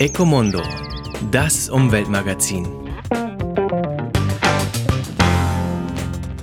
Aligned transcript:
Ecomondo, 0.00 0.62
das 1.32 1.68
Umweltmagazin. 1.68 2.68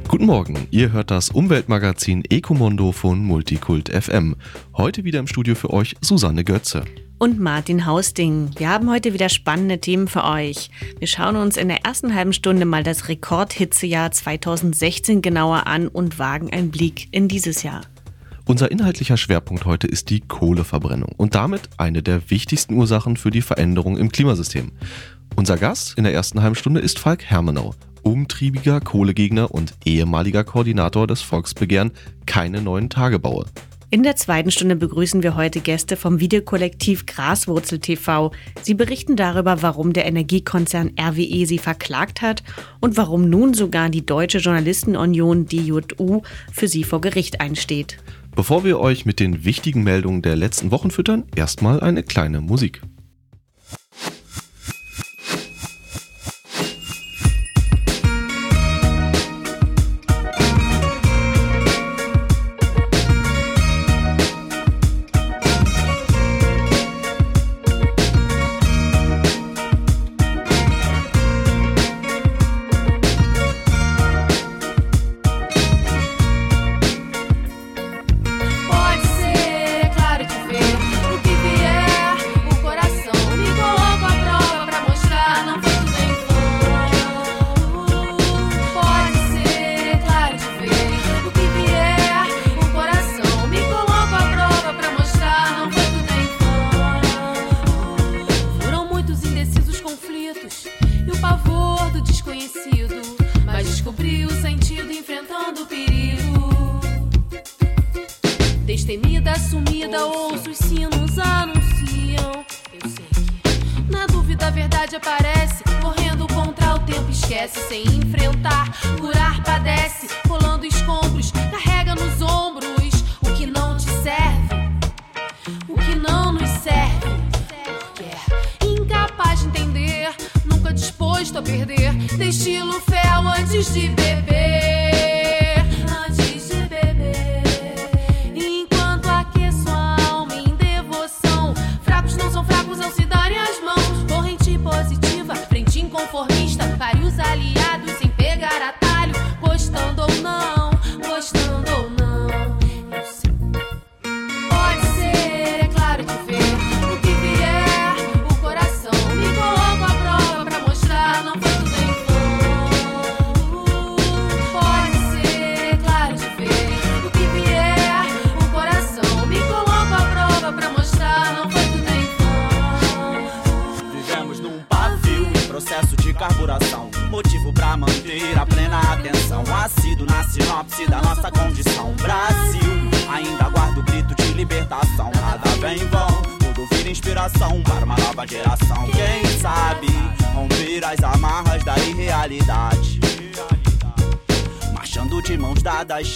Guten 0.09 0.25
Morgen, 0.25 0.67
ihr 0.71 0.91
hört 0.91 1.09
das 1.09 1.29
Umweltmagazin 1.29 2.25
Ecomondo 2.29 2.91
von 2.91 3.23
Multikult 3.23 3.87
FM. 3.87 4.35
Heute 4.75 5.05
wieder 5.05 5.19
im 5.19 5.27
Studio 5.27 5.55
für 5.55 5.69
euch 5.69 5.95
Susanne 6.01 6.43
Götze. 6.43 6.83
Und 7.17 7.39
Martin 7.39 7.85
Hausding. 7.85 8.51
Wir 8.57 8.69
haben 8.69 8.91
heute 8.91 9.13
wieder 9.13 9.29
spannende 9.29 9.79
Themen 9.79 10.09
für 10.09 10.25
euch. 10.25 10.69
Wir 10.99 11.07
schauen 11.07 11.37
uns 11.37 11.55
in 11.55 11.69
der 11.69 11.85
ersten 11.85 12.13
halben 12.13 12.33
Stunde 12.33 12.65
mal 12.65 12.83
das 12.83 13.07
Rekordhitzejahr 13.07 14.11
2016 14.11 15.21
genauer 15.21 15.65
an 15.65 15.87
und 15.87 16.19
wagen 16.19 16.51
einen 16.51 16.71
Blick 16.71 17.07
in 17.11 17.29
dieses 17.29 17.63
Jahr. 17.63 17.83
Unser 18.47 18.69
inhaltlicher 18.69 19.17
Schwerpunkt 19.17 19.65
heute 19.65 19.87
ist 19.87 20.11
die 20.11 20.19
Kohleverbrennung 20.19 21.13
und 21.17 21.33
damit 21.33 21.67
eine 21.77 22.03
der 22.03 22.29
wichtigsten 22.29 22.75
Ursachen 22.75 23.17
für 23.17 23.31
die 23.31 23.41
Veränderung 23.41 23.97
im 23.97 24.11
Klimasystem. 24.11 24.71
Unser 25.35 25.57
Gast 25.57 25.97
in 25.97 26.03
der 26.03 26.13
ersten 26.13 26.43
halben 26.43 26.55
Stunde 26.55 26.79
ist 26.79 26.99
Falk 26.99 27.23
Hermenau, 27.23 27.73
umtriebiger 28.03 28.81
Kohlegegner 28.81 29.49
und 29.49 29.73
ehemaliger 29.83 30.43
Koordinator 30.43 31.07
des 31.07 31.23
Volksbegehren 31.23 31.89
Keine 32.27 32.61
neuen 32.61 32.91
Tagebaue. 32.91 33.45
In 33.89 34.03
der 34.03 34.15
zweiten 34.15 34.51
Stunde 34.51 34.75
begrüßen 34.75 35.23
wir 35.23 35.35
heute 35.35 35.59
Gäste 35.59 35.95
vom 35.95 36.19
Videokollektiv 36.19 37.07
Graswurzel 37.07 37.79
TV. 37.79 38.31
Sie 38.61 38.73
berichten 38.73 39.15
darüber, 39.15 39.63
warum 39.63 39.93
der 39.93 40.05
Energiekonzern 40.05 40.91
RWE 40.99 41.45
sie 41.47 41.59
verklagt 41.59 42.21
hat 42.21 42.43
und 42.79 42.97
warum 42.97 43.27
nun 43.29 43.53
sogar 43.55 43.89
die 43.89 44.05
Deutsche 44.05 44.39
Journalistenunion 44.39 45.47
DJU 45.47 46.21
für 46.51 46.67
sie 46.67 46.83
vor 46.83 47.01
Gericht 47.01 47.41
einsteht. 47.41 47.97
Bevor 48.35 48.65
wir 48.65 48.81
euch 48.81 49.05
mit 49.05 49.21
den 49.21 49.45
wichtigen 49.45 49.83
Meldungen 49.83 50.21
der 50.21 50.35
letzten 50.35 50.69
Wochen 50.71 50.91
füttern, 50.91 51.23
erstmal 51.37 51.79
eine 51.79 52.03
kleine 52.03 52.41
Musik. 52.41 52.81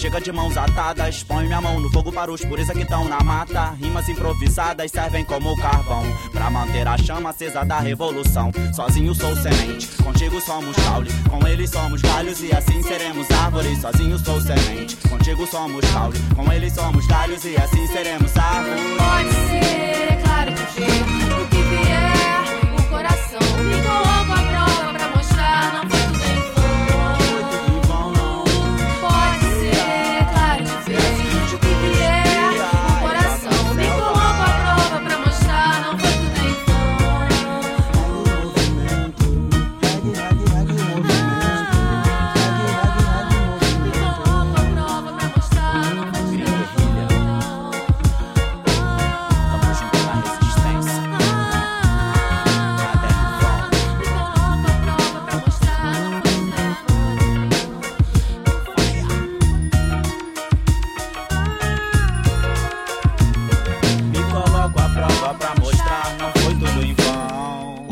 Chega 0.00 0.18
de 0.18 0.32
mãos 0.32 0.56
atadas. 0.56 1.22
Põe 1.22 1.44
minha 1.44 1.60
mão 1.60 1.78
no 1.78 1.90
fogo 1.90 2.10
para 2.10 2.32
os 2.32 2.40
puros 2.40 2.66
que 2.70 2.80
estão 2.80 3.04
na 3.06 3.20
mata. 3.20 3.74
Rimas 3.78 4.08
improvisadas 4.08 4.90
servem 4.90 5.24
como 5.24 5.54
carvão. 5.56 6.02
Pra 6.32 6.50
manter 6.50 6.88
a 6.88 6.96
chama 6.96 7.30
acesa 7.30 7.64
da 7.64 7.78
revolução. 7.80 8.50
Sozinho 8.74 9.14
sou 9.14 9.36
semente, 9.36 9.88
contigo 10.02 10.40
somos 10.40 10.74
caule. 10.76 11.10
Com 11.28 11.46
eles 11.46 11.70
somos 11.70 12.00
galhos 12.00 12.40
e 12.40 12.50
assim 12.52 12.82
seremos 12.82 13.30
árvores. 13.30 13.78
Sozinho 13.80 14.18
sou 14.18 14.40
semente, 14.40 14.96
contigo 15.08 15.46
somos 15.46 15.84
caule. 15.92 16.18
Com 16.34 16.50
eles 16.50 16.72
somos 16.72 17.06
galhos 17.06 17.44
e 17.44 17.56
assim 17.56 17.86
seremos 17.88 18.34
árvores. 18.36 18.80
Pode 18.96 19.30
ser, 19.50 20.22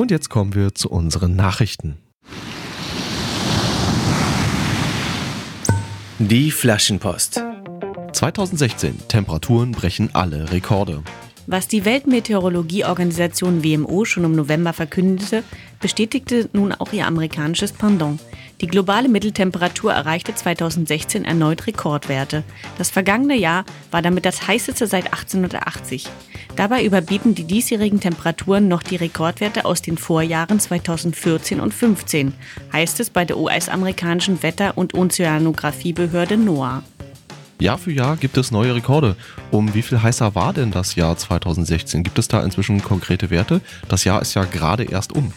Und 0.09 0.13
jetzt 0.13 0.31
kommen 0.31 0.55
wir 0.55 0.75
zu 0.75 0.89
unseren 0.89 1.37
Nachrichten. 1.37 1.99
Die 6.19 6.51
Flaschenpost. 6.51 7.43
2016. 8.15 9.07
Temperaturen 9.09 9.73
brechen 9.73 10.09
alle 10.15 10.51
Rekorde. 10.51 11.03
Was 11.51 11.67
die 11.67 11.87
Weltmeteorologieorganisation 11.87 13.65
WMO 13.65 14.05
schon 14.05 14.25
im 14.25 14.33
November 14.33 14.75
verkündete, 14.75 15.43
bestätigte 15.81 16.51
nun 16.53 16.75
auch 16.75 16.93
ihr 16.93 17.07
amerikanisches 17.07 17.73
Pendant. 17.73 18.21
Die 18.61 18.67
globale 18.67 19.09
Mitteltemperatur 19.09 19.95
erreichte 19.95 20.35
2016 20.35 21.25
erneut 21.25 21.67
Rekordwerte. 21.67 22.45
Das 22.77 22.91
vergangene 22.91 23.35
Jahr 23.35 23.65
war 23.91 24.03
damit 24.03 24.27
das 24.27 24.47
heißeste 24.47 24.87
seit 24.87 25.07
1880. 25.07 26.07
Dabei 26.55 26.85
überbieten 26.85 27.35
die 27.35 27.45
diesjährigen 27.45 28.01
Temperaturen 28.01 28.69
noch 28.69 28.83
die 28.83 28.97
Rekordwerte 28.97 29.65
aus 29.65 29.81
den 29.81 29.97
Vorjahren 29.97 30.61
2014 30.61 31.61
und 31.61 31.73
15, 31.73 32.35
heißt 32.75 33.01
es 33.01 33.09
bei 33.09 33.25
der 33.25 33.39
US-amerikanischen 33.39 34.43
Wetter- 34.43 34.77
und 34.77 34.93
Ozeanografiebehörde 34.93 36.37
NOAA. 36.37 36.83
Jahr 37.61 37.79
für 37.79 37.93
Jahr 37.93 38.17
gibt 38.17 38.37
es 38.37 38.51
neue 38.51 38.75
Rekorde. 38.75 39.17
Um 39.51 39.75
wie 39.75 39.83
viel 39.83 40.01
heißer 40.01 40.35
war 40.35 40.53
denn 40.53 40.71
das 40.71 40.95
Jahr 40.95 41.17
2016? 41.17 42.05
Gibt 42.05 42.19
es 42.19 42.29
da 42.29 42.43
inzwischen 42.43 42.83
konkrete 42.83 43.31
Werte? 43.31 43.61
Das 43.89 44.05
Jahr 44.05 44.23
ist 44.23 44.35
ja 44.35 44.45
gerade 44.45 44.85
erst 44.85 45.15
um. 45.15 45.33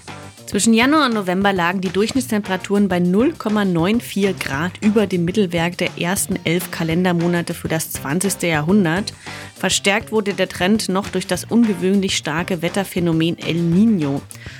Zwischen 0.52 0.74
Januar 0.74 1.06
und 1.06 1.14
November 1.14 1.54
lagen 1.54 1.80
die 1.80 1.92
Durchschnittstemperaturen 1.92 2.90
bei 2.90 2.98
0,94 2.98 4.34
Grad 4.38 4.74
über 4.82 5.08
dem 5.08 5.24
Mittelwerk 5.24 5.78
der 5.78 5.98
ersten 5.98 6.38
elf 6.44 6.72
Kalendermonate 6.72 7.54
für 7.54 7.70
das 7.70 7.94
20. 7.94 8.42
Jahrhundert. 8.44 9.14
Verstärkt 9.56 10.12
wurde 10.12 10.34
der 10.34 10.50
Trend 10.50 10.90
noch 10.90 11.08
durch 11.08 11.26
das 11.26 11.46
ungewöhnlich 11.46 12.18
starke 12.18 12.62
Wetterphänomen 12.62 13.38
El 13.40 13.62
Niño. 13.62 14.20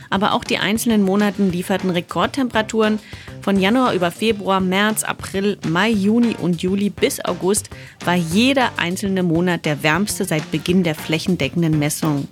Aber 0.10 0.32
auch 0.32 0.46
die 0.46 0.60
einzelnen 0.60 1.04
Monate 1.04 1.44
lieferten 1.44 1.90
Rekordtemperaturen. 1.90 3.00
Von 3.42 3.60
Januar 3.60 3.94
über 3.94 4.12
Februar, 4.12 4.60
März, 4.60 5.04
April, 5.04 5.58
Mai, 5.68 5.90
Juni 5.90 6.36
und 6.40 6.62
Juli 6.62 6.92
bis 6.92 7.24
August 7.26 7.72
war 8.06 8.16
jeder 8.16 8.70
einzelne 8.78 9.24
Monat 9.24 9.66
der 9.66 9.82
wärmste 9.82 10.26
seit 10.26 10.52
Beginn 10.52 10.84
der 10.84 10.94
flächendeckenden 10.94 11.80
Messung. 11.80 12.28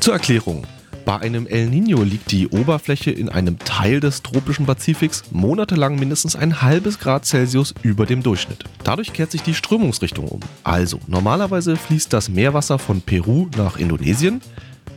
Zur 0.00 0.14
Erklärung. 0.14 0.64
Bei 1.04 1.18
einem 1.20 1.46
El 1.46 1.68
Niño 1.68 2.02
liegt 2.02 2.32
die 2.32 2.48
Oberfläche 2.48 3.12
in 3.12 3.28
einem 3.28 3.58
Teil 3.60 4.00
des 4.00 4.22
tropischen 4.22 4.66
Pazifiks 4.66 5.22
monatelang 5.30 5.96
mindestens 5.96 6.34
ein 6.34 6.62
halbes 6.62 6.98
Grad 6.98 7.24
Celsius 7.26 7.74
über 7.82 8.06
dem 8.06 8.24
Durchschnitt. 8.24 8.64
Dadurch 8.82 9.12
kehrt 9.12 9.30
sich 9.30 9.42
die 9.42 9.54
Strömungsrichtung 9.54 10.26
um. 10.26 10.40
Also, 10.64 10.98
normalerweise 11.06 11.76
fließt 11.76 12.12
das 12.12 12.28
Meerwasser 12.28 12.80
von 12.80 13.02
Peru 13.02 13.46
nach 13.56 13.76
Indonesien, 13.76 14.40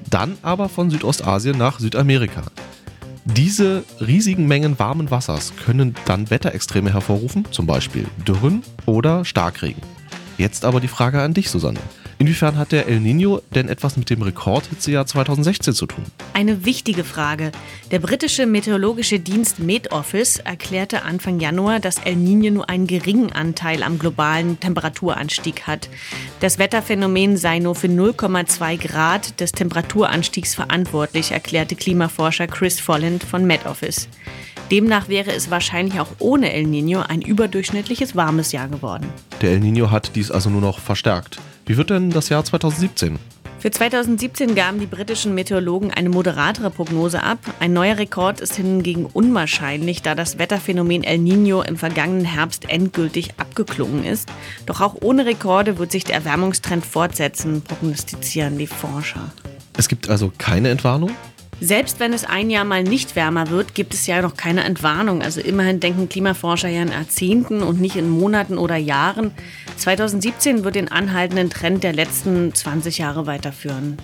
dann 0.10 0.38
aber 0.42 0.68
von 0.68 0.90
Südostasien 0.90 1.58
nach 1.58 1.80
Südamerika. 1.80 2.44
Diese 3.36 3.84
riesigen 4.00 4.48
Mengen 4.48 4.80
warmen 4.80 5.12
Wassers 5.12 5.54
können 5.66 5.96
dann 6.06 6.30
Wetterextreme 6.30 6.92
hervorrufen, 6.92 7.46
zum 7.52 7.68
Beispiel 7.68 8.06
Dürren 8.28 8.64
oder 8.86 9.24
Starkregen. 9.24 9.82
Jetzt 10.38 10.66
aber 10.66 10.80
die 10.80 10.88
Frage 10.88 11.22
an 11.22 11.34
dich, 11.34 11.50
Susanne. 11.50 11.80
Inwiefern 12.22 12.58
hat 12.58 12.74
der 12.74 12.88
El 12.88 13.00
Nino 13.00 13.42
denn 13.56 13.70
etwas 13.70 13.96
mit 13.96 14.10
dem 14.10 14.22
Rekordhitzejahr 14.22 15.06
2016 15.06 15.74
zu 15.74 15.86
tun? 15.86 16.04
Eine 16.34 16.66
wichtige 16.66 17.06
Frage. 17.06 17.54
Der 17.92 18.00
britische 18.00 18.46
meteorologische 18.46 19.22
Dienst 19.22 19.60
Met 19.60 19.94
Office 19.94 20.36
erklärte 20.38 21.04
Anfang 21.04 21.40
Januar, 21.40 21.80
dass 21.80 21.98
El 22.00 22.16
Niño 22.16 22.52
nur 22.52 22.70
einen 22.70 22.88
geringen 22.88 23.32
Anteil 23.32 23.84
am 23.84 24.00
globalen 24.00 24.60
Temperaturanstieg 24.60 25.62
hat. 25.66 25.88
Das 26.42 26.60
Wetterphänomen 26.60 27.38
sei 27.38 27.60
nur 27.60 27.76
für 27.76 27.88
0,2 27.88 28.86
Grad 28.86 29.40
des 29.40 29.54
Temperaturanstiegs 29.54 30.56
verantwortlich, 30.56 31.32
erklärte 31.32 31.78
Klimaforscher 31.78 32.48
Chris 32.48 32.82
Folland 32.82 33.24
von 33.24 33.46
Met 33.46 33.66
Office. 33.66 34.10
Demnach 34.72 35.08
wäre 35.08 35.32
es 35.32 35.50
wahrscheinlich 35.50 36.02
auch 36.02 36.10
ohne 36.20 36.52
El 36.52 36.66
Niño 36.66 37.00
ein 37.00 37.22
überdurchschnittliches 37.22 38.18
warmes 38.18 38.52
Jahr 38.52 38.68
geworden. 38.68 39.08
Der 39.42 39.52
El 39.52 39.62
Nino 39.62 39.90
hat 39.90 40.18
dies 40.18 40.32
also 40.32 40.50
nur 40.50 40.60
noch 40.62 40.80
verstärkt. 40.80 41.40
Wie 41.70 41.78
wird 41.78 41.92
denn 41.92 42.10
das 42.10 42.30
Jahr 42.30 42.44
2017? 42.44 43.20
Für 43.60 43.70
2017 43.70 44.56
gaben 44.56 44.80
die 44.80 44.88
britischen 44.88 45.36
Meteorologen 45.36 45.92
eine 45.92 46.10
moderatere 46.10 46.72
Prognose 46.72 47.22
ab. 47.22 47.38
Ein 47.60 47.74
neuer 47.74 48.00
Rekord 48.00 48.42
ist 48.42 48.56
hingegen 48.56 49.06
unwahrscheinlich, 49.06 50.02
da 50.02 50.16
das 50.16 50.40
Wetterphänomen 50.40 51.04
El 51.04 51.20
Niño 51.20 51.64
im 51.64 51.78
vergangenen 51.78 52.26
Herbst 52.26 52.68
endgültig 52.68 53.36
abgeklungen 53.38 54.04
ist. 54.04 54.30
Doch 54.66 54.82
auch 54.82 54.96
ohne 55.00 55.28
Rekorde 55.28 55.78
wird 55.78 55.92
sich 55.92 56.06
der 56.06 56.16
Erwärmungstrend 56.16 56.84
fortsetzen, 56.84 57.62
prognostizieren 57.62 58.58
die 58.58 58.66
Forscher. 58.66 59.32
Es 59.78 59.88
gibt 59.88 60.10
also 60.10 60.34
keine 60.36 60.70
Entwarnung? 60.70 61.12
Selbst 61.62 62.00
wenn 62.00 62.14
es 62.14 62.24
ein 62.24 62.50
Jahr 62.50 62.64
mal 62.64 62.84
nicht 62.84 63.16
wärmer 63.16 63.50
wird, 63.50 63.76
gibt 63.76 63.94
es 63.94 64.08
ja 64.08 64.22
noch 64.22 64.38
keine 64.38 64.64
Entwarnung. 64.64 65.22
Also 65.22 65.42
immerhin 65.42 65.80
denken 65.80 66.08
Klimaforscher 66.08 66.70
ja 66.70 66.82
in 66.82 66.92
Jahrzehnten 66.92 67.62
und 67.64 67.82
nicht 67.82 67.98
in 67.98 68.10
Monaten 68.10 68.58
oder 68.58 68.78
Jahren. 68.78 69.32
2017 69.76 70.64
wird 70.64 70.76
den 70.76 70.90
anhaltenden 70.90 71.50
Trend 71.50 71.84
der 71.84 71.94
letzten 71.94 72.54
20 72.54 73.00
Jahre 73.00 73.28
weiterführen. 73.28 73.98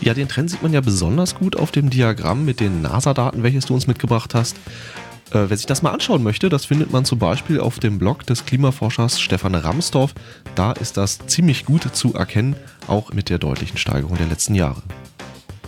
Ja, 0.00 0.14
den 0.14 0.28
Trend 0.28 0.50
sieht 0.50 0.62
man 0.62 0.72
ja 0.72 0.80
besonders 0.80 1.34
gut 1.34 1.56
auf 1.56 1.72
dem 1.72 1.90
Diagramm 1.90 2.44
mit 2.44 2.60
den 2.60 2.80
NASA-Daten, 2.82 3.42
welches 3.42 3.66
du 3.66 3.74
uns 3.74 3.86
mitgebracht 3.86 4.34
hast. 4.34 4.56
Äh, 5.30 5.48
wer 5.48 5.56
sich 5.56 5.66
das 5.66 5.82
mal 5.82 5.90
anschauen 5.90 6.22
möchte, 6.22 6.48
das 6.48 6.64
findet 6.64 6.92
man 6.92 7.04
zum 7.04 7.18
Beispiel 7.18 7.60
auf 7.60 7.80
dem 7.80 7.98
Blog 7.98 8.24
des 8.24 8.46
Klimaforschers 8.46 9.20
Stefan 9.20 9.54
Ramsdorf. 9.56 10.14
Da 10.54 10.72
ist 10.72 10.96
das 10.96 11.18
ziemlich 11.26 11.64
gut 11.64 11.94
zu 11.94 12.14
erkennen, 12.14 12.56
auch 12.86 13.12
mit 13.12 13.28
der 13.28 13.38
deutlichen 13.38 13.78
Steigerung 13.78 14.16
der 14.16 14.26
letzten 14.26 14.54
Jahre. 14.54 14.82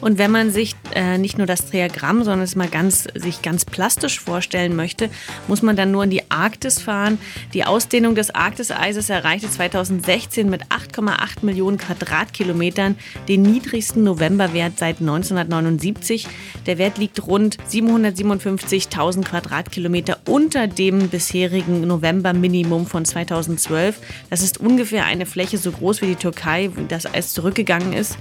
Und 0.03 0.19
wenn 0.19 0.33
man 0.33 0.51
sich 0.51 0.75
äh, 0.95 1.17
nicht 1.17 1.39
nur 1.39 1.47
das 1.47 1.71
Diagramm, 1.71 2.25
sondern 2.25 2.43
es 2.43 2.57
mal 2.57 2.69
ganz, 2.69 3.07
sich 3.15 3.41
ganz 3.41 3.65
plastisch 3.65 4.19
vorstellen 4.19 4.75
möchte, 4.75 5.09
muss 5.47 5.63
man 5.63 5.77
dann 5.77 5.93
nur 5.93 6.03
in 6.03 6.11
die 6.11 6.29
Arktis 6.29 6.81
fahren. 6.81 7.19
Die 7.55 7.65
Ausdehnung 7.65 8.17
des 8.17 8.35
Arktiseises 8.35 9.09
erreichte 9.11 9.49
2016 9.49 10.51
mit 10.51 10.65
8,8 10.67 11.43
Millionen 11.47 11.79
Quadratkilometern 11.79 12.97
den 13.29 13.43
niedrigsten 13.43 14.03
Novemberwert 14.03 14.77
seit 14.77 14.99
1979. 14.99 16.27
Der 16.67 16.79
Wert 16.79 16.99
liegt 16.99 17.25
rund 17.25 17.59
757.000 17.71 19.23
Quadratkilometer 19.23 20.19
unter 20.27 20.67
dem 20.67 21.11
bisherigen 21.11 21.87
November-Minimum 21.87 22.87
von 22.87 23.05
2012. 23.05 24.01
Das 24.31 24.43
ist 24.43 24.59
ungefähr 24.59 25.05
eine 25.05 25.27
Fläche 25.27 25.59
so 25.59 25.71
groß 25.71 26.03
wie 26.03 26.07
die 26.07 26.17
Türkei, 26.17 26.71
das 26.89 27.07
Eis 27.07 27.33
zurückgegangen 27.35 27.93
ist. 27.93 28.19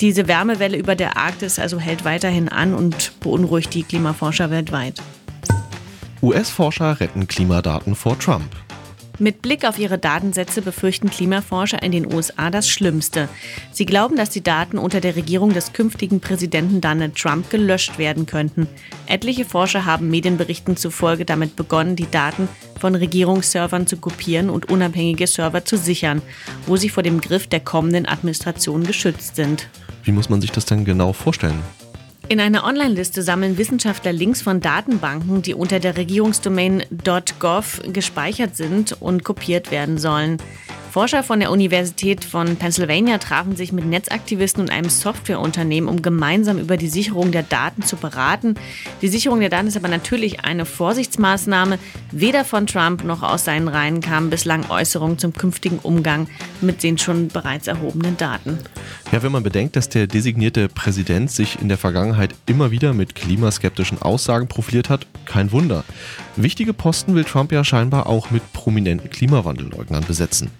Diese 0.00 0.28
Wärmewelle 0.28 0.76
über 0.76 0.96
der 0.96 1.16
Arktis 1.16 1.58
also 1.58 1.78
hält 1.78 2.04
weiterhin 2.04 2.48
an 2.48 2.74
und 2.74 3.20
beunruhigt 3.20 3.74
die 3.74 3.84
Klimaforscher 3.84 4.50
weltweit. 4.50 5.00
US-Forscher 6.22 7.00
retten 7.00 7.26
Klimadaten 7.26 7.94
vor 7.94 8.18
Trump. 8.18 8.48
Mit 9.22 9.40
Blick 9.40 9.64
auf 9.64 9.78
ihre 9.78 9.98
Datensätze 9.98 10.62
befürchten 10.62 11.08
Klimaforscher 11.08 11.80
in 11.80 11.92
den 11.92 12.12
USA 12.12 12.50
das 12.50 12.68
Schlimmste. 12.68 13.28
Sie 13.70 13.86
glauben, 13.86 14.16
dass 14.16 14.30
die 14.30 14.42
Daten 14.42 14.78
unter 14.78 15.00
der 15.00 15.14
Regierung 15.14 15.54
des 15.54 15.72
künftigen 15.72 16.18
Präsidenten 16.18 16.80
Donald 16.80 17.14
Trump 17.14 17.48
gelöscht 17.48 17.98
werden 17.98 18.26
könnten. 18.26 18.66
Etliche 19.06 19.44
Forscher 19.44 19.84
haben 19.84 20.10
Medienberichten 20.10 20.76
zufolge 20.76 21.24
damit 21.24 21.54
begonnen, 21.54 21.94
die 21.94 22.10
Daten 22.10 22.48
von 22.80 22.96
Regierungsservern 22.96 23.86
zu 23.86 23.96
kopieren 23.96 24.50
und 24.50 24.72
unabhängige 24.72 25.28
Server 25.28 25.64
zu 25.64 25.76
sichern, 25.76 26.20
wo 26.66 26.76
sie 26.76 26.88
vor 26.88 27.04
dem 27.04 27.20
Griff 27.20 27.46
der 27.46 27.60
kommenden 27.60 28.06
Administration 28.06 28.82
geschützt 28.82 29.36
sind. 29.36 29.68
Wie 30.02 30.10
muss 30.10 30.30
man 30.30 30.40
sich 30.40 30.50
das 30.50 30.64
denn 30.64 30.84
genau 30.84 31.12
vorstellen? 31.12 31.62
In 32.28 32.40
einer 32.40 32.64
Online-Liste 32.64 33.22
sammeln 33.22 33.58
Wissenschaftler 33.58 34.12
Links 34.12 34.42
von 34.42 34.60
Datenbanken, 34.60 35.42
die 35.42 35.54
unter 35.54 35.80
der 35.80 35.96
Regierungsdomain 35.96 36.82
.gov 37.38 37.80
gespeichert 37.92 38.56
sind 38.56 38.96
und 39.00 39.24
kopiert 39.24 39.70
werden 39.70 39.98
sollen. 39.98 40.38
Forscher 40.92 41.22
von 41.22 41.40
der 41.40 41.50
Universität 41.50 42.22
von 42.22 42.56
Pennsylvania 42.56 43.16
trafen 43.16 43.56
sich 43.56 43.72
mit 43.72 43.86
Netzaktivisten 43.86 44.64
und 44.64 44.70
einem 44.70 44.90
Softwareunternehmen, 44.90 45.88
um 45.88 46.02
gemeinsam 46.02 46.58
über 46.58 46.76
die 46.76 46.88
Sicherung 46.88 47.32
der 47.32 47.44
Daten 47.44 47.82
zu 47.82 47.96
beraten. 47.96 48.56
Die 49.00 49.08
Sicherung 49.08 49.40
der 49.40 49.48
Daten 49.48 49.68
ist 49.68 49.76
aber 49.78 49.88
natürlich 49.88 50.44
eine 50.44 50.66
Vorsichtsmaßnahme. 50.66 51.78
Weder 52.10 52.44
von 52.44 52.66
Trump 52.66 53.04
noch 53.04 53.22
aus 53.22 53.46
seinen 53.46 53.68
Reihen 53.68 54.02
kamen 54.02 54.28
bislang 54.28 54.68
Äußerungen 54.68 55.16
zum 55.16 55.32
künftigen 55.32 55.78
Umgang 55.78 56.28
mit 56.60 56.82
den 56.82 56.98
schon 56.98 57.28
bereits 57.28 57.68
erhobenen 57.68 58.18
Daten. 58.18 58.58
Ja, 59.12 59.22
wenn 59.22 59.32
man 59.32 59.42
bedenkt, 59.42 59.76
dass 59.76 59.88
der 59.88 60.06
designierte 60.06 60.68
Präsident 60.68 61.30
sich 61.30 61.58
in 61.58 61.70
der 61.70 61.78
Vergangenheit 61.78 62.34
immer 62.44 62.70
wieder 62.70 62.92
mit 62.92 63.14
klimaskeptischen 63.14 64.02
Aussagen 64.02 64.46
profiliert 64.46 64.90
hat, 64.90 65.06
kein 65.24 65.52
Wunder. 65.52 65.84
Wichtige 66.36 66.74
Posten 66.74 67.14
will 67.14 67.24
Trump 67.24 67.50
ja 67.50 67.64
scheinbar 67.64 68.06
auch 68.08 68.30
mit 68.30 68.52
prominenten 68.52 69.08
Klimawandelleugnern 69.08 70.04
besetzen. 70.04 70.50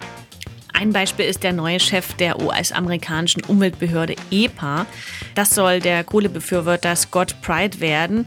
Ein 0.73 0.93
Beispiel 0.93 1.27
ist 1.27 1.43
der 1.43 1.53
neue 1.53 1.79
Chef 1.81 2.15
der 2.15 2.41
US-amerikanischen 2.41 3.45
Umweltbehörde 3.45 4.17
EPA. 4.31 4.87
Das 5.35 5.51
soll 5.51 5.81
der 5.81 6.05
Kohlebefürworter 6.05 6.97
Scott 6.97 7.37
Pride 7.43 7.81
werden. 7.81 8.27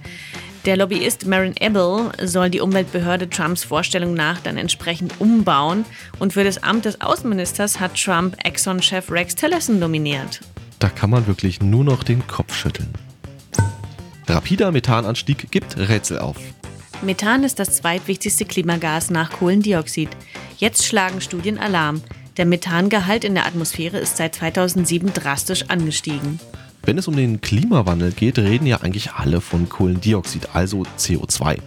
Der 0.66 0.78
Lobbyist 0.78 1.28
Marin 1.28 1.54
Ebel 1.60 2.12
soll 2.24 2.50
die 2.50 2.60
Umweltbehörde 2.60 3.30
Trumps 3.30 3.64
Vorstellung 3.64 4.16
nach 4.16 4.40
dann 4.40 4.58
entsprechend 4.58 5.14
umbauen. 5.20 5.86
Und 6.18 6.34
für 6.34 6.44
das 6.44 6.64
Amt 6.64 6.86
des 6.86 7.02
Außenministers 7.02 7.80
hat 7.80 7.96
Trump 7.96 8.36
Exxon-Chef 8.44 9.12
Rex 9.12 9.36
Tillerson 9.36 9.78
nominiert. 9.78 10.42
Da 10.80 10.90
kann 10.90 11.12
man 11.12 11.28
wirklich 11.28 11.62
nur 11.62 11.84
noch 11.84 12.04
den 12.04 12.25
Kopf 12.25 12.56
schütteln. 12.56 12.90
Rapider 14.28 14.72
Methananstieg 14.72 15.52
gibt 15.52 15.78
Rätsel 15.78 16.20
auf. 16.20 16.38
Methan 17.02 17.44
ist 17.44 17.60
das 17.60 17.78
zweitwichtigste 17.78 18.46
Klimagas 18.46 19.10
nach 19.10 19.30
Kohlendioxid. 19.32 20.10
Jetzt 20.58 20.86
schlagen 20.86 21.22
Studien 21.22 21.60
Alarm. 21.60 22.02
Der 22.38 22.46
Methangehalt 22.46 23.24
in 23.24 23.34
der 23.34 23.46
Atmosphäre 23.46 23.98
ist 23.98 24.18
seit 24.18 24.36
2007 24.36 25.13
drastisch 25.13 25.70
angestiegen. 25.70 26.39
Wenn 26.84 26.98
es 26.98 27.08
um 27.08 27.15
den 27.15 27.39
Klimawandel 27.39 28.12
geht, 28.12 28.38
reden 28.38 28.68
ja 28.68 28.82
eigentlich 28.82 29.13
alle 29.13 29.39
von 29.39 29.70
Kohlendioxid, 29.70 30.50
also 30.54 30.84
CO2. 30.98 31.60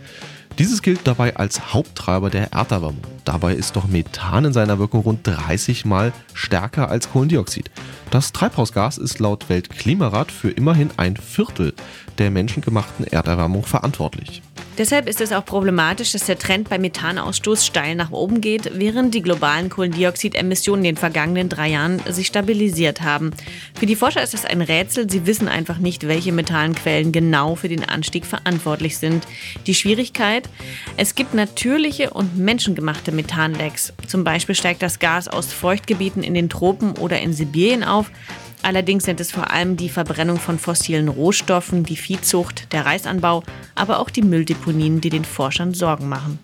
Dieses 0.58 0.82
gilt 0.82 1.00
dabei 1.04 1.36
als 1.36 1.72
Haupttreiber 1.72 2.28
der 2.28 2.52
Erderwärmung. 2.52 3.00
Dabei 3.24 3.54
ist 3.54 3.76
doch 3.76 3.86
Methan 3.86 4.44
in 4.44 4.52
seiner 4.52 4.78
Wirkung 4.78 5.00
rund 5.02 5.26
30 5.26 5.86
Mal 5.86 6.12
stärker 6.34 6.90
als 6.90 7.10
Kohlendioxid. 7.10 7.70
Das 8.10 8.32
Treibhausgas 8.32 8.98
ist 8.98 9.20
laut 9.20 9.48
Weltklimarat 9.48 10.30
für 10.30 10.50
immerhin 10.50 10.90
ein 10.98 11.16
Viertel 11.16 11.72
der 12.18 12.30
menschengemachten 12.30 13.06
Erderwärmung 13.06 13.64
verantwortlich. 13.64 14.42
Deshalb 14.78 15.08
ist 15.08 15.20
es 15.20 15.32
auch 15.32 15.44
problematisch, 15.44 16.12
dass 16.12 16.26
der 16.26 16.38
Trend 16.38 16.68
beim 16.68 16.82
Methanausstoß 16.82 17.66
steil 17.66 17.96
nach 17.96 18.12
oben 18.12 18.40
geht, 18.40 18.78
während 18.78 19.12
die 19.12 19.22
globalen 19.22 19.70
Kohlendioxidemissionen 19.70 20.84
in 20.84 20.94
den 20.94 20.96
vergangenen 20.96 21.48
drei 21.48 21.70
Jahren 21.70 22.00
sich 22.08 22.28
stabilisiert 22.28 23.00
haben. 23.00 23.32
Für 23.74 23.86
die 23.86 23.96
Forscher 23.96 24.22
ist 24.22 24.34
das 24.34 24.44
ein 24.44 24.62
Rätsel. 24.62 25.10
Sie 25.10 25.26
wissen 25.26 25.48
einfach 25.48 25.78
nicht, 25.78 26.06
welche 26.06 26.30
Methanquellen 26.30 27.10
genau 27.10 27.56
für 27.56 27.68
den 27.68 27.88
Anstieg 27.88 28.24
verantwortlich 28.24 28.98
sind. 28.98 29.26
Die 29.66 29.74
Schwierigkeit? 29.74 30.48
Es 30.96 31.16
gibt 31.16 31.34
natürliche 31.34 32.10
und 32.10 32.38
menschengemachte 32.38 33.10
Methanlecks. 33.10 33.92
Zum 34.06 34.22
Beispiel 34.22 34.54
steigt 34.54 34.82
das 34.82 35.00
Gas 35.00 35.26
aus 35.26 35.52
Feuchtgebieten 35.52 36.22
in 36.22 36.34
den 36.34 36.48
Tropen 36.48 36.92
oder 36.92 37.20
in 37.20 37.32
Sibirien 37.32 37.82
auf. 37.82 38.12
Allerdings 38.62 39.04
sind 39.04 39.20
es 39.20 39.30
vor 39.30 39.50
allem 39.50 39.76
die 39.76 39.88
Verbrennung 39.88 40.38
von 40.38 40.58
fossilen 40.58 41.08
Rohstoffen, 41.08 41.84
die 41.84 41.96
Viehzucht, 41.96 42.72
der 42.72 42.86
Reisanbau, 42.86 43.42
aber 43.74 44.00
auch 44.00 44.10
die 44.10 44.22
Mülldeponien, 44.22 45.00
die 45.00 45.10
den 45.10 45.24
Forschern 45.24 45.74
Sorgen 45.74 46.08
machen. 46.08 46.38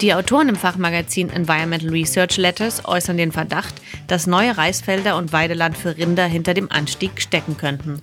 Die 0.00 0.12
Autoren 0.12 0.48
im 0.48 0.56
Fachmagazin 0.56 1.30
Environmental 1.30 1.90
Research 1.90 2.36
Letters 2.36 2.84
äußern 2.84 3.16
den 3.16 3.32
Verdacht, 3.32 3.74
dass 4.08 4.26
neue 4.26 4.56
Reisfelder 4.56 5.16
und 5.16 5.32
Weideland 5.32 5.76
für 5.76 5.96
Rinder 5.96 6.26
hinter 6.26 6.52
dem 6.52 6.70
Anstieg 6.70 7.22
stecken 7.22 7.56
könnten. 7.56 8.02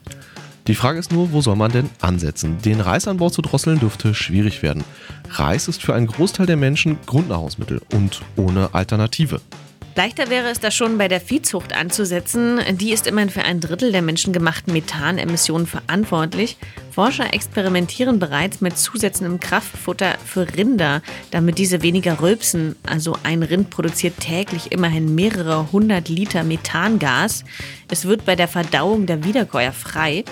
Die 0.67 0.75
Frage 0.75 0.99
ist 0.99 1.11
nur, 1.11 1.33
wo 1.33 1.41
soll 1.41 1.55
man 1.55 1.71
denn 1.71 1.89
ansetzen? 1.99 2.57
Den 2.63 2.79
Reisanbau 2.79 3.29
zu 3.29 3.41
drosseln 3.41 3.79
dürfte 3.79 4.13
schwierig 4.13 4.61
werden. 4.61 4.83
Reis 5.29 5.67
ist 5.67 5.81
für 5.81 5.93
einen 5.93 6.07
Großteil 6.07 6.45
der 6.45 6.55
Menschen 6.55 6.97
Grundnahrungsmittel 7.05 7.81
und 7.93 8.21
ohne 8.35 8.73
Alternative. 8.73 9.41
Leichter 9.93 10.29
wäre 10.29 10.49
es 10.49 10.59
da 10.59 10.71
schon 10.71 10.97
bei 10.97 11.07
der 11.07 11.21
Viehzucht 11.21 11.75
anzusetzen. 11.75 12.59
Die 12.77 12.91
ist 12.91 13.07
immerhin 13.07 13.29
für 13.29 13.43
ein 13.43 13.59
Drittel 13.59 13.91
der 13.91 14.01
menschengemachten 14.01 14.73
Methanemissionen 14.73 15.67
verantwortlich. 15.67 16.57
Forscher 16.91 17.33
experimentieren 17.33 18.17
bereits 18.17 18.61
mit 18.61 18.77
Zusätzen 18.77 19.25
im 19.25 19.39
Kraftfutter 19.39 20.15
für 20.25 20.47
Rinder, 20.55 21.01
damit 21.29 21.57
diese 21.57 21.83
weniger 21.83 22.21
rülpsen. 22.21 22.75
Also 22.87 23.17
ein 23.23 23.43
Rind 23.43 23.69
produziert 23.69 24.19
täglich 24.19 24.71
immerhin 24.71 25.13
mehrere 25.13 25.71
hundert 25.71 26.09
Liter 26.09 26.43
Methangas. 26.43 27.43
Es 27.89 28.05
wird 28.05 28.25
bei 28.25 28.35
der 28.35 28.47
Verdauung 28.47 29.05
der 29.05 29.23
Wiederkäuer 29.23 29.73
frei. 29.73 30.23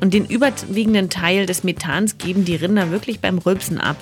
Und 0.00 0.12
den 0.14 0.26
überwiegenden 0.26 1.10
Teil 1.10 1.46
des 1.46 1.64
Methans 1.64 2.18
geben 2.18 2.44
die 2.44 2.56
Rinder 2.56 2.90
wirklich 2.90 3.20
beim 3.20 3.38
Rülpsen 3.38 3.80
ab. 3.80 3.96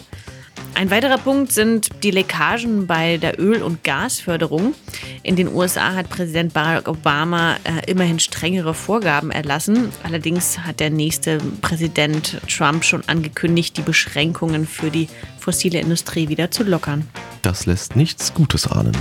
Ein 0.75 0.91
weiterer 0.91 1.19
Punkt 1.19 1.53
sind 1.53 1.91
die 2.03 2.11
Leckagen 2.11 2.87
bei 2.87 3.17
der 3.17 3.39
Öl- 3.39 3.63
und 3.63 3.85
Gasförderung. 3.85 4.75
In 5.23 5.37
den 5.37 5.49
USA 5.49 5.95
hat 5.95 6.11
Präsident 6.11 6.53
Barack 6.53 6.89
Obama 6.89 7.57
äh, 7.65 7.89
immerhin 7.91 8.19
strengere 8.19 8.75
Vorgaben 8.75 9.31
erlassen. 9.31 9.91
Allerdings 10.03 10.59
hat 10.59 10.81
der 10.81 10.91
nächste 10.91 11.39
Präsident 11.63 12.41
Trump 12.49 12.85
schon 12.85 13.03
angekündigt, 13.09 13.77
die 13.77 13.83
Beschränkungen 13.83 14.67
für 14.67 14.91
die 14.91 15.09
fossile 15.39 15.79
Industrie 15.79 16.29
wieder 16.29 16.51
zu 16.51 16.65
lockern. 16.65 17.07
Das 17.43 17.67
lässt 17.67 17.95
nichts 17.95 18.35
Gutes 18.35 18.67
ahnen. 18.67 18.97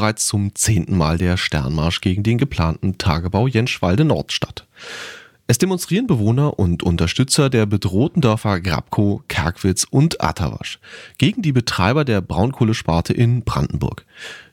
Bereits 0.00 0.26
zum 0.26 0.54
zehnten 0.54 0.96
Mal 0.96 1.18
der 1.18 1.36
Sternmarsch 1.36 2.00
gegen 2.00 2.22
den 2.22 2.38
geplanten 2.38 2.96
Tagebau 2.96 3.46
Jenschwalde 3.46 4.06
Nord 4.06 4.32
statt. 4.32 4.66
Es 5.46 5.58
demonstrieren 5.58 6.06
Bewohner 6.06 6.58
und 6.58 6.82
Unterstützer 6.82 7.50
der 7.50 7.66
bedrohten 7.66 8.22
Dörfer 8.22 8.60
Grabko, 8.60 9.22
Kerkwitz 9.28 9.84
und 9.90 10.22
Atawasch 10.24 10.78
gegen 11.18 11.42
die 11.42 11.52
Betreiber 11.52 12.06
der 12.06 12.22
Braunkohlesparte 12.22 13.12
in 13.12 13.42
Brandenburg. 13.42 14.06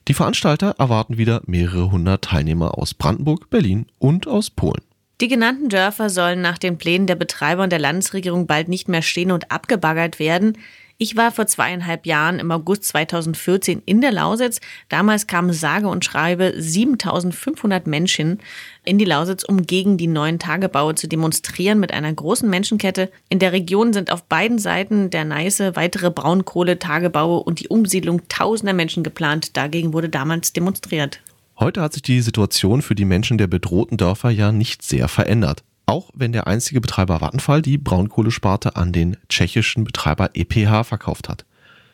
Die 0.09 0.13
Veranstalter 0.13 0.75
erwarten 0.79 1.17
wieder 1.17 1.41
mehrere 1.45 1.91
hundert 1.91 2.25
Teilnehmer 2.25 2.77
aus 2.77 2.93
Brandenburg, 2.93 3.49
Berlin 3.49 3.85
und 3.99 4.27
aus 4.27 4.49
Polen. 4.49 4.83
Die 5.21 5.29
genannten 5.29 5.69
Dörfer 5.69 6.09
sollen 6.09 6.41
nach 6.41 6.57
den 6.57 6.77
Plänen 6.77 7.07
der 7.07 7.15
Betreiber 7.15 7.63
und 7.63 7.71
der 7.71 7.79
Landesregierung 7.79 8.47
bald 8.47 8.67
nicht 8.67 8.89
mehr 8.89 9.01
stehen 9.01 9.31
und 9.31 9.49
abgebaggert 9.49 10.19
werden. 10.19 10.57
Ich 10.99 11.15
war 11.15 11.31
vor 11.31 11.45
zweieinhalb 11.45 12.07
Jahren 12.07 12.39
im 12.39 12.49
August 12.49 12.85
2014 12.85 13.83
in 13.85 14.01
der 14.01 14.11
Lausitz. 14.11 14.59
Damals 14.89 15.27
kamen 15.27 15.53
sage 15.53 15.89
und 15.89 16.03
schreibe 16.03 16.55
7500 16.57 17.85
Menschen 17.85 18.39
in 18.83 18.97
die 18.97 19.05
Lausitz, 19.05 19.43
um 19.43 19.67
gegen 19.67 19.97
die 19.97 20.07
neuen 20.07 20.39
Tagebaue 20.39 20.95
zu 20.95 21.07
demonstrieren 21.07 21.79
mit 21.79 21.93
einer 21.93 22.11
großen 22.11 22.49
Menschenkette. 22.49 23.11
In 23.29 23.37
der 23.37 23.51
Region 23.51 23.93
sind 23.93 24.11
auf 24.11 24.23
beiden 24.23 24.57
Seiten 24.57 25.11
der 25.11 25.23
Neiße 25.23 25.75
weitere 25.75 26.09
Braunkohletagebaue 26.09 27.43
und 27.43 27.59
die 27.59 27.67
Umsiedlung 27.67 28.27
tausender 28.27 28.73
Menschen 28.73 29.03
geplant. 29.03 29.55
Dagegen 29.55 29.93
wurde 29.93 30.09
damals 30.09 30.51
demonstriert. 30.51 31.21
Heute 31.59 31.81
hat 31.81 31.93
sich 31.93 32.01
die 32.01 32.21
Situation 32.21 32.81
für 32.81 32.95
die 32.95 33.05
Menschen 33.05 33.37
der 33.37 33.47
bedrohten 33.47 33.97
Dörfer 33.97 34.31
ja 34.31 34.51
nicht 34.51 34.81
sehr 34.81 35.07
verändert. 35.07 35.63
Auch 35.89 36.09
wenn 36.13 36.33
der 36.33 36.47
einzige 36.47 36.81
Betreiber 36.81 37.21
Vattenfall 37.21 37.61
die 37.61 37.77
Braunkohlesparte 37.77 38.75
an 38.75 38.91
den 38.91 39.15
tschechischen 39.29 39.85
Betreiber 39.85 40.31
EPH 40.33 40.83
verkauft 40.83 41.29
hat. 41.29 41.45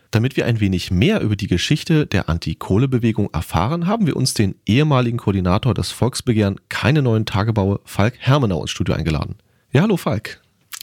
Damit 0.09 0.35
wir 0.35 0.47
ein 0.47 0.59
wenig 0.59 0.89
mehr 0.89 1.21
über 1.21 1.35
die 1.35 1.45
Geschichte 1.47 2.07
der 2.07 2.27
Anti-Kohle-Bewegung 2.27 3.29
erfahren, 3.33 3.85
haben 3.85 4.07
wir 4.07 4.15
uns 4.15 4.33
den 4.33 4.55
ehemaligen 4.65 5.19
Koordinator 5.19 5.75
des 5.75 5.91
Volksbegehren 5.91 6.59
Keine 6.69 7.03
neuen 7.03 7.27
Tagebaue, 7.27 7.81
Falk 7.85 8.15
Hermenau, 8.17 8.61
ins 8.61 8.71
Studio 8.71 8.95
eingeladen. 8.95 9.35
Ja, 9.71 9.83
hallo 9.83 9.97
Falk. 9.97 10.41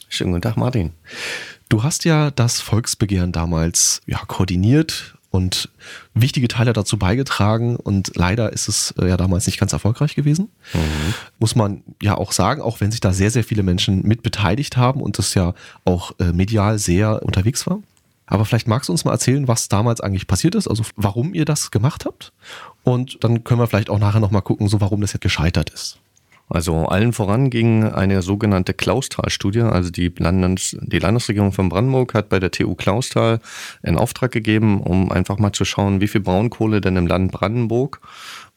Schönen 0.09 0.31
guten 0.31 0.43
Tag, 0.43 0.57
Martin. 0.57 0.93
Du 1.69 1.83
hast 1.83 2.05
ja 2.05 2.31
das 2.31 2.61
Volksbegehren 2.61 3.33
damals 3.33 4.03
ja, 4.07 4.19
koordiniert 4.19 5.17
und 5.31 5.69
wichtige 6.13 6.49
Teile 6.49 6.73
dazu 6.73 6.99
beigetragen 6.99 7.77
und 7.77 8.17
leider 8.17 8.53
ist 8.53 8.69
es 8.69 8.93
äh, 8.99 9.09
ja 9.09 9.17
damals 9.17 9.47
nicht 9.47 9.59
ganz 9.59 9.73
erfolgreich 9.73 10.15
gewesen. 10.17 10.51
Muss 11.39 11.55
man 11.55 11.83
ja 12.03 12.17
auch 12.17 12.33
sagen, 12.33 12.61
auch 12.61 12.81
wenn 12.81 12.91
sich 12.91 13.01
da 13.01 13.13
sehr, 13.13 13.31
sehr 13.31 13.45
viele 13.45 13.63
Menschen 13.63 14.03
mit 14.07 14.23
beteiligt 14.23 14.77
haben 14.77 15.01
und 15.01 15.19
das 15.19 15.35
ja 15.35 15.55
auch 15.85 16.13
äh, 16.19 16.33
medial 16.33 16.79
sehr 16.79 17.23
unterwegs 17.23 17.67
war. 17.67 17.81
Aber 18.27 18.45
vielleicht 18.45 18.69
magst 18.69 18.89
du 18.89 18.93
uns 18.93 19.05
mal 19.05 19.13
erzählen, 19.13 19.49
was 19.49 19.69
damals 19.69 20.01
eigentlich 20.01 20.29
passiert 20.29 20.55
ist, 20.55 20.69
also 20.69 20.85
warum 20.97 21.35
ihr 21.35 21.45
das 21.45 21.71
gemacht 21.71 22.05
habt. 22.05 22.33
Und 22.85 23.23
dann 23.25 23.45
können 23.45 23.61
wir 23.61 23.67
vielleicht 23.67 23.91
auch 23.91 23.99
nachher 23.99 24.21
nochmal 24.21 24.43
gucken, 24.43 24.69
so 24.69 24.81
warum 24.81 25.01
das 25.01 25.13
jetzt 25.13 25.23
gescheitert 25.23 25.71
ist. 25.71 25.99
Also 26.51 26.87
allen 26.87 27.13
voran 27.13 27.49
ging 27.49 27.85
eine 27.85 28.23
sogenannte 28.23 28.75
Klausthal-Studie. 28.75 29.61
Also 29.61 29.91
die, 29.91 30.13
Landes 30.19 30.77
die 30.81 30.99
Landesregierung 30.99 31.53
von 31.53 31.69
Brandenburg 31.69 32.13
hat 32.13 32.29
bei 32.29 32.41
der 32.41 32.51
TU 32.51 32.75
Klausthal 32.75 33.39
in 33.83 33.97
Auftrag 33.97 34.33
gegeben, 34.33 34.81
um 34.81 35.13
einfach 35.13 35.39
mal 35.39 35.53
zu 35.53 35.65
schauen, 35.65 36.01
wie 36.01 36.09
viel 36.09 36.21
Braunkohle 36.21 36.81
denn 36.81 36.97
im 36.97 37.07
Land 37.07 37.31
Brandenburg 37.31 38.01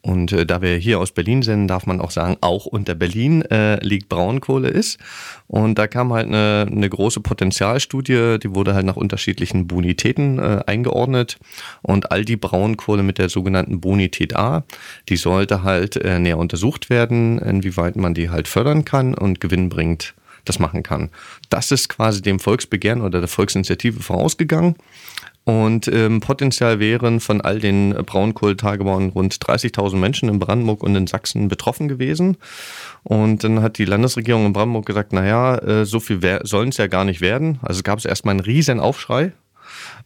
und 0.04 0.32
äh, 0.32 0.44
da 0.44 0.60
wir 0.60 0.76
hier 0.76 1.00
aus 1.00 1.12
Berlin 1.12 1.40
sind, 1.40 1.66
darf 1.66 1.86
man 1.86 1.98
auch 1.98 2.10
sagen, 2.10 2.36
auch 2.42 2.66
unter 2.66 2.94
Berlin 2.94 3.40
äh, 3.40 3.82
liegt 3.82 4.10
Braunkohle 4.10 4.68
ist. 4.68 4.98
Und 5.46 5.78
da 5.78 5.86
kam 5.86 6.12
halt 6.12 6.26
eine, 6.26 6.66
eine 6.70 6.90
große 6.90 7.20
Potenzialstudie, 7.20 8.38
die 8.38 8.54
wurde 8.54 8.74
halt 8.74 8.84
nach 8.84 8.96
unterschiedlichen 8.96 9.66
Bonitäten 9.66 10.38
äh, 10.38 10.60
eingeordnet. 10.66 11.38
Und 11.80 12.12
all 12.12 12.26
die 12.26 12.36
Braunkohle 12.36 13.02
mit 13.02 13.16
der 13.16 13.30
sogenannten 13.30 13.80
Bonität 13.80 14.36
A, 14.36 14.64
die 15.08 15.16
sollte 15.16 15.62
halt 15.62 15.96
äh, 15.96 16.18
näher 16.18 16.36
untersucht 16.36 16.90
werden, 16.90 17.38
inwieweit 17.38 17.96
man 17.96 18.12
die 18.12 18.28
halt 18.28 18.46
fördern 18.46 18.84
kann 18.84 19.14
und 19.14 19.40
gewinnbringend 19.40 20.14
das 20.44 20.58
machen 20.58 20.82
kann. 20.82 21.08
Das 21.48 21.70
ist 21.70 21.88
quasi 21.88 22.20
dem 22.20 22.38
Volksbegehren 22.38 23.00
oder 23.00 23.20
der 23.20 23.28
Volksinitiative 23.28 24.02
vorausgegangen. 24.02 24.76
Und 25.44 25.88
ähm, 25.88 26.20
potenziell 26.20 26.80
wären 26.80 27.20
von 27.20 27.42
all 27.42 27.60
den 27.60 27.90
Braunkohletagebauern 27.90 29.10
rund 29.10 29.34
30.000 29.34 29.96
Menschen 29.96 30.28
in 30.30 30.38
Brandenburg 30.38 30.82
und 30.82 30.96
in 30.96 31.06
Sachsen 31.06 31.48
betroffen 31.48 31.86
gewesen. 31.86 32.38
Und 33.02 33.44
dann 33.44 33.60
hat 33.60 33.76
die 33.76 33.84
Landesregierung 33.84 34.46
in 34.46 34.54
Brandenburg 34.54 34.86
gesagt, 34.86 35.12
naja, 35.12 35.58
äh, 35.58 35.84
so 35.84 36.00
viel 36.00 36.20
sollen 36.44 36.70
es 36.70 36.78
ja 36.78 36.86
gar 36.86 37.04
nicht 37.04 37.20
werden. 37.20 37.58
Also 37.60 37.82
gab 37.82 37.98
es 37.98 38.06
erstmal 38.06 38.32
einen 38.32 38.40
riesen 38.40 38.80
Aufschrei. 38.80 39.32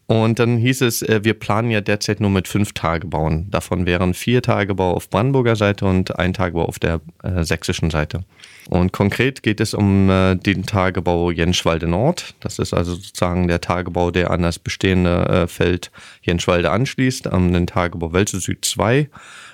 Und 0.07 0.39
dann 0.39 0.57
hieß 0.57 0.81
es, 0.81 1.03
äh, 1.03 1.21
wir 1.23 1.35
planen 1.35 1.71
ja 1.71 1.83
derzeit 1.83 2.21
nur 2.21 2.31
mit 2.31 2.49
fünf 2.49 2.73
Tagebauen. 2.73 3.51
Davon 3.51 3.87
wären 3.87 4.15
vier 4.15 4.43
Tagebau 4.43 4.93
auf 4.93 5.11
Brandenburger 5.11 5.55
Seite 5.55 5.85
und 5.85 6.19
ein 6.19 6.33
Tagebau 6.33 6.65
auf 6.65 6.79
der 6.79 7.01
äh, 7.23 7.45
sächsischen 7.45 7.91
Seite. 7.91 8.25
Und 8.69 8.93
konkret 8.93 9.43
geht 9.43 9.61
es 9.61 9.73
um 9.73 10.11
äh, 10.11 10.35
den 10.37 10.67
Tagebau 10.67 11.31
Jenschwalde 11.31 11.87
Nord. 11.87 12.35
Das 12.41 12.59
ist 12.59 12.75
also 12.75 12.95
sozusagen 12.95 13.49
der 13.49 13.63
Tagebau, 13.63 14.11
der 14.11 14.31
an 14.31 14.43
das 14.43 14.59
bestehende 14.59 15.27
äh, 15.27 15.47
Feld 15.47 15.91
Jenschwalde 16.21 16.71
anschließt, 16.71 17.29
um 17.29 17.51
den 17.55 17.67
Tagebau 17.67 18.13
Welse 18.13 18.41
Süd 18.41 18.67
2, 18.67 19.09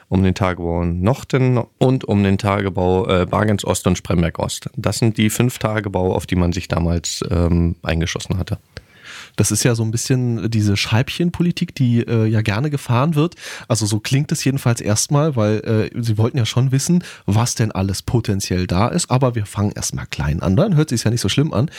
um 0.09 0.24
den 0.24 0.35
Tagebau 0.35 0.85
Nochten 0.85 1.59
und 1.79 2.05
um 2.05 2.24
den 2.24 2.38
Tagebau 2.38 3.07
äh, 3.07 3.24
Bargens 3.24 3.64
Ost 3.64 3.87
und 3.87 3.96
Spremberg 3.96 4.40
Ost. 4.40 4.68
Das 4.77 4.98
sind 4.98 5.16
die 5.16 5.31
fünf 5.31 5.61
Tagebau, 5.61 6.12
auf 6.12 6.27
die 6.27 6.37
man 6.37 6.53
sich 6.53 6.66
damals 6.66 7.24
ähm, 7.31 7.77
eingeschossen 7.85 8.37
hatte. 8.37 8.59
Das 9.37 9.51
ist 9.51 9.64
ja 9.64 9.75
so 9.75 9.83
ein 9.83 9.90
bisschen 9.90 10.51
diese 10.51 10.77
Scheibchenpolitik, 10.77 11.75
die 11.75 12.01
äh, 12.01 12.27
ja 12.27 12.42
gerne 12.42 12.70
gefahren 12.70 13.14
wird. 13.14 13.35
Also 13.68 13.87
so 13.87 14.01
klingt 14.01 14.31
es 14.33 14.44
jedenfalls 14.44 14.81
erstmal, 14.81 15.37
weil 15.37 15.90
äh, 15.94 16.03
sie 16.03 16.18
wollten 16.18 16.38
ja 16.38 16.47
schon 16.47 16.73
wissen, 16.73 17.03
was 17.27 17.55
denn 17.55 17.73
alles 17.73 18.03
potenziell 18.03 18.66
da 18.66 18.88
ist. 18.88 19.11
Aber 19.11 19.35
wir 19.35 19.47
fangen 19.47 19.73
erstmal 19.73 20.07
klein 20.07 20.42
an. 20.42 20.57
Dann 20.57 20.77
hört 20.77 20.90
sich 20.90 21.05
ja 21.05 21.11
nicht 21.11 21.20
so 21.20 21.29
schlimm 21.29 21.53
an. 21.53 21.70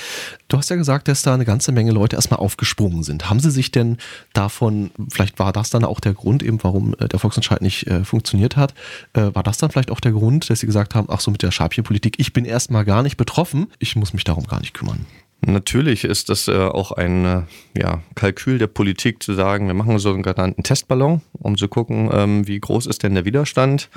Du 0.48 0.58
hast 0.58 0.70
ja 0.70 0.76
gesagt, 0.76 1.08
dass 1.08 1.22
da 1.22 1.34
eine 1.34 1.46
ganze 1.46 1.72
Menge 1.72 1.92
Leute 1.92 2.16
erstmal 2.16 2.40
aufgesprungen 2.40 3.04
sind. 3.04 3.30
Haben 3.30 3.40
sie 3.40 3.52
sich 3.52 3.72
denn 3.72 3.98
davon, 4.34 4.92
vielleicht 5.10 5.40
war 5.40 5.54
das 5.54 5.70
dann 5.70 5.86
auch 5.86 6.00
der 6.00 6.14
Grund 6.14 6.44
eben, 6.44 6.64
warum 6.64 6.94
äh, 7.00 7.08
der 7.08 7.20
Volksentscheid 7.20 7.62
nicht 7.62 7.88
äh, 7.88 8.04
funktioniert 8.04 8.58
hat, 8.58 8.74
äh, 9.14 9.34
war 9.34 9.44
das 9.44 9.58
dann 9.58 9.72
vielleicht 9.72 9.92
auch 9.92 10.00
der 10.00 10.12
Grund, 10.12 10.50
dass 10.50 10.60
sie 10.60 10.66
gesagt 10.66 10.96
haben, 10.96 11.08
ach 11.10 11.22
so 11.22 11.32
mit 11.32 11.42
der 11.42 11.52
Scheibchenpolitik, 11.52 12.16
ich 12.20 12.34
bin 12.34 12.46
erstmal 12.46 12.86
gar 12.86 13.04
nicht 13.04 13.18
betroffen, 13.18 13.68
ich 13.80 13.96
muss 13.96 14.14
mich 14.14 14.24
darum 14.24 14.46
gar 14.46 14.60
nicht 14.60 14.74
kümmern. 14.74 15.06
Natürlich 15.48 16.06
ist 16.06 16.30
das 16.30 16.48
äh, 16.48 16.58
auch 16.58 16.92
ein 16.92 17.24
äh, 17.24 17.42
ja, 17.78 18.02
Kalkül 18.16 18.58
der 18.58 18.66
Politik 18.66 19.22
zu 19.22 19.34
sagen, 19.36 19.68
wir 19.68 19.76
machen 19.76 20.00
so 20.00 20.10
einen 20.10 20.24
genannten 20.24 20.64
Testballon, 20.64 21.22
um 21.34 21.56
zu 21.56 21.68
gucken, 21.68 22.10
ähm, 22.12 22.48
wie 22.48 22.60
groß 22.60 22.88
ist 22.88 23.04
denn 23.04 23.14
der 23.14 23.26
Widerstand 23.26 23.92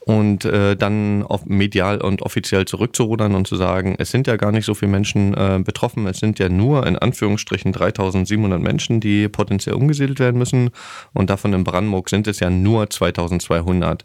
und 0.00 0.44
äh, 0.44 0.76
dann 0.76 1.24
medial 1.46 2.02
und 2.02 2.20
offiziell 2.20 2.66
zurückzurudern 2.66 3.34
und 3.34 3.46
zu 3.46 3.56
sagen, 3.56 3.96
es 3.98 4.10
sind 4.10 4.26
ja 4.26 4.36
gar 4.36 4.52
nicht 4.52 4.66
so 4.66 4.74
viele 4.74 4.90
Menschen 4.90 5.32
betroffen, 5.64 6.06
es 6.06 6.18
sind 6.18 6.38
ja 6.38 6.48
nur 6.48 6.86
in 6.86 6.96
Anführungsstrichen 6.96 7.72
3700 7.72 8.60
Menschen, 8.60 9.00
die 9.00 9.28
potenziell 9.28 9.74
umgesiedelt 9.74 10.20
werden 10.20 10.38
müssen 10.38 10.70
und 11.12 11.30
davon 11.30 11.52
in 11.52 11.64
Brandenburg 11.64 12.08
sind 12.08 12.26
es 12.26 12.40
ja 12.40 12.50
nur 12.50 12.90
2200. 12.90 14.04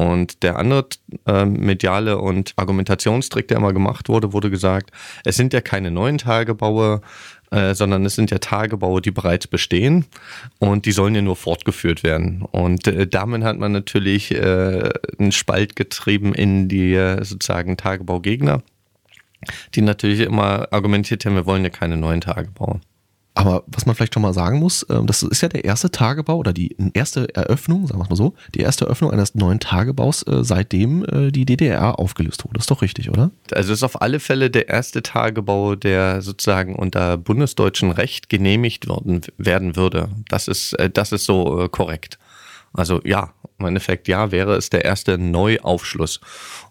Und 0.00 0.42
der 0.42 0.58
andere 0.58 0.86
äh, 1.26 1.44
mediale 1.44 2.16
und 2.16 2.54
Argumentationstrick, 2.56 3.48
der 3.48 3.58
immer 3.58 3.74
gemacht 3.74 4.08
wurde, 4.08 4.32
wurde 4.32 4.48
gesagt, 4.48 4.92
es 5.26 5.36
sind 5.36 5.52
ja 5.52 5.60
keine 5.60 5.90
neuen 5.90 6.16
Tagebaue, 6.16 7.02
äh, 7.50 7.74
sondern 7.74 8.06
es 8.06 8.14
sind 8.14 8.30
ja 8.30 8.38
Tagebaue, 8.38 9.02
die 9.02 9.10
bereits 9.10 9.46
bestehen 9.46 10.06
und 10.58 10.86
die 10.86 10.92
sollen 10.92 11.14
ja 11.14 11.20
nur 11.20 11.36
fortgeführt 11.36 12.02
werden. 12.02 12.40
Und 12.50 12.86
äh, 12.86 13.06
damit 13.06 13.42
hat 13.42 13.58
man 13.58 13.72
natürlich 13.72 14.34
äh, 14.34 14.88
einen 15.18 15.32
Spalt 15.32 15.76
getrieben 15.76 16.32
in 16.34 16.68
die 16.70 16.94
äh, 16.94 17.22
sozusagen 17.22 17.76
Tagebaugegner, 17.76 18.62
die 19.74 19.82
natürlich 19.82 20.20
immer 20.20 20.68
argumentiert 20.72 21.26
haben, 21.26 21.34
wir 21.34 21.44
wollen 21.44 21.62
ja 21.64 21.70
keine 21.70 21.98
neuen 21.98 22.22
Tagebaue. 22.22 22.80
Aber 23.34 23.62
was 23.68 23.86
man 23.86 23.94
vielleicht 23.94 24.14
schon 24.14 24.22
mal 24.22 24.34
sagen 24.34 24.58
muss, 24.58 24.84
ähm, 24.90 25.06
das 25.06 25.22
ist 25.22 25.40
ja 25.40 25.48
der 25.48 25.64
erste 25.64 25.90
Tagebau 25.90 26.36
oder 26.36 26.52
die 26.52 26.76
erste 26.94 27.32
Eröffnung, 27.34 27.86
sagen 27.86 28.00
wir 28.00 28.04
es 28.04 28.10
mal 28.10 28.16
so, 28.16 28.34
die 28.54 28.60
erste 28.60 28.86
Eröffnung 28.86 29.12
eines 29.12 29.34
neuen 29.34 29.60
Tagebaus, 29.60 30.24
äh, 30.24 30.42
seitdem 30.42 31.04
äh, 31.04 31.30
die 31.30 31.46
DDR 31.46 31.98
aufgelöst 31.98 32.44
wurde. 32.44 32.58
Ist 32.58 32.70
doch 32.70 32.82
richtig, 32.82 33.08
oder? 33.10 33.30
Also 33.52 33.72
ist 33.72 33.84
auf 33.84 34.02
alle 34.02 34.18
Fälle 34.18 34.50
der 34.50 34.68
erste 34.68 35.02
Tagebau, 35.02 35.76
der 35.76 36.22
sozusagen 36.22 36.74
unter 36.74 37.16
bundesdeutschem 37.16 37.90
Recht 37.90 38.28
genehmigt 38.28 38.88
worden, 38.88 39.20
werden 39.38 39.76
würde. 39.76 40.08
Das 40.28 40.48
ist, 40.48 40.72
äh, 40.74 40.90
das 40.90 41.12
ist 41.12 41.24
so 41.24 41.68
korrekt. 41.70 42.18
Also 42.72 43.00
ja, 43.04 43.32
im 43.58 43.66
Endeffekt 43.66 44.08
ja, 44.08 44.32
wäre 44.32 44.56
es 44.56 44.70
der 44.70 44.84
erste 44.84 45.18
Neuaufschluss. 45.18 46.20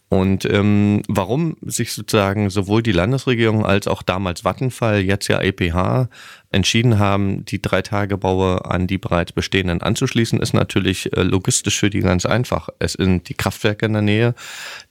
Und 0.10 0.46
ähm, 0.46 1.04
warum 1.08 1.56
sich 1.62 1.94
sozusagen 1.94 2.50
sowohl 2.50 2.82
die 2.82 2.92
Landesregierung 2.92 3.64
als 3.64 3.88
auch 3.88 4.02
damals 4.02 4.44
Vattenfall, 4.44 5.02
jetzt 5.02 5.28
ja 5.28 5.40
EPH, 5.40 6.10
entschieden 6.52 6.98
haben, 6.98 7.46
die 7.46 7.62
drei 7.62 7.84
Tagebaue 7.84 8.66
an 8.66 8.88
die 8.88 8.98
bereits 8.98 9.34
bestehenden 9.34 9.84
anzuschließen, 9.84 10.40
ist 10.40 10.54
natürlich 10.54 11.16
äh, 11.16 11.22
logistisch 11.22 11.80
für 11.80 11.92
die 11.92 12.00
ganz 12.00 12.26
einfach. 12.26 12.70
Es 12.80 12.94
sind 12.94 13.30
die 13.30 13.36
Kraftwerke 13.36 13.86
in 13.86 13.94
der 13.94 14.02
Nähe, 14.02 14.34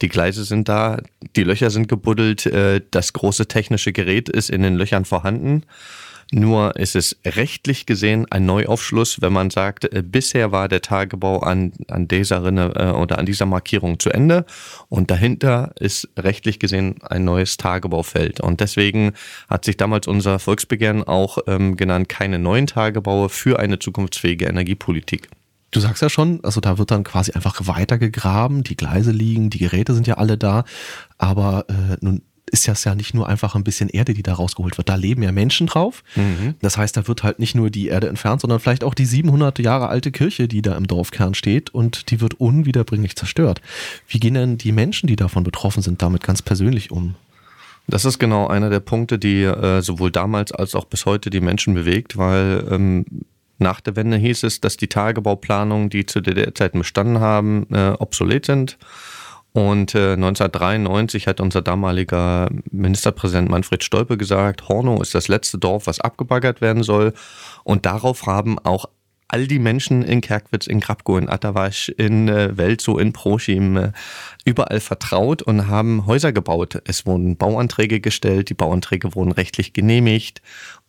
die 0.03 0.09
Gleise 0.09 0.45
sind 0.45 0.69
da, 0.69 0.99
die 1.35 1.43
Löcher 1.43 1.71
sind 1.71 1.89
gebuddelt, 1.89 2.47
äh, 2.47 2.81
das 2.93 3.13
große 3.13 3.49
technische 3.49 3.93
Gerät 3.93 4.29
ist 4.29 4.51
in 4.51 4.63
den 4.63 4.77
Löchern 4.77 5.05
vorhanden. 5.05 5.65
Nur 6.31 6.77
ist 6.77 6.95
es 6.95 7.17
rechtlich 7.25 7.87
gesehen 7.87 8.27
ein 8.31 8.45
Neuaufschluss, 8.45 9.23
wenn 9.23 9.33
man 9.33 9.49
sagt, 9.49 9.91
äh, 9.93 10.03
bisher 10.03 10.53
war 10.53 10.69
der 10.69 10.83
Tagebau 10.83 11.39
an, 11.39 11.73
an 11.89 12.07
dieser 12.07 12.45
Rinne 12.45 12.73
äh, 12.77 12.91
oder 12.91 13.19
an 13.19 13.25
dieser 13.25 13.47
Markierung 13.47 13.99
zu 13.99 14.11
Ende 14.11 14.45
und 14.91 15.11
dahinter 15.11 15.73
ist 15.81 16.09
rechtlich 16.19 16.59
gesehen 16.59 16.97
ein 17.03 17.25
neues 17.25 17.57
Tagebaufeld. 17.57 18.41
Und 18.41 18.61
deswegen 18.61 19.13
hat 19.49 19.65
sich 19.65 19.79
damals 19.79 20.07
unser 20.07 20.39
Volksbegehren 20.39 21.03
auch 21.03 21.39
ähm, 21.47 21.77
genannt, 21.77 22.11
keine 22.11 22.39
neuen 22.39 22.67
Tagebaue 22.67 23.31
für 23.31 23.59
eine 23.59 23.79
zukunftsfähige 23.79 24.47
Energiepolitik. 24.47 25.31
Du 25.71 25.81
sagst 25.81 26.01
ja 26.01 26.09
schon, 26.09 26.41
also 26.45 26.61
da 26.61 26.79
wird 26.79 26.91
dann 26.91 27.05
quasi 27.05 27.33
einfach 27.33 27.67
weitergegraben, 27.67 28.65
die 28.65 28.77
Gleise 28.77 29.13
liegen, 29.13 29.51
die 29.51 29.59
Geräte 29.59 29.93
sind 29.93 30.07
ja 30.07 30.15
alle 30.15 30.39
da, 30.39 30.65
aber 31.19 31.67
äh, 31.69 31.97
nun 32.01 32.23
ist 32.49 32.67
das 32.69 32.85
ja 32.85 32.95
nicht 32.95 33.15
nur 33.15 33.29
einfach 33.29 33.55
ein 33.55 33.65
bisschen 33.65 33.89
Erde, 33.89 34.15
die 34.15 34.23
da 34.23 34.35
rausgeholt 34.35 34.79
wird. 34.79 34.89
Da 34.89 34.95
leben 34.95 35.23
ja 35.23 35.33
Menschen 35.33 35.67
drauf. 35.67 36.03
Mhm. 36.17 36.55
Das 36.61 36.77
heißt, 36.77 36.97
da 36.97 37.07
wird 37.07 37.23
halt 37.23 37.39
nicht 37.39 37.55
nur 37.55 37.71
die 37.71 37.89
Erde 37.89 38.09
entfernt, 38.09 38.41
sondern 38.41 38.61
vielleicht 38.61 38.85
auch 38.85 38.95
die 38.95 39.07
700 39.07 39.59
Jahre 39.59 39.89
alte 39.89 40.11
Kirche, 40.11 40.49
die 40.49 40.63
da 40.63 40.77
im 40.77 40.87
Dorfkern 40.87 41.35
steht 41.35 41.71
und 41.71 42.11
die 42.11 42.21
wird 42.21 42.35
unwiederbringlich 42.35 43.17
zerstört. 43.17 43.61
Wie 44.09 44.19
gehen 44.19 44.35
denn 44.35 44.59
die 44.59 44.73
Menschen, 44.73 45.07
die 45.07 45.17
davon 45.17 45.45
betroffen 45.45 45.83
sind, 45.83 46.03
damit 46.03 46.25
ganz 46.25 46.43
persönlich 46.43 46.91
um? 46.91 47.15
Das 47.87 48.05
ist 48.05 48.19
genau 48.19 48.49
einer 48.49 48.69
der 48.69 48.81
Punkte, 48.81 49.19
die 49.19 49.43
äh, 49.43 49.81
sowohl 49.81 50.11
damals 50.11 50.53
als 50.53 50.75
auch 50.75 50.85
bis 50.85 51.07
heute 51.07 51.31
die 51.31 51.41
Menschen 51.41 51.73
bewegt, 51.73 52.19
weil 52.19 52.67
ähm, 52.71 53.07
nach 53.59 53.81
der 53.81 53.97
Wende 53.97 54.19
hieß 54.19 54.45
es, 54.45 54.61
dass 54.61 54.77
die 54.77 54.89
Tagebauplanungen, 54.89 55.91
die 55.91 56.07
zu 56.07 56.21
DDR-Zeiten 56.21 56.79
bestanden 56.79 57.21
haben, 57.21 57.67
äh, 57.73 57.91
obsolet 57.99 58.47
sind. 58.47 58.79
Und 59.53 59.95
äh, 59.95 60.13
1993 60.13 61.27
hat 61.27 61.41
unser 61.41 61.63
damaliger 61.63 62.51
Ministerpräsident 62.71 63.49
Manfred 63.49 63.83
Stolpe 63.83 64.17
gesagt, 64.17 64.69
Hornow 64.69 65.01
ist 65.01 65.15
das 65.15 65.29
letzte 65.29 65.59
Dorf, 65.59 65.87
was 65.87 66.01
abgebaggert 66.01 66.61
werden 66.61 66.83
soll. 66.83 67.13
Und 67.65 67.87
darauf 67.87 68.27
haben 68.27 68.59
auch 68.59 68.87
all 69.29 69.47
die 69.47 69.59
Menschen 69.59 70.03
in 70.03 70.23
Kerkwitz, 70.23 70.67
in 70.67 70.81
Grabko, 70.81 71.19
in 71.19 71.29
Atawasch, 71.29 71.91
in 71.91 72.29
äh, 72.29 72.57
Welzow, 72.57 72.99
in 72.99 73.13
Proschim 73.13 73.77
äh, 73.77 73.93
überall 74.45 74.81
vertraut 74.81 75.43
und 75.43 75.69
haben 75.69 76.07
Häuser 76.07 76.33
gebaut. 76.33 76.81
Es 76.87 77.05
wurden 77.05 77.37
Bauanträge 77.37 78.01
gestellt, 78.01 78.49
die 78.49 78.55
Bauanträge 78.55 79.15
wurden 79.15 79.33
rechtlich 79.33 79.75
genehmigt 79.75 80.41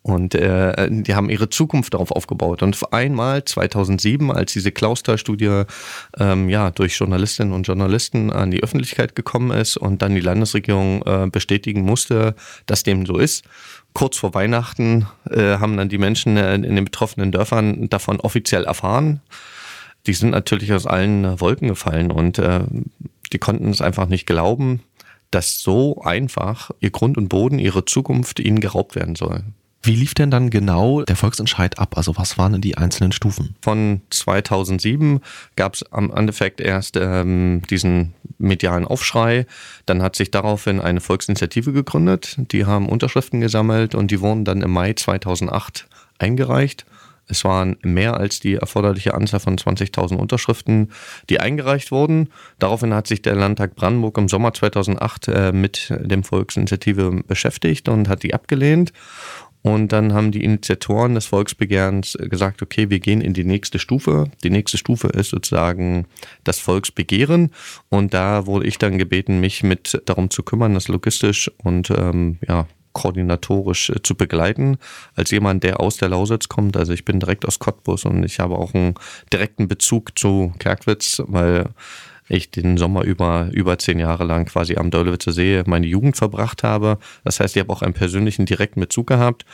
und 0.01 0.33
äh, 0.33 0.87
die 0.89 1.13
haben 1.13 1.29
ihre 1.29 1.49
Zukunft 1.49 1.93
darauf 1.93 2.11
aufgebaut. 2.11 2.63
Und 2.63 2.77
einmal 2.93 3.43
2007, 3.43 4.31
als 4.31 4.53
diese 4.53 4.71
Klausthal-Studie 4.71 5.63
ähm, 6.17 6.49
ja, 6.49 6.71
durch 6.71 6.97
Journalistinnen 6.97 7.53
und 7.53 7.67
Journalisten 7.67 8.31
an 8.31 8.49
die 8.49 8.63
Öffentlichkeit 8.63 9.15
gekommen 9.15 9.51
ist 9.51 9.75
und 9.75 10.01
dann 10.01 10.15
die 10.15 10.21
Landesregierung 10.21 11.03
äh, 11.05 11.27
bestätigen 11.29 11.81
musste, 11.81 12.35
dass 12.65 12.83
dem 12.83 13.05
so 13.05 13.17
ist, 13.17 13.43
kurz 13.93 14.17
vor 14.17 14.33
Weihnachten 14.33 15.07
äh, 15.29 15.57
haben 15.57 15.75
dann 15.75 15.89
die 15.89 15.97
Menschen 15.97 16.37
äh, 16.37 16.55
in 16.55 16.63
den 16.63 16.85
betroffenen 16.85 17.31
Dörfern 17.31 17.89
davon 17.89 18.21
offiziell 18.21 18.63
erfahren. 18.63 19.21
Die 20.07 20.13
sind 20.13 20.29
natürlich 20.29 20.71
aus 20.71 20.85
allen 20.85 21.41
Wolken 21.41 21.67
gefallen 21.67 22.09
und 22.09 22.39
äh, 22.39 22.61
die 23.33 23.37
konnten 23.37 23.69
es 23.69 23.81
einfach 23.81 24.07
nicht 24.07 24.25
glauben, 24.25 24.81
dass 25.29 25.59
so 25.59 26.01
einfach 26.01 26.71
ihr 26.79 26.89
Grund 26.89 27.17
und 27.17 27.27
Boden, 27.27 27.59
ihre 27.59 27.85
Zukunft 27.85 28.39
ihnen 28.39 28.61
geraubt 28.61 28.95
werden 28.95 29.15
soll. 29.15 29.43
Wie 29.81 29.95
lief 29.95 30.13
denn 30.13 30.29
dann 30.29 30.49
genau 30.49 31.03
der 31.03 31.15
Volksentscheid 31.15 31.79
ab? 31.79 31.95
Also 31.97 32.17
was 32.17 32.37
waren 32.37 32.51
denn 32.51 32.61
die 32.61 32.77
einzelnen 32.77 33.13
Stufen? 33.13 33.55
Von 33.61 34.01
2007 34.09 35.21
gab 35.55 35.75
es 35.75 35.83
am 35.91 36.11
Endeffekt 36.11 36.59
erst 36.59 36.97
ähm, 36.97 37.61
diesen 37.69 38.13
medialen 38.37 38.85
Aufschrei. 38.85 39.45
Dann 39.85 40.01
hat 40.01 40.17
sich 40.17 40.31
daraufhin 40.31 40.81
eine 40.81 40.99
Volksinitiative 40.99 41.71
gegründet. 41.71 42.35
Die 42.51 42.65
haben 42.65 42.89
Unterschriften 42.89 43.39
gesammelt 43.39 43.95
und 43.95 44.11
die 44.11 44.19
wurden 44.19 44.43
dann 44.43 44.61
im 44.61 44.71
Mai 44.71 44.93
2008 44.93 45.87
eingereicht. 46.17 46.85
Es 47.29 47.45
waren 47.45 47.77
mehr 47.83 48.17
als 48.17 48.39
die 48.39 48.55
erforderliche 48.55 49.13
Anzahl 49.13 49.39
von 49.39 49.55
20.000 49.55 50.15
Unterschriften, 50.15 50.91
die 51.29 51.39
eingereicht 51.39 51.91
wurden. 51.91 52.29
Daraufhin 52.57 52.93
hat 52.93 53.05
sich 53.05 53.21
der 53.21 53.35
Landtag 53.35 53.75
Brandenburg 53.75 54.17
im 54.17 54.27
Sommer 54.27 54.51
2008 54.51 55.27
äh, 55.27 55.51
mit 55.51 55.93
dem 55.99 56.23
Volksinitiative 56.23 57.21
beschäftigt 57.27 57.87
und 57.87 58.09
hat 58.09 58.23
die 58.23 58.33
abgelehnt. 58.33 58.93
Und 59.61 59.91
dann 59.91 60.13
haben 60.13 60.31
die 60.31 60.43
Initiatoren 60.43 61.15
des 61.15 61.25
Volksbegehrens 61.25 62.17
gesagt, 62.19 62.61
okay, 62.61 62.89
wir 62.89 62.99
gehen 62.99 63.19
in 63.19 63.33
die 63.33 63.43
nächste 63.43 63.77
Stufe. 63.77 64.31
Die 64.43 64.49
nächste 64.49 64.77
Stufe 64.77 65.07
ist 65.07 65.29
sozusagen 65.29 66.05
das 66.45 66.59
Volksbegehren. 66.59 67.51
Und 67.89 68.13
da 68.13 68.45
wurde 68.45 68.67
ich 68.67 68.77
dann 68.77 68.97
gebeten, 68.97 69.39
mich 69.41 69.63
mit 69.63 70.01
darum 70.05 70.29
zu 70.29 70.43
kümmern, 70.43 70.73
das 70.73 70.87
logistisch 70.87 71.51
und 71.57 71.89
ähm, 71.89 72.37
ja, 72.47 72.67
koordinatorisch 72.93 73.89
äh, 73.89 74.01
zu 74.01 74.15
begleiten, 74.15 74.77
als 75.15 75.31
jemand, 75.31 75.63
der 75.63 75.79
aus 75.79 75.97
der 75.97 76.09
Lausitz 76.09 76.47
kommt. 76.47 76.77
Also 76.77 76.93
ich 76.93 77.05
bin 77.05 77.19
direkt 77.19 77.45
aus 77.45 77.59
Cottbus 77.59 78.05
und 78.05 78.23
ich 78.23 78.39
habe 78.39 78.57
auch 78.57 78.73
einen 78.73 78.95
direkten 79.31 79.67
Bezug 79.67 80.17
zu 80.17 80.53
Kerkwitz, 80.59 81.21
weil 81.25 81.69
ich 82.29 82.51
den 82.51 82.77
Sommer 82.77 83.03
über 83.03 83.49
über 83.51 83.77
zehn 83.77 83.99
Jahre 83.99 84.23
lang 84.23 84.45
quasi 84.45 84.77
am 84.77 84.91
Dörlewitzer 84.91 85.31
See 85.31 85.63
meine 85.65 85.87
Jugend 85.87 86.15
verbracht 86.15 86.63
habe. 86.63 86.97
Das 87.23 87.39
heißt, 87.39 87.55
ich 87.55 87.59
habe 87.59 87.73
auch 87.73 87.81
einen 87.81 87.93
persönlichen 87.93 88.45
direkten 88.45 88.79
Bezug 88.79 89.07
gehabt 89.07 89.45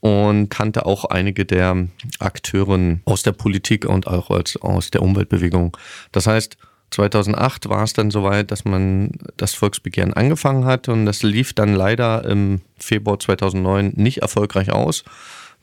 und 0.00 0.48
kannte 0.48 0.84
auch 0.84 1.04
einige 1.06 1.44
der 1.44 1.88
Akteuren 2.18 3.02
aus 3.04 3.22
der 3.22 3.32
Politik 3.32 3.84
und 3.84 4.06
auch 4.06 4.30
als, 4.30 4.56
aus 4.56 4.90
der 4.90 5.02
Umweltbewegung. 5.02 5.76
Das 6.10 6.26
heißt, 6.26 6.56
2008 6.90 7.68
war 7.68 7.84
es 7.84 7.92
dann 7.92 8.10
soweit, 8.10 8.50
dass 8.50 8.64
man 8.64 9.12
das 9.36 9.54
Volksbegehren 9.54 10.12
angefangen 10.12 10.64
hat 10.64 10.88
und 10.88 11.06
das 11.06 11.22
lief 11.22 11.54
dann 11.54 11.74
leider 11.74 12.24
im 12.24 12.60
Februar 12.78 13.18
2009 13.18 13.92
nicht 13.96 14.18
erfolgreich 14.18 14.72
aus. 14.72 15.04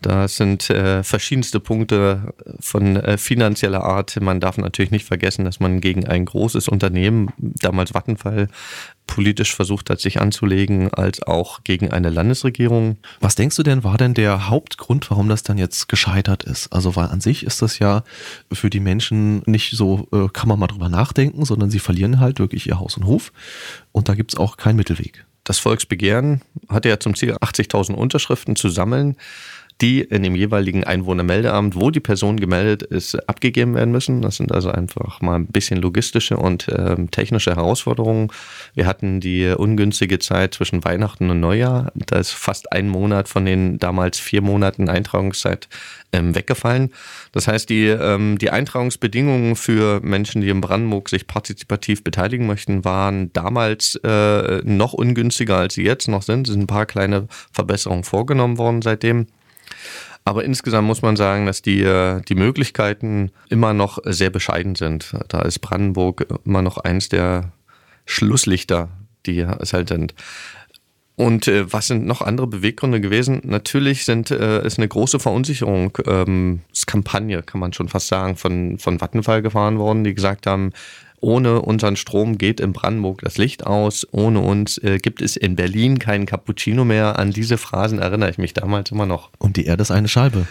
Da 0.02 0.30
sind 0.30 0.70
äh, 0.70 1.04
verschiedenste 1.04 1.60
Punkte 1.60 2.34
von 2.60 2.96
äh, 2.96 3.18
finanzieller 3.18 3.84
Art. 3.84 4.20
Man 4.22 4.40
darf 4.40 4.58
natürlich 4.58 4.92
nicht 4.92 5.06
vergessen, 5.06 5.44
dass 5.44 5.60
man 5.60 5.82
gegen 5.82 6.08
ein 6.08 6.24
großes 6.24 6.70
Unternehmen, 6.70 7.30
damals 7.38 7.94
Vattenfall, 7.94 8.48
politisch 9.08 9.56
versucht 9.56 9.90
hat, 9.90 10.00
sich 10.00 10.22
anzulegen, 10.22 10.94
als 10.94 11.22
auch 11.24 11.64
gegen 11.64 11.92
eine 11.92 12.10
Landesregierung. 12.10 12.98
Was 13.20 13.36
denkst 13.36 13.58
du 13.58 13.64
denn, 13.64 13.84
war 13.84 13.98
denn 13.98 14.14
der 14.14 14.50
Hauptgrund, 14.50 15.10
warum 15.10 15.28
das 15.28 15.44
dann 15.44 15.58
jetzt 15.58 15.90
gescheitert 15.90 16.44
ist? 16.44 16.72
Also, 16.72 16.96
weil 16.96 17.08
an 17.08 17.20
sich 17.20 17.46
ist 17.46 17.62
das 17.62 17.80
ja 17.80 18.04
für 18.54 18.70
die 18.70 18.80
Menschen 18.80 19.42
nicht 19.48 19.72
so, 19.72 20.08
äh, 20.14 20.28
kann 20.32 20.48
man 20.48 20.60
mal 20.60 20.68
drüber 20.68 20.88
nachdenken, 20.90 21.44
sondern 21.44 21.70
sie 21.70 21.80
verlieren 21.80 22.20
halt 22.20 22.40
wirklich 22.40 22.68
ihr 22.68 22.80
Haus 22.80 22.96
und 22.96 23.06
Hof. 23.06 23.34
Und 23.92 24.08
da 24.08 24.16
gibt 24.16 24.32
es 24.32 24.40
auch 24.40 24.56
keinen 24.56 24.78
Mittelweg. 24.78 25.26
Das 25.44 25.58
Volksbegehren 25.58 26.42
hatte 26.70 26.90
ja 26.90 27.00
zum 27.00 27.16
Ziel, 27.16 27.34
80.000 27.34 27.94
Unterschriften 27.94 28.56
zu 28.56 28.70
sammeln 28.70 29.18
die 29.82 30.02
in 30.02 30.24
dem 30.24 30.36
jeweiligen 30.36 30.84
Einwohnermeldeamt, 30.84 31.76
wo 31.76 31.90
die 31.90 32.02
Person 32.02 32.38
gemeldet 32.38 32.84
ist, 32.84 33.16
abgegeben 33.30 33.76
werden 33.76 33.92
müssen. 33.92 34.22
Das 34.22 34.36
sind 34.36 34.52
also 34.52 34.70
einfach 34.70 35.22
mal 35.22 35.36
ein 35.36 35.48
bisschen 35.48 35.80
logistische 35.80 36.36
und 36.36 36.68
ähm, 36.76 37.10
technische 37.12 37.56
Herausforderungen. 37.56 38.30
Wir 38.76 38.86
hatten 38.86 39.22
die 39.22 39.48
ungünstige 39.48 40.20
Zeit 40.20 40.54
zwischen 40.54 40.84
Weihnachten 40.84 41.30
und 41.30 41.40
Neujahr. 41.40 41.92
Da 41.96 42.18
ist 42.18 42.32
fast 42.32 42.74
ein 42.74 42.90
Monat 42.90 43.30
von 43.30 43.46
den 43.46 43.80
damals 43.80 44.20
vier 44.20 44.42
Monaten 44.42 44.90
Eintragungszeit 44.90 45.70
ähm, 46.12 46.36
weggefallen. 46.36 46.92
Das 47.32 47.48
heißt, 47.48 47.70
die, 47.70 47.86
ähm, 47.86 48.38
die 48.38 48.50
Eintragungsbedingungen 48.50 49.56
für 49.56 50.02
Menschen, 50.02 50.42
die 50.42 50.50
in 50.50 50.60
Brandenburg 50.60 51.08
sich 51.08 51.26
partizipativ 51.26 52.04
beteiligen 52.04 52.48
möchten, 52.48 52.84
waren 52.84 53.32
damals 53.32 53.96
äh, 54.04 54.62
noch 54.64 54.92
ungünstiger, 54.92 55.58
als 55.58 55.76
sie 55.76 55.84
jetzt 55.84 56.08
noch 56.10 56.24
sind. 56.24 56.48
Es 56.48 56.54
sind 56.54 56.64
ein 56.64 56.68
paar 56.68 56.86
kleine 56.86 57.28
Verbesserungen 57.54 58.04
vorgenommen 58.04 58.58
worden 58.58 58.82
seitdem. 58.82 59.28
Aber 60.26 60.44
insgesamt 60.44 60.88
muss 60.88 61.02
man 61.02 61.16
sagen, 61.16 61.46
dass 61.46 61.62
die, 61.62 61.82
äh, 61.82 62.22
die 62.22 62.36
Möglichkeiten 62.36 63.32
immer 63.50 63.74
noch 63.74 64.00
sehr 64.06 64.30
bescheiden 64.30 64.76
sind. 64.76 65.14
Da 65.28 65.42
ist 65.42 65.60
Brandenburg 65.60 66.28
immer 66.46 66.62
noch 66.62 66.78
eins 66.78 67.10
der 67.10 67.52
Schlusslichter, 68.06 68.90
die 69.26 69.40
es 69.40 69.74
halt 69.74 69.90
sind. 69.90 70.14
Und 71.20 71.50
äh, 71.50 71.72
was 71.74 71.88
sind 71.88 72.06
noch 72.06 72.22
andere 72.22 72.48
Beweggründe 72.48 73.02
gewesen? 73.02 73.42
Natürlich 73.44 74.06
sind, 74.06 74.32
äh, 74.32 74.66
ist 74.66 74.78
eine 74.78 74.88
große 74.88 75.20
Verunsicherung, 75.20 75.98
ähm, 76.06 76.62
Kampagne, 76.86 77.44
kann 77.44 77.60
man 77.60 77.74
schon 77.74 77.90
fast 77.90 78.08
sagen, 78.08 78.38
von, 78.38 78.80
von 78.80 79.00
Vattenfall 79.00 79.42
gefahren 79.42 79.80
worden, 79.80 80.06
die 80.06 80.14
gesagt 80.14 80.48
haben, 80.48 80.72
ohne 81.22 81.62
unseren 81.62 81.96
Strom 81.96 82.38
geht 82.38 82.60
in 82.60 82.74
Brandenburg 82.74 83.22
das 83.22 83.38
Licht 83.38 83.66
aus. 83.66 84.08
Ohne 84.12 84.40
uns 84.40 84.78
äh, 84.80 84.98
gibt 84.98 85.22
es 85.22 85.36
in 85.36 85.56
Berlin 85.56 86.00
keinen 86.00 86.26
Cappuccino 86.26 86.86
mehr. 86.86 87.20
An 87.20 87.32
diese 87.32 87.58
Phrasen 87.58 88.00
erinnere 88.00 88.30
ich 88.30 88.38
mich 88.38 88.54
damals 88.54 88.92
immer 88.92 89.06
noch. 89.06 89.30
Und 89.38 89.58
die 89.58 89.66
Erde 89.66 89.82
ist 89.82 89.92
eine 89.92 90.08
Scheibe. 90.08 90.48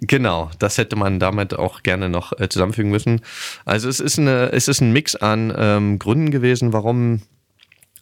Genau, 0.00 0.50
das 0.58 0.78
hätte 0.78 0.96
man 0.96 1.20
damit 1.20 1.54
auch 1.54 1.82
gerne 1.82 2.08
noch 2.08 2.38
äh, 2.38 2.48
zusammenfügen 2.48 2.90
müssen. 2.90 3.20
Also 3.64 3.88
es 3.88 4.00
ist, 4.00 4.18
eine, 4.18 4.52
es 4.52 4.68
ist 4.68 4.80
ein 4.80 4.92
Mix 4.92 5.16
an 5.16 5.52
ähm, 5.56 5.98
Gründen 5.98 6.30
gewesen, 6.30 6.72
warum 6.72 7.22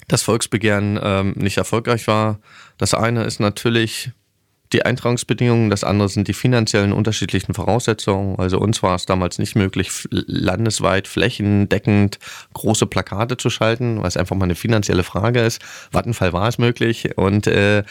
das 0.08 0.22
Volksbegehren 0.22 0.98
ähm, 1.02 1.34
nicht 1.36 1.56
erfolgreich 1.56 2.06
war. 2.06 2.40
Das 2.78 2.94
eine 2.94 3.24
ist 3.24 3.40
natürlich 3.40 4.12
die 4.72 4.84
Eintragungsbedingungen, 4.84 5.68
das 5.70 5.82
andere 5.82 6.08
sind 6.08 6.28
die 6.28 6.32
finanziellen 6.32 6.92
unterschiedlichen 6.92 7.54
Voraussetzungen. 7.54 8.38
Also 8.38 8.58
uns 8.58 8.82
war 8.82 8.94
es 8.94 9.06
damals 9.06 9.38
nicht 9.38 9.56
möglich, 9.56 10.06
landesweit 10.10 11.08
flächendeckend 11.08 12.18
große 12.54 12.86
Plakate 12.86 13.36
zu 13.36 13.50
schalten, 13.50 14.02
was 14.02 14.16
einfach 14.16 14.36
mal 14.36 14.44
eine 14.44 14.54
finanzielle 14.54 15.02
Frage 15.02 15.40
ist. 15.40 15.60
Vattenfall 15.90 16.32
war 16.32 16.48
es 16.48 16.58
möglich 16.58 17.16
und 17.16 17.46
äh, 17.46 17.82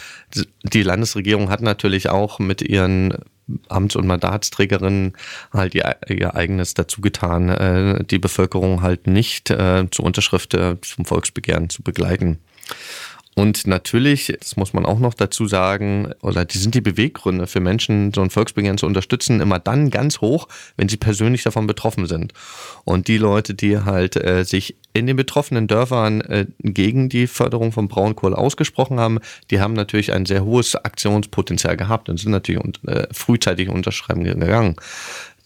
die 0.63 0.83
Landesregierung 0.83 1.49
hat 1.49 1.61
natürlich 1.61 2.09
auch 2.09 2.39
mit 2.39 2.61
ihren 2.61 3.17
Amts- 3.67 3.95
und 3.95 4.07
Mandatsträgerinnen 4.07 5.13
halt 5.51 5.75
ihr, 5.75 5.97
ihr 6.07 6.35
eigenes 6.35 6.75
dazu 6.75 7.01
getan, 7.01 7.49
äh, 7.49 8.03
die 8.03 8.19
Bevölkerung 8.19 8.81
halt 8.81 9.07
nicht 9.07 9.49
äh, 9.49 9.85
zur 9.91 10.05
Unterschrift 10.05 10.53
äh, 10.53 10.79
zum 10.81 11.05
Volksbegehren 11.05 11.69
zu 11.69 11.81
begleiten. 11.81 12.39
Und 13.35 13.67
natürlich, 13.67 14.35
das 14.37 14.57
muss 14.57 14.73
man 14.73 14.85
auch 14.85 14.99
noch 14.99 15.13
dazu 15.13 15.47
sagen, 15.47 16.11
oder 16.21 16.43
die 16.43 16.57
sind 16.57 16.75
die 16.75 16.81
Beweggründe 16.81 17.47
für 17.47 17.61
Menschen, 17.61 18.11
so 18.13 18.21
ein 18.21 18.31
Volksbegehren 18.31 18.77
zu 18.77 18.85
unterstützen, 18.85 19.39
immer 19.39 19.59
dann 19.59 19.91
ganz 19.91 20.19
hoch, 20.19 20.49
wenn 20.75 20.89
sie 20.89 20.97
persönlich 20.97 21.43
davon 21.43 21.65
betroffen 21.65 22.05
sind. 22.05 22.33
Und 22.83 23.07
die 23.07 23.17
Leute, 23.17 23.53
die 23.53 23.77
halt 23.79 24.17
äh, 24.17 24.43
sich 24.43 24.75
in 24.93 25.07
den 25.07 25.15
betroffenen 25.15 25.67
Dörfern 25.67 26.19
äh, 26.21 26.47
gegen 26.59 27.07
die 27.07 27.27
Förderung 27.27 27.71
von 27.71 27.87
Braunkohle 27.87 28.37
ausgesprochen 28.37 28.99
haben, 28.99 29.19
die 29.51 29.61
haben 29.61 29.73
natürlich 29.73 30.11
ein 30.11 30.25
sehr 30.25 30.43
hohes 30.43 30.75
Aktionspotenzial 30.75 31.77
gehabt 31.77 32.09
und 32.09 32.19
sind 32.19 32.31
natürlich 32.31 32.61
un- 32.61 32.73
äh, 32.87 33.07
frühzeitig 33.13 33.69
unterschreiben 33.69 34.25
gegangen. 34.25 34.75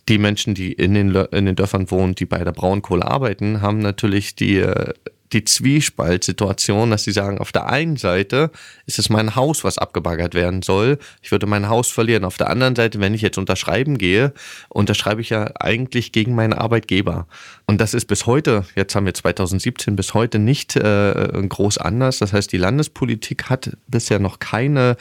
Die 0.10 0.18
Menschen, 0.18 0.56
die 0.56 0.74
in 0.74 0.96
den, 0.96 1.16
in 1.16 1.46
den 1.46 1.56
Dörfern 1.56 1.90
wohnen, 1.92 2.16
die 2.16 2.26
bei 2.26 2.44
der 2.44 2.52
Braunkohle 2.52 3.06
arbeiten, 3.06 3.62
haben 3.62 3.80
natürlich 3.80 4.36
die, 4.36 4.58
äh, 4.58 4.94
die 5.34 5.44
Zwiespaltsituation, 5.44 6.92
dass 6.92 7.04
sie 7.04 7.12
sagen, 7.12 7.40
auf 7.40 7.52
der 7.52 7.68
einen 7.68 7.98
Seite 7.98 8.52
ist 8.86 9.00
es 9.00 9.10
mein 9.10 9.36
Haus, 9.36 9.64
was 9.64 9.78
abgebaggert 9.78 10.34
werden 10.34 10.62
soll. 10.62 11.00
Ich 11.22 11.32
würde 11.32 11.48
mein 11.48 11.70
Haus 11.70 11.92
verlieren. 11.92 12.26
Auf 12.26 12.38
der 12.38 12.50
anderen 12.50 12.76
Seite, 12.76 13.00
wenn 13.00 13.14
ich 13.14 13.22
jetzt 13.22 13.38
unterschreiben 13.38 13.98
gehe, 13.98 14.34
unterschreibe 14.70 15.22
ich 15.22 15.30
ja 15.30 15.52
eigentlich 15.60 16.12
gegen 16.12 16.36
meinen 16.36 16.54
Arbeitgeber. 16.54 17.28
Und 17.66 17.82
das 17.82 17.94
ist 17.94 18.06
bis 18.06 18.26
heute, 18.26 18.66
jetzt 18.76 18.96
haben 18.96 19.06
wir 19.06 19.14
2017, 19.14 19.96
bis 19.96 20.14
heute 20.14 20.40
nicht 20.40 20.76
äh, 20.76 21.32
groß 21.48 21.78
anders. 21.78 22.20
Das 22.20 22.34
heißt, 22.34 22.52
die 22.52 22.58
Landespolitik 22.58 23.50
hat 23.50 23.72
bisher 23.88 24.20
noch 24.20 24.40
keine 24.40 24.98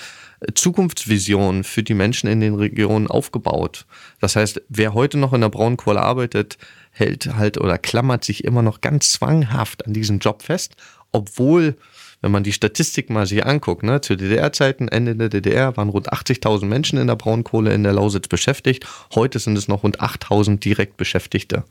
Zukunftsvision 0.54 1.64
für 1.64 1.82
die 1.82 1.94
Menschen 1.94 2.28
in 2.28 2.40
den 2.40 2.54
Regionen 2.54 3.06
aufgebaut. 3.06 3.86
Das 4.20 4.36
heißt, 4.36 4.62
wer 4.68 4.94
heute 4.94 5.18
noch 5.18 5.32
in 5.32 5.40
der 5.40 5.48
Braunkohle 5.48 6.00
arbeitet, 6.00 6.58
hält 6.90 7.34
halt 7.34 7.58
oder 7.58 7.78
klammert 7.78 8.24
sich 8.24 8.44
immer 8.44 8.62
noch 8.62 8.80
ganz 8.80 9.12
zwanghaft 9.12 9.86
an 9.86 9.92
diesem 9.92 10.18
Job 10.18 10.42
fest, 10.42 10.76
obwohl 11.12 11.76
wenn 12.22 12.30
man 12.30 12.44
die 12.44 12.52
Statistik 12.52 13.10
mal 13.10 13.26
sich 13.26 13.44
anguckt, 13.44 13.82
ne, 13.82 14.00
zu 14.00 14.16
DDR-Zeiten, 14.16 14.86
Ende 14.86 15.16
der 15.16 15.28
DDR, 15.28 15.76
waren 15.76 15.88
rund 15.88 16.12
80.000 16.12 16.66
Menschen 16.66 16.98
in 16.98 17.08
der 17.08 17.16
Braunkohle 17.16 17.74
in 17.74 17.82
der 17.82 17.92
Lausitz 17.92 18.28
beschäftigt. 18.28 18.86
Heute 19.14 19.40
sind 19.40 19.58
es 19.58 19.66
noch 19.66 19.82
rund 19.82 20.00
8.000 20.00 20.60
direkt 20.60 20.96
Beschäftigte. 20.96 21.64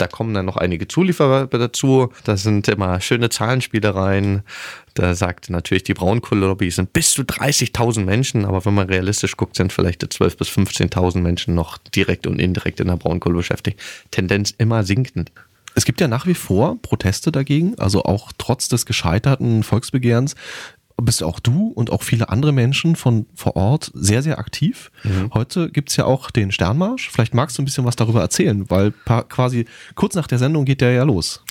Da 0.00 0.06
kommen 0.06 0.32
dann 0.32 0.46
noch 0.46 0.56
einige 0.56 0.88
Zulieferer 0.88 1.46
dazu. 1.46 2.10
Das 2.24 2.42
sind 2.42 2.66
immer 2.68 3.02
schöne 3.02 3.28
Zahlenspielereien. 3.28 4.42
Da 4.94 5.14
sagt 5.14 5.50
natürlich 5.50 5.84
die 5.84 5.92
Braunkohle-Lobby, 5.92 6.70
sind 6.70 6.94
bis 6.94 7.12
zu 7.12 7.20
30.000 7.20 8.04
Menschen, 8.04 8.46
aber 8.46 8.64
wenn 8.64 8.72
man 8.72 8.88
realistisch 8.88 9.36
guckt, 9.36 9.56
sind 9.56 9.74
vielleicht 9.74 10.02
12.000 10.02 10.38
bis 10.38 10.48
15.000 10.48 11.18
Menschen 11.18 11.54
noch 11.54 11.76
direkt 11.76 12.26
und 12.26 12.40
indirekt 12.40 12.80
in 12.80 12.86
der 12.86 12.96
Braunkohle 12.96 13.36
beschäftigt. 13.36 13.78
Tendenz 14.10 14.54
immer 14.56 14.84
sinkend. 14.84 15.32
Es 15.74 15.84
gibt 15.84 16.00
ja 16.00 16.08
nach 16.08 16.26
wie 16.26 16.34
vor 16.34 16.78
Proteste 16.80 17.30
dagegen, 17.30 17.78
also 17.78 18.02
auch 18.04 18.32
trotz 18.38 18.68
des 18.68 18.86
gescheiterten 18.86 19.62
Volksbegehrens 19.62 20.34
bist 21.02 21.22
auch 21.22 21.40
du 21.40 21.68
und 21.68 21.90
auch 21.90 22.02
viele 22.02 22.28
andere 22.28 22.52
Menschen 22.52 22.96
von 22.96 23.26
vor 23.34 23.56
Ort 23.56 23.90
sehr, 23.94 24.22
sehr 24.22 24.38
aktiv. 24.38 24.90
Heute 25.34 25.70
gibt's 25.70 25.96
ja 25.96 26.04
auch 26.04 26.30
den 26.30 26.52
Sternmarsch. 26.52 27.10
Vielleicht 27.10 27.34
magst 27.34 27.58
du 27.58 27.62
ein 27.62 27.64
bisschen 27.64 27.84
was 27.84 27.96
darüber 27.96 28.20
erzählen, 28.20 28.68
weil 28.70 28.92
quasi 29.28 29.66
kurz 29.94 30.14
nach 30.14 30.26
der 30.26 30.38
Sendung 30.38 30.64
geht 30.64 30.80
der 30.80 30.92
ja 30.92 31.04
los. 31.04 31.42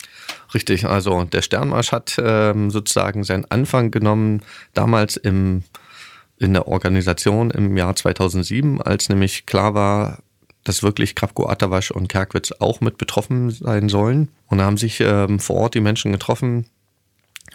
Richtig, 0.54 0.86
also 0.86 1.26
der 1.26 1.42
Sternmarsch 1.42 1.92
hat 1.92 2.18
ähm, 2.24 2.72
sozusagen 2.72 3.24
seinen 3.24 3.46
Anfang 3.46 3.92
genommen 3.92 4.42
damals 4.74 5.18
im, 5.18 5.64
in 6.38 6.54
der 6.54 6.68
Organisation 6.68 7.52
im 7.52 7.76
Jahr 7.78 7.96
2007, 7.96 8.82
als 8.82 9.10
nämlich 9.10 9.46
klar 9.46 9.74
war, 9.74 10.20
dass 10.64 10.84
wirklich 10.84 11.16
Krapko, 11.16 11.48
Atawasch 11.48 11.92
und 11.92 12.10
Kerkwitz 12.10 12.52
auch 12.60 12.82
mit 12.82 12.98
betroffen 12.98 13.50
sein 13.50 13.90
sollen. 13.90 14.30
Und 14.48 14.60
da 14.60 14.66
haben 14.66 14.78
sich 14.78 15.00
ähm, 15.00 15.40
vor 15.40 15.56
Ort 15.58 15.76
die 15.76 15.82
Menschen 15.82 16.12
getroffen 16.12 16.66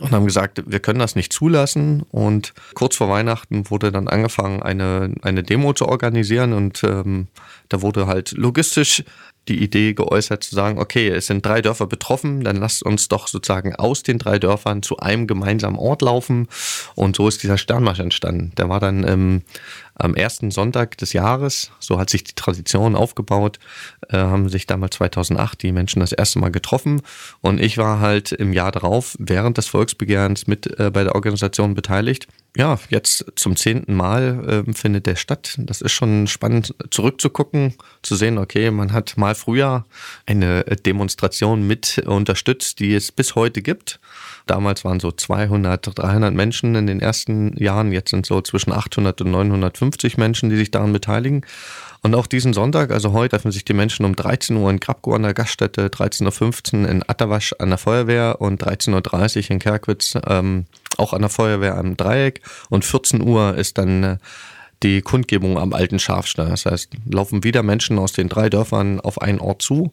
und 0.00 0.12
haben 0.12 0.26
gesagt, 0.26 0.62
wir 0.66 0.80
können 0.80 0.98
das 0.98 1.16
nicht 1.16 1.32
zulassen. 1.32 2.02
Und 2.10 2.54
kurz 2.74 2.96
vor 2.96 3.08
Weihnachten 3.08 3.70
wurde 3.70 3.92
dann 3.92 4.08
angefangen, 4.08 4.62
eine, 4.62 5.14
eine 5.22 5.42
Demo 5.42 5.72
zu 5.72 5.86
organisieren. 5.86 6.52
Und 6.52 6.82
ähm, 6.84 7.28
da 7.68 7.82
wurde 7.82 8.06
halt 8.06 8.32
logistisch 8.32 9.04
die 9.48 9.62
Idee 9.62 9.94
geäußert 9.94 10.42
zu 10.42 10.54
sagen, 10.54 10.78
okay, 10.78 11.08
es 11.08 11.26
sind 11.26 11.44
drei 11.44 11.60
Dörfer 11.60 11.86
betroffen, 11.86 12.42
dann 12.42 12.56
lasst 12.56 12.82
uns 12.82 13.08
doch 13.08 13.28
sozusagen 13.28 13.74
aus 13.74 14.02
den 14.02 14.18
drei 14.18 14.38
Dörfern 14.38 14.82
zu 14.82 14.98
einem 14.98 15.26
gemeinsamen 15.26 15.78
Ort 15.78 16.02
laufen. 16.02 16.48
Und 16.94 17.16
so 17.16 17.28
ist 17.28 17.42
dieser 17.42 17.58
Sternmarsch 17.58 18.00
entstanden. 18.00 18.52
Der 18.56 18.68
war 18.68 18.80
dann 18.80 19.06
ähm, 19.06 19.42
am 19.94 20.14
ersten 20.14 20.50
Sonntag 20.50 20.96
des 20.98 21.12
Jahres, 21.12 21.70
so 21.78 21.98
hat 21.98 22.10
sich 22.10 22.24
die 22.24 22.34
Tradition 22.34 22.96
aufgebaut, 22.96 23.58
äh, 24.08 24.16
haben 24.16 24.48
sich 24.48 24.66
damals 24.66 24.96
2008 24.96 25.62
die 25.62 25.72
Menschen 25.72 26.00
das 26.00 26.12
erste 26.12 26.38
Mal 26.38 26.50
getroffen. 26.50 27.02
Und 27.40 27.60
ich 27.60 27.78
war 27.78 28.00
halt 28.00 28.32
im 28.32 28.52
Jahr 28.52 28.72
darauf 28.72 29.16
während 29.18 29.58
des 29.58 29.66
Volksbegehrens 29.66 30.46
mit 30.46 30.78
äh, 30.78 30.90
bei 30.90 31.04
der 31.04 31.14
Organisation 31.14 31.74
beteiligt. 31.74 32.26
Ja, 32.56 32.78
jetzt 32.88 33.24
zum 33.34 33.56
zehnten 33.56 33.94
Mal 33.94 34.64
äh, 34.68 34.72
findet 34.74 35.06
der 35.06 35.16
statt. 35.16 35.56
Das 35.58 35.80
ist 35.80 35.90
schon 35.90 36.28
spannend 36.28 36.72
zurückzugucken, 36.90 37.74
zu 38.02 38.14
sehen, 38.14 38.38
okay, 38.38 38.70
man 38.70 38.92
hat 38.92 39.16
mal 39.16 39.34
früher 39.34 39.84
eine 40.24 40.62
Demonstration 40.62 41.66
mit 41.66 41.98
unterstützt, 42.06 42.78
die 42.78 42.94
es 42.94 43.10
bis 43.10 43.34
heute 43.34 43.60
gibt. 43.60 43.98
Damals 44.46 44.84
waren 44.84 45.00
so 45.00 45.10
200, 45.10 45.98
300 45.98 46.32
Menschen 46.32 46.76
in 46.76 46.86
den 46.86 47.00
ersten 47.00 47.56
Jahren. 47.56 47.90
Jetzt 47.90 48.10
sind 48.10 48.24
so 48.24 48.40
zwischen 48.40 48.72
800 48.72 49.22
und 49.22 49.32
950 49.32 50.16
Menschen, 50.16 50.48
die 50.48 50.56
sich 50.56 50.70
daran 50.70 50.92
beteiligen. 50.92 51.44
Und 52.04 52.14
auch 52.14 52.26
diesen 52.26 52.52
Sonntag, 52.52 52.90
also 52.90 53.14
heute, 53.14 53.30
treffen 53.30 53.50
sich 53.50 53.64
die 53.64 53.72
Menschen 53.72 54.04
um 54.04 54.14
13 54.14 54.54
Uhr 54.58 54.68
in 54.68 54.78
Krapko 54.78 55.14
an 55.14 55.22
der 55.22 55.32
Gaststätte, 55.32 55.86
13.15 55.86 56.82
Uhr 56.82 56.88
in 56.90 57.02
Attawasch 57.02 57.54
an 57.58 57.70
der 57.70 57.78
Feuerwehr 57.78 58.42
und 58.42 58.62
13.30 58.62 59.44
Uhr 59.44 59.50
in 59.52 59.58
Kerkwitz 59.58 60.14
ähm, 60.26 60.66
auch 60.98 61.14
an 61.14 61.22
der 61.22 61.30
Feuerwehr 61.30 61.78
am 61.78 61.96
Dreieck. 61.96 62.42
Und 62.68 62.84
14 62.84 63.22
Uhr 63.22 63.54
ist 63.54 63.78
dann 63.78 64.02
äh, 64.02 64.16
die 64.82 65.00
Kundgebung 65.00 65.56
am 65.56 65.72
alten 65.72 65.98
Schafstall. 65.98 66.50
Das 66.50 66.66
heißt, 66.66 66.90
laufen 67.10 67.42
wieder 67.42 67.62
Menschen 67.62 67.98
aus 67.98 68.12
den 68.12 68.28
drei 68.28 68.50
Dörfern 68.50 69.00
auf 69.00 69.22
einen 69.22 69.40
Ort 69.40 69.62
zu, 69.62 69.90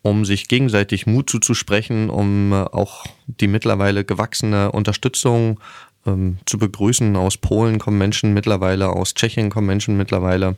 um 0.00 0.24
sich 0.24 0.48
gegenseitig 0.48 1.06
Mut 1.06 1.28
zuzusprechen, 1.28 2.08
um 2.08 2.54
äh, 2.54 2.62
auch 2.62 3.04
die 3.26 3.46
mittlerweile 3.46 4.06
gewachsene 4.06 4.72
Unterstützung 4.72 5.60
ähm, 6.06 6.38
zu 6.46 6.56
begrüßen. 6.56 7.14
Aus 7.14 7.36
Polen 7.36 7.78
kommen 7.78 7.98
Menschen 7.98 8.32
mittlerweile, 8.32 8.88
aus 8.88 9.12
Tschechien 9.12 9.50
kommen 9.50 9.66
Menschen 9.66 9.98
mittlerweile, 9.98 10.56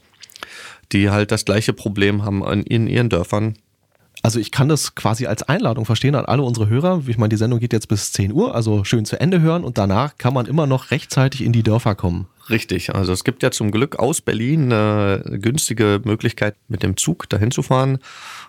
die 0.93 1.11
halt 1.11 1.31
das 1.31 1.45
gleiche 1.45 1.73
Problem 1.73 2.25
haben 2.25 2.45
in, 2.45 2.63
in 2.63 2.87
ihren 2.87 3.09
Dörfern. 3.09 3.55
Also 4.23 4.39
ich 4.39 4.51
kann 4.51 4.71
das 4.71 4.95
quasi 4.95 5.27
als 5.27 5.43
Einladung 5.43 5.85
verstehen 5.85 6.15
an 6.15 6.25
alle 6.25 6.43
unsere 6.43 6.69
Hörer. 6.69 7.03
Ich 7.07 7.19
meine, 7.19 7.29
die 7.29 7.37
Sendung 7.37 7.61
geht 7.61 7.75
jetzt 7.75 7.89
bis 7.89 8.11
10 8.13 8.33
Uhr, 8.33 8.55
also 8.55 8.83
schön 8.83 9.05
zu 9.05 9.21
Ende 9.21 9.41
hören 9.41 9.65
und 9.65 9.77
danach 9.77 10.17
kann 10.17 10.33
man 10.33 10.47
immer 10.47 10.67
noch 10.67 10.91
rechtzeitig 10.91 11.43
in 11.43 11.53
die 11.53 11.63
Dörfer 11.63 11.95
kommen. 11.95 12.27
Richtig, 12.51 12.95
also 12.95 13.13
es 13.13 13.25
gibt 13.25 13.43
ja 13.43 13.51
zum 13.51 13.71
Glück 13.71 13.99
aus 13.99 14.21
Berlin 14.21 14.71
eine 14.71 15.23
günstige 15.41 16.03
Möglichkeit, 16.05 16.57
mit 16.69 16.83
dem 16.83 16.97
Zug 16.97 17.29
dahin 17.31 17.51
zu 17.51 17.63
fahren. 17.63 17.99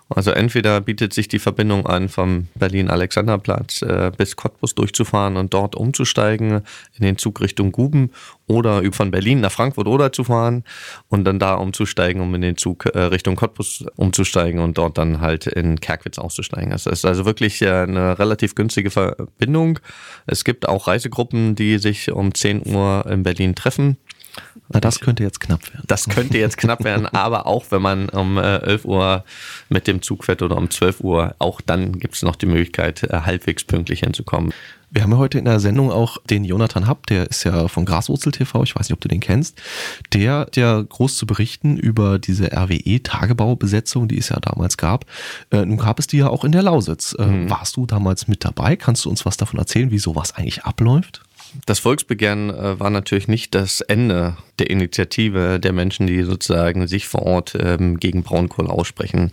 Also 0.10 0.32
entweder 0.32 0.82
bietet 0.82 1.14
sich 1.14 1.28
die 1.28 1.40
Verbindung 1.40 1.88
an, 1.88 2.10
vom 2.10 2.48
Berlin-Alexanderplatz 2.56 3.82
äh, 3.82 4.12
bis 4.16 4.36
Cottbus 4.36 4.76
durchzufahren 4.76 5.36
und 5.36 5.54
dort 5.54 5.76
umzusteigen 5.76 6.62
in 6.94 7.04
den 7.04 7.18
Zug 7.18 7.42
Richtung 7.42 7.72
Guben 7.72 8.12
oder 8.46 8.84
von 8.92 9.10
Berlin 9.10 9.40
nach 9.42 9.52
Frankfurt 9.52 9.88
oder 9.88 10.12
zu 10.12 10.24
fahren 10.24 10.64
und 11.10 11.24
dann 11.24 11.40
da 11.40 11.56
umzusteigen, 11.56 12.22
um 12.22 12.36
in 12.36 12.42
den 12.42 12.56
Zug 12.56 12.86
äh, 12.86 13.00
Richtung 13.00 13.36
Cottbus 13.36 13.86
umzusteigen 13.96 14.60
und 14.60 14.78
dort 14.78 15.00
dann 15.00 15.22
halt 15.22 15.48
in 15.48 15.80
Kerkwitz 15.80 16.20
auszusteigen. 16.20 16.70
Das 16.70 16.86
ist 16.86 17.04
also 17.04 17.26
wirklich 17.26 17.64
äh, 17.64 17.70
eine 17.70 18.20
relativ 18.20 18.54
günstige 18.54 18.92
Verbindung. 18.92 19.80
Es 20.28 20.44
gibt 20.44 20.68
auch 20.68 20.88
Reisegruppen, 20.88 21.56
die 21.56 21.80
sich 21.80 22.12
um 22.12 22.34
10 22.34 22.68
Uhr 22.68 23.06
in 23.10 23.24
Berlin 23.24 23.56
treffen. 23.56 23.85
Na, 24.70 24.80
das 24.80 25.00
könnte 25.00 25.24
jetzt 25.24 25.40
knapp 25.40 25.62
werden. 25.72 25.84
Das 25.88 26.10
könnte 26.10 26.38
jetzt 26.38 26.58
knapp 26.58 26.84
werden, 26.84 27.06
aber 27.14 27.46
auch 27.46 27.66
wenn 27.70 27.82
man 27.82 28.10
um 28.10 28.38
äh, 28.38 28.58
11 28.58 28.86
Uhr 28.86 29.24
mit 29.70 29.88
dem 29.88 30.02
Zug 30.02 30.26
fährt 30.26 30.42
oder 30.42 30.58
um 30.58 30.70
12 30.70 31.02
Uhr, 31.02 31.36
auch 31.40 31.62
dann 31.62 32.00
gibt 32.00 32.16
es 32.16 32.24
noch 32.24 32.36
die 32.36 32.48
Möglichkeit, 32.48 33.04
äh, 33.04 33.22
halbwegs 33.22 33.64
pünktlich 33.64 34.00
hinzukommen. 34.00 34.54
Wir 34.92 35.04
haben 35.04 35.12
ja 35.12 35.18
heute 35.18 35.38
in 35.40 35.46
der 35.46 35.60
Sendung 35.60 35.92
auch 35.92 36.18
den 36.30 36.46
Jonathan 36.46 36.88
Happ, 36.88 37.06
der 37.08 37.30
ist 37.30 37.44
ja 37.44 37.68
von 37.68 37.86
Graswurzel 37.86 38.32
TV, 38.32 38.64
ich 38.64 38.76
weiß 38.76 38.88
nicht, 38.88 38.94
ob 38.94 39.02
du 39.02 39.10
den 39.10 39.20
kennst. 39.20 39.62
Der 40.14 40.40
hat 40.40 40.56
ja 40.58 40.82
groß 40.82 41.18
zu 41.18 41.28
berichten 41.28 41.78
über 41.78 42.18
diese 42.18 42.54
RWE-Tagebaubesetzung, 42.54 44.08
die 44.08 44.18
es 44.18 44.30
ja 44.30 44.40
damals 44.40 44.78
gab. 44.78 45.06
Äh, 45.52 45.66
nun 45.66 45.78
gab 45.78 46.00
es 46.00 46.08
die 46.08 46.18
ja 46.18 46.30
auch 46.30 46.46
in 46.46 46.54
der 46.54 46.64
Lausitz. 46.64 47.14
Äh, 47.20 47.50
Warst 47.50 47.76
du 47.76 47.86
damals 47.86 48.28
mit 48.28 48.46
dabei? 48.46 48.78
Kannst 48.78 49.06
du 49.06 49.10
uns 49.10 49.26
was 49.26 49.38
davon 49.38 49.60
erzählen, 49.60 49.92
wie 49.92 50.00
sowas 50.00 50.34
eigentlich 50.34 50.64
abläuft? 50.64 51.22
Das 51.66 51.80
Volksbegehren 51.80 52.50
äh, 52.50 52.80
war 52.80 52.90
natürlich 52.90 53.28
nicht 53.28 53.56
das 53.56 53.82
Ende 53.82 54.38
der 54.60 54.70
Initiative 54.70 55.60
der 55.60 55.74
Menschen, 55.74 56.08
die 56.08 56.24
sozusagen 56.24 56.88
sich 56.88 57.08
vor 57.08 57.24
Ort 57.24 57.58
ähm, 57.60 58.00
gegen 58.00 58.24
Braunkohle 58.24 58.70
aussprechen. 58.70 59.32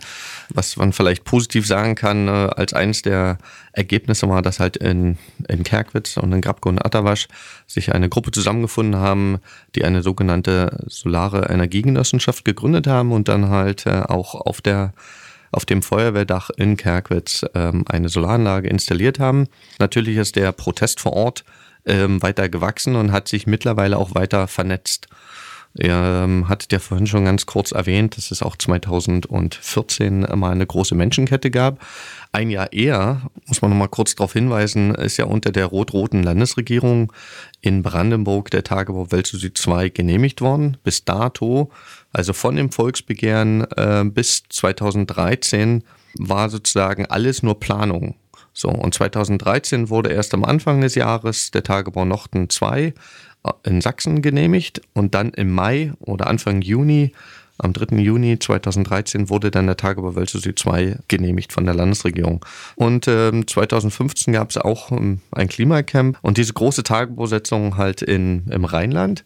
Was 0.49 0.77
man 0.77 0.93
vielleicht 0.93 1.23
positiv 1.23 1.65
sagen 1.65 1.95
kann, 1.95 2.27
äh, 2.27 2.31
als 2.31 2.73
eines 2.73 3.01
der 3.01 3.37
Ergebnisse 3.71 4.27
war, 4.29 4.41
dass 4.41 4.59
halt 4.59 4.77
in, 4.77 5.17
in 5.47 5.63
Kerkwitz 5.63 6.17
und 6.17 6.31
in 6.33 6.41
Grabko 6.41 6.69
und 6.69 6.83
Attawasch 6.83 7.27
sich 7.67 7.93
eine 7.93 8.09
Gruppe 8.09 8.31
zusammengefunden 8.31 8.99
haben, 8.99 9.39
die 9.75 9.83
eine 9.83 10.01
sogenannte 10.01 10.83
solare 10.87 11.49
Energiegenossenschaft 11.49 12.45
gegründet 12.45 12.87
haben 12.87 13.11
und 13.11 13.27
dann 13.27 13.49
halt 13.49 13.85
äh, 13.85 14.01
auch 14.07 14.35
auf 14.35 14.61
der 14.61 14.93
auf 15.53 15.65
dem 15.65 15.83
Feuerwehrdach 15.83 16.49
in 16.49 16.77
Kerkwitz 16.77 17.45
ähm, 17.53 17.85
eine 17.87 18.09
Solaranlage 18.09 18.67
installiert 18.67 19.19
haben. 19.19 19.47
Natürlich 19.77 20.17
ist 20.17 20.35
der 20.35 20.51
Protest 20.51 20.99
vor 20.99 21.13
Ort 21.13 21.43
ähm, 21.85 22.21
weiter 22.21 22.49
gewachsen 22.49 22.95
und 22.95 23.11
hat 23.11 23.27
sich 23.27 23.47
mittlerweile 23.47 23.97
auch 23.97 24.15
weiter 24.15 24.47
vernetzt. 24.47 25.07
Ihr 25.75 26.23
ähm, 26.23 26.49
hattet 26.49 26.71
ja 26.71 26.77
vorhin 26.77 27.07
schon 27.07 27.25
ganz 27.25 27.47
kurz 27.47 27.71
erwähnt, 27.71 28.15
dass 28.15 28.29
es 28.29 28.43
auch 28.43 28.55
2014 28.55 30.27
mal 30.35 30.51
eine 30.51 30.67
große 30.67 30.93
Menschenkette 30.93 31.49
gab. 31.49 31.83
Ein 32.31 32.51
Jahr 32.51 32.71
eher, 32.73 33.23
muss 33.47 33.63
man 33.63 33.71
noch 33.71 33.77
mal 33.77 33.87
kurz 33.87 34.13
darauf 34.13 34.33
hinweisen, 34.33 34.93
ist 34.93 35.17
ja 35.17 35.25
unter 35.25 35.51
der 35.51 35.65
rot-roten 35.65 36.21
Landesregierung 36.21 37.11
in 37.61 37.81
Brandenburg 37.81 38.51
der 38.51 38.63
Tagebau 38.63 39.11
Weltsusi 39.11 39.51
2 39.51 39.89
genehmigt 39.89 40.41
worden. 40.41 40.77
Bis 40.83 41.05
dato, 41.05 41.71
also 42.11 42.33
von 42.33 42.55
dem 42.55 42.71
Volksbegehren 42.71 43.65
äh, 43.75 44.03
bis 44.05 44.43
2013, 44.49 45.83
war 46.19 46.51
sozusagen 46.51 47.07
alles 47.07 47.41
nur 47.41 47.59
Planung. 47.59 48.13
So, 48.53 48.69
und 48.69 48.93
2013 48.93 49.89
wurde 49.89 50.11
erst 50.11 50.33
am 50.33 50.43
Anfang 50.43 50.81
des 50.81 50.95
Jahres 50.95 51.51
der 51.51 51.63
Tagebau 51.63 52.05
Norden 52.05 52.49
2 52.49 52.93
in 53.63 53.81
Sachsen 53.81 54.21
genehmigt 54.21 54.81
und 54.93 55.15
dann 55.15 55.31
im 55.31 55.51
Mai 55.51 55.91
oder 55.99 56.27
Anfang 56.27 56.61
Juni, 56.61 57.11
am 57.63 57.73
3. 57.73 57.97
Juni 57.97 58.37
2013 58.37 59.29
wurde 59.29 59.51
dann 59.51 59.67
der 59.67 59.77
Tagebau 59.77 60.15
Wölzesee 60.15 60.55
2 60.55 60.97
genehmigt 61.07 61.53
von 61.53 61.65
der 61.65 61.73
Landesregierung. 61.73 62.45
Und 62.75 63.07
ähm, 63.07 63.47
2015 63.47 64.33
gab 64.33 64.49
es 64.49 64.57
auch 64.57 64.91
ähm, 64.91 65.19
ein 65.31 65.47
Klimacamp 65.47 66.17
und 66.21 66.37
diese 66.37 66.53
große 66.53 66.83
Tagebausetzung 66.83 67.77
halt 67.77 68.01
in, 68.01 68.47
im 68.49 68.65
Rheinland. 68.65 69.23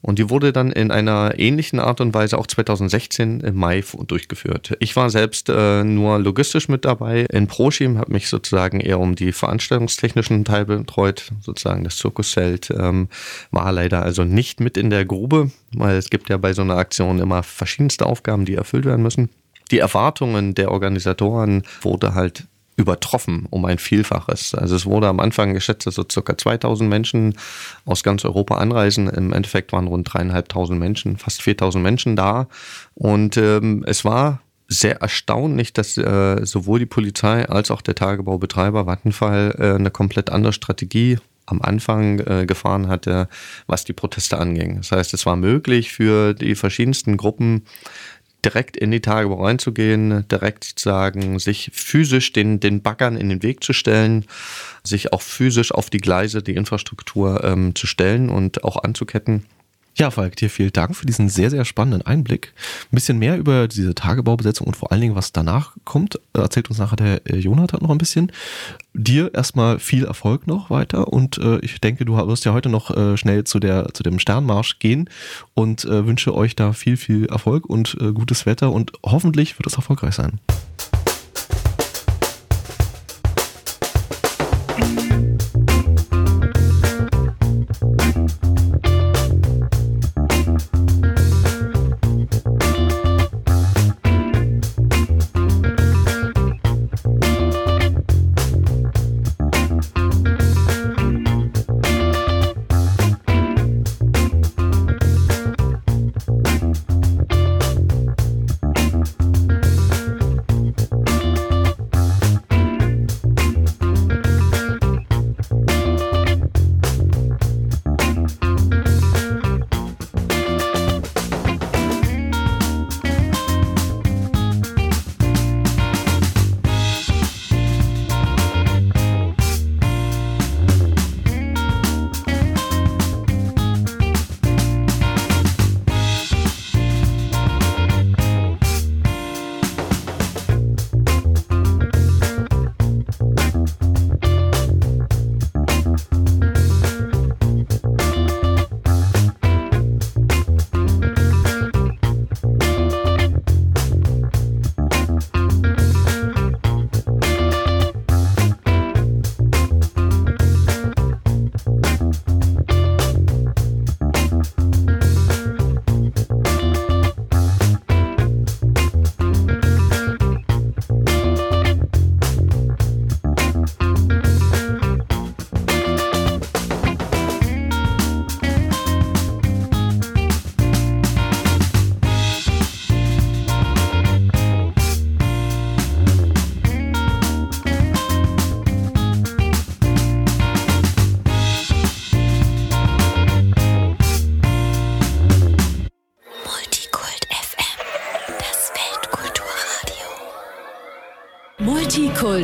Und 0.00 0.20
die 0.20 0.30
wurde 0.30 0.52
dann 0.52 0.70
in 0.70 0.92
einer 0.92 1.38
ähnlichen 1.38 1.80
Art 1.80 2.00
und 2.00 2.14
Weise 2.14 2.38
auch 2.38 2.46
2016 2.46 3.40
im 3.40 3.56
Mai 3.56 3.82
durchgeführt. 4.06 4.76
Ich 4.78 4.94
war 4.94 5.10
selbst 5.10 5.48
äh, 5.48 5.82
nur 5.82 6.18
logistisch 6.18 6.68
mit 6.68 6.84
dabei 6.84 7.26
in 7.30 7.48
ProSchim, 7.48 7.98
habe 7.98 8.12
mich 8.12 8.28
sozusagen 8.28 8.80
eher 8.80 9.00
um 9.00 9.16
die 9.16 9.32
veranstaltungstechnischen 9.32 10.44
Teil 10.44 10.66
betreut, 10.66 11.30
sozusagen 11.40 11.82
das 11.82 11.96
Zirkuszelt, 11.96 12.70
ähm, 12.70 13.08
war 13.50 13.72
leider 13.72 14.02
also 14.02 14.24
nicht 14.24 14.60
mit 14.60 14.76
in 14.76 14.90
der 14.90 15.04
Grube, 15.04 15.50
weil 15.72 15.96
es 15.96 16.10
gibt 16.10 16.28
ja 16.28 16.36
bei 16.36 16.52
so 16.52 16.62
einer 16.62 16.76
Aktion 16.76 17.18
immer 17.18 17.42
verschiedenste 17.78 18.06
Aufgaben, 18.06 18.44
die 18.44 18.54
erfüllt 18.54 18.84
werden 18.84 19.02
müssen. 19.02 19.30
Die 19.70 19.78
Erwartungen 19.78 20.54
der 20.54 20.72
Organisatoren 20.72 21.62
wurde 21.82 22.14
halt 22.14 22.44
übertroffen 22.76 23.46
um 23.50 23.64
ein 23.64 23.78
Vielfaches. 23.78 24.54
Also 24.54 24.76
es 24.76 24.86
wurde 24.86 25.08
am 25.08 25.20
Anfang 25.20 25.52
geschätzt, 25.54 25.86
dass 25.86 25.94
so 25.94 26.04
circa 26.10 26.36
2000 26.36 26.88
Menschen 26.88 27.36
aus 27.84 28.02
ganz 28.02 28.24
Europa 28.24 28.56
anreisen. 28.56 29.08
Im 29.08 29.32
Endeffekt 29.32 29.72
waren 29.72 29.88
rund 29.88 30.12
dreieinhalbtausend 30.12 30.78
Menschen, 30.78 31.18
fast 31.18 31.42
4000 31.42 31.82
Menschen 31.82 32.16
da. 32.16 32.48
Und 32.94 33.36
ähm, 33.36 33.84
es 33.86 34.04
war 34.04 34.40
sehr 34.68 35.00
erstaunlich, 35.00 35.72
dass 35.72 35.98
äh, 35.98 36.44
sowohl 36.44 36.78
die 36.78 36.86
Polizei 36.86 37.48
als 37.48 37.70
auch 37.70 37.82
der 37.82 37.94
Tagebaubetreiber 37.94 38.86
Vattenfall 38.86 39.54
äh, 39.58 39.74
eine 39.74 39.90
komplett 39.90 40.30
andere 40.30 40.52
Strategie 40.52 41.18
am 41.50 41.62
Anfang 41.62 42.20
äh, 42.20 42.46
gefahren 42.46 42.88
hatte, 42.88 43.28
was 43.66 43.84
die 43.84 43.92
Proteste 43.92 44.38
anging. 44.38 44.76
Das 44.76 44.92
heißt, 44.92 45.14
es 45.14 45.26
war 45.26 45.36
möglich 45.36 45.92
für 45.92 46.34
die 46.34 46.54
verschiedensten 46.54 47.16
Gruppen 47.16 47.62
direkt 48.44 48.76
in 48.76 48.90
die 48.90 49.00
Tagebau 49.00 49.44
reinzugehen, 49.44 50.26
direkt 50.28 50.64
sozusagen 50.64 51.38
sich 51.38 51.70
physisch 51.72 52.32
den, 52.32 52.60
den 52.60 52.82
Baggern 52.82 53.16
in 53.16 53.28
den 53.28 53.42
Weg 53.42 53.64
zu 53.64 53.72
stellen, 53.72 54.24
sich 54.84 55.12
auch 55.12 55.22
physisch 55.22 55.72
auf 55.72 55.90
die 55.90 55.98
Gleise, 55.98 56.42
die 56.42 56.54
Infrastruktur 56.54 57.42
ähm, 57.42 57.74
zu 57.74 57.86
stellen 57.86 58.28
und 58.28 58.62
auch 58.64 58.82
anzuketten. 58.82 59.44
Ja, 60.00 60.12
Falk, 60.12 60.36
dir 60.36 60.48
vielen 60.48 60.72
Dank 60.72 60.94
für 60.94 61.06
diesen 61.06 61.28
sehr, 61.28 61.50
sehr 61.50 61.64
spannenden 61.64 62.02
Einblick. 62.02 62.52
Ein 62.84 62.94
bisschen 62.94 63.18
mehr 63.18 63.36
über 63.36 63.66
diese 63.66 63.96
Tagebaubesetzung 63.96 64.68
und 64.68 64.76
vor 64.76 64.92
allen 64.92 65.00
Dingen, 65.00 65.16
was 65.16 65.32
danach 65.32 65.72
kommt, 65.84 66.20
erzählt 66.34 66.70
uns 66.70 66.78
nachher 66.78 66.94
der 66.94 67.26
äh, 67.26 67.36
Jonathan 67.36 67.80
noch 67.82 67.90
ein 67.90 67.98
bisschen. 67.98 68.30
Dir 68.94 69.34
erstmal 69.34 69.80
viel 69.80 70.04
Erfolg 70.04 70.46
noch 70.46 70.70
weiter 70.70 71.08
und 71.08 71.38
äh, 71.38 71.58
ich 71.60 71.80
denke, 71.80 72.04
du 72.04 72.16
wirst 72.16 72.44
ja 72.44 72.52
heute 72.52 72.68
noch 72.68 72.96
äh, 72.96 73.16
schnell 73.16 73.42
zu, 73.42 73.58
der, 73.58 73.92
zu 73.92 74.04
dem 74.04 74.20
Sternmarsch 74.20 74.78
gehen 74.78 75.10
und 75.54 75.84
äh, 75.84 76.06
wünsche 76.06 76.32
euch 76.32 76.54
da 76.54 76.72
viel, 76.74 76.96
viel 76.96 77.26
Erfolg 77.26 77.66
und 77.66 77.96
äh, 78.00 78.12
gutes 78.12 78.46
Wetter 78.46 78.70
und 78.70 78.92
hoffentlich 79.04 79.58
wird 79.58 79.66
es 79.66 79.74
erfolgreich 79.74 80.14
sein. 80.14 80.38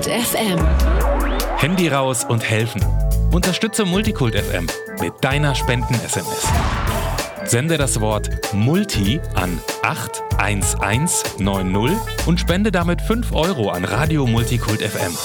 Multikult 0.04 0.26
FM. 0.26 0.58
Handy 1.56 1.88
raus 1.88 2.26
und 2.28 2.44
helfen. 2.44 2.84
Unterstütze 3.32 3.86
Multikult 3.86 4.34
FM 4.34 4.66
mit 5.00 5.14
deiner 5.22 5.54
Spenden-SMS. 5.54 6.46
Sende 7.44 7.78
das 7.78 8.02
Wort 8.02 8.28
Multi 8.52 9.18
an 9.34 9.58
81190 9.82 11.96
und 12.26 12.38
spende 12.38 12.70
damit 12.70 13.00
5 13.00 13.32
Euro 13.32 13.70
an 13.70 13.86
Radio 13.86 14.26
Multikult 14.26 14.82
FM. 14.82 15.16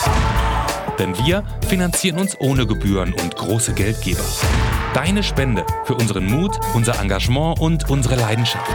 Denn 0.98 1.14
wir 1.26 1.44
finanzieren 1.68 2.20
uns 2.20 2.40
ohne 2.40 2.66
Gebühren 2.66 3.14
und 3.14 3.36
große 3.36 3.74
Geldgeber. 3.74 4.24
Deine 4.94 5.24
Spende 5.24 5.66
für 5.84 5.96
unseren 5.96 6.26
Mut, 6.26 6.58
unser 6.74 6.98
Engagement 7.02 7.60
und 7.60 7.90
unsere 7.90 8.16
Leidenschaft. 8.16 8.72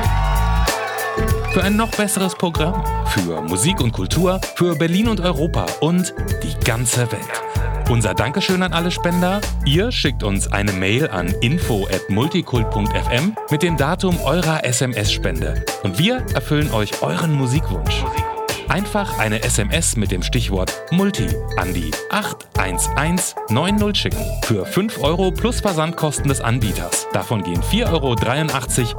Für 1.54 1.62
ein 1.62 1.76
noch 1.76 1.92
besseres 1.92 2.34
Programm, 2.34 2.84
für 3.06 3.40
Musik 3.40 3.80
und 3.80 3.92
Kultur, 3.92 4.40
für 4.56 4.74
Berlin 4.74 5.06
und 5.06 5.20
Europa 5.20 5.66
und 5.78 6.12
die 6.42 6.52
ganze 6.64 7.02
Welt. 7.12 7.30
Unser 7.88 8.12
Dankeschön 8.12 8.60
an 8.64 8.72
alle 8.72 8.90
Spender. 8.90 9.40
Ihr 9.64 9.92
schickt 9.92 10.24
uns 10.24 10.50
eine 10.50 10.72
Mail 10.72 11.08
an 11.08 11.28
info@multikult.fm 11.42 13.36
mit 13.52 13.62
dem 13.62 13.76
Datum 13.76 14.20
eurer 14.22 14.64
SMS-Spende 14.64 15.64
und 15.84 15.96
wir 15.96 16.26
erfüllen 16.34 16.72
euch 16.72 17.02
euren 17.02 17.32
Musikwunsch. 17.32 18.02
Einfach 18.68 19.18
eine 19.18 19.42
SMS 19.42 19.96
mit 19.96 20.10
dem 20.10 20.22
Stichwort 20.22 20.72
Multi 20.90 21.28
an 21.56 21.74
die 21.74 21.90
81190 22.10 23.96
schicken. 24.00 24.24
Für 24.44 24.64
5 24.64 25.02
Euro 25.02 25.30
plus 25.30 25.60
Versandkosten 25.60 26.28
des 26.28 26.40
Anbieters. 26.40 27.06
Davon 27.12 27.42
gehen 27.42 27.62
4,83 27.62 27.92
Euro 27.92 28.14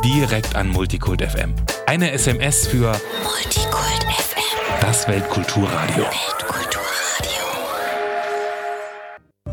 direkt 0.01 0.55
an 0.55 0.69
Multikult 0.69 1.21
FM. 1.21 1.53
Eine 1.87 2.11
SMS 2.11 2.67
für 2.67 2.91
Multikult 3.23 4.03
FM. 4.03 4.43
das 4.81 5.07
Weltkulturradio. 5.07 6.05
Kulturradio. 6.47 7.45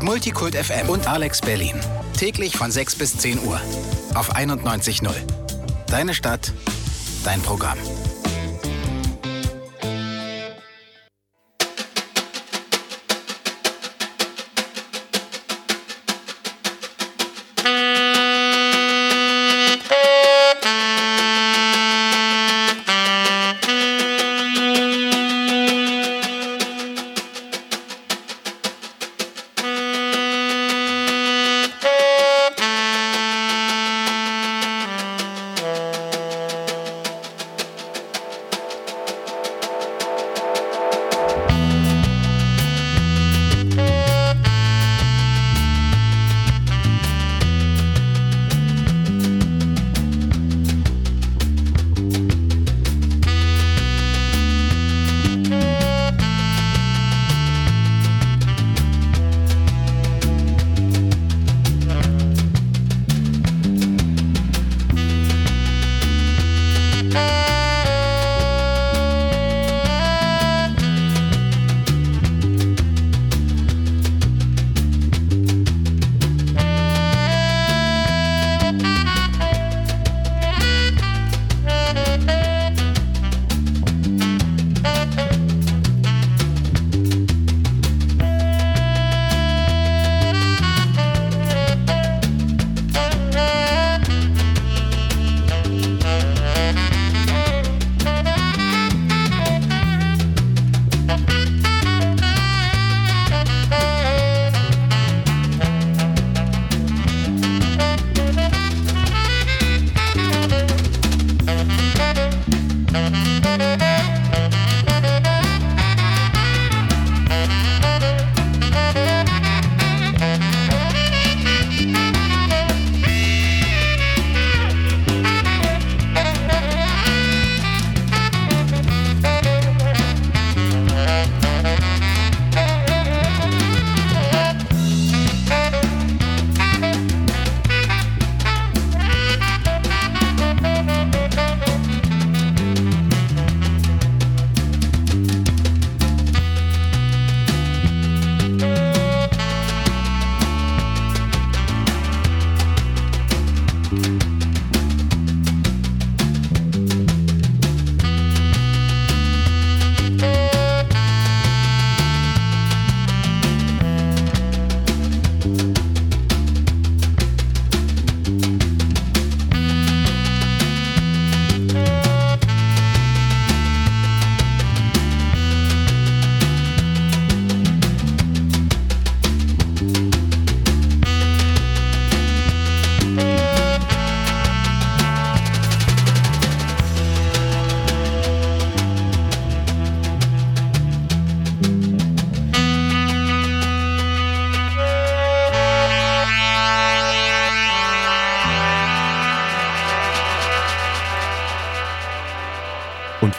Multikult 0.01 0.55
FM 0.55 0.89
und 0.89 1.07
Alex 1.07 1.41
Berlin. 1.41 1.75
Täglich 2.17 2.55
von 2.57 2.71
6 2.71 2.95
bis 2.95 3.17
10 3.17 3.39
Uhr. 3.45 3.59
Auf 4.13 4.35
91.0. 4.35 5.09
Deine 5.87 6.13
Stadt, 6.13 6.53
dein 7.23 7.41
Programm. 7.41 7.77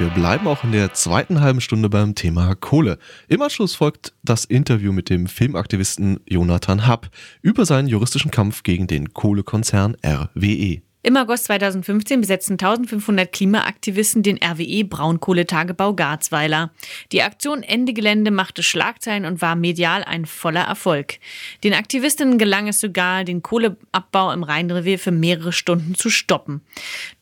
Wir 0.05 0.11
bleiben 0.11 0.47
auch 0.49 0.65
in 0.65 0.73
der 0.73 0.93
zweiten 0.93 1.41
halben 1.41 1.63
Stunde 1.63 1.89
beim 1.89 2.15
Thema 2.15 2.55
Kohle. 2.57 2.99
Im 3.27 3.41
Anschluss 3.41 3.75
folgt 3.75 4.13
das 4.23 4.45
Interview 4.45 4.93
mit 4.93 5.09
dem 5.09 5.27
Filmaktivisten 5.27 6.21
Jonathan 6.27 6.87
Happ 6.87 7.09
über 7.41 7.65
seinen 7.65 7.89
juristischen 7.89 8.31
Kampf 8.31 8.65
gegen 8.65 8.87
den 8.87 9.15
Kohlekonzern 9.15 9.97
RWE. 10.05 10.83
Im 11.07 11.19
August 11.19 11.45
2015 11.45 12.23
besetzten 12.23 12.55
1500 12.55 13.31
Klimaaktivisten 13.31 14.23
den 14.23 14.39
RWE 14.43 14.85
Braunkohletagebau 14.85 15.93
Garzweiler. 15.93 16.71
Die 17.13 17.23
Aktion 17.23 17.63
Ende 17.63 17.93
Gelände 17.93 18.31
machte 18.31 18.63
Schlagzeilen 18.63 19.27
und 19.27 19.43
war 19.43 19.55
medial 19.55 20.03
ein 20.03 20.25
voller 20.25 20.63
Erfolg. 20.63 21.19
Den 21.63 21.75
Aktivistinnen 21.75 22.39
gelang 22.39 22.69
es 22.69 22.81
sogar, 22.81 23.25
den 23.25 23.43
Kohleabbau 23.43 24.33
im 24.33 24.43
Rheinrevier 24.43 24.99
für 24.99 25.11
mehrere 25.11 25.53
Stunden 25.53 25.95
zu 25.95 26.09
stoppen. 26.09 26.63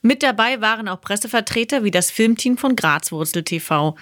Mit 0.04 0.24
dabei 0.24 0.60
waren 0.60 0.88
auch 0.88 1.00
Pressevertreter 1.00 1.84
wie 1.84 1.92
das 1.92 2.10
Filmteam 2.10 2.58
von 2.58 2.74
Grazwurzel 2.74 3.44
TV. 3.44 3.94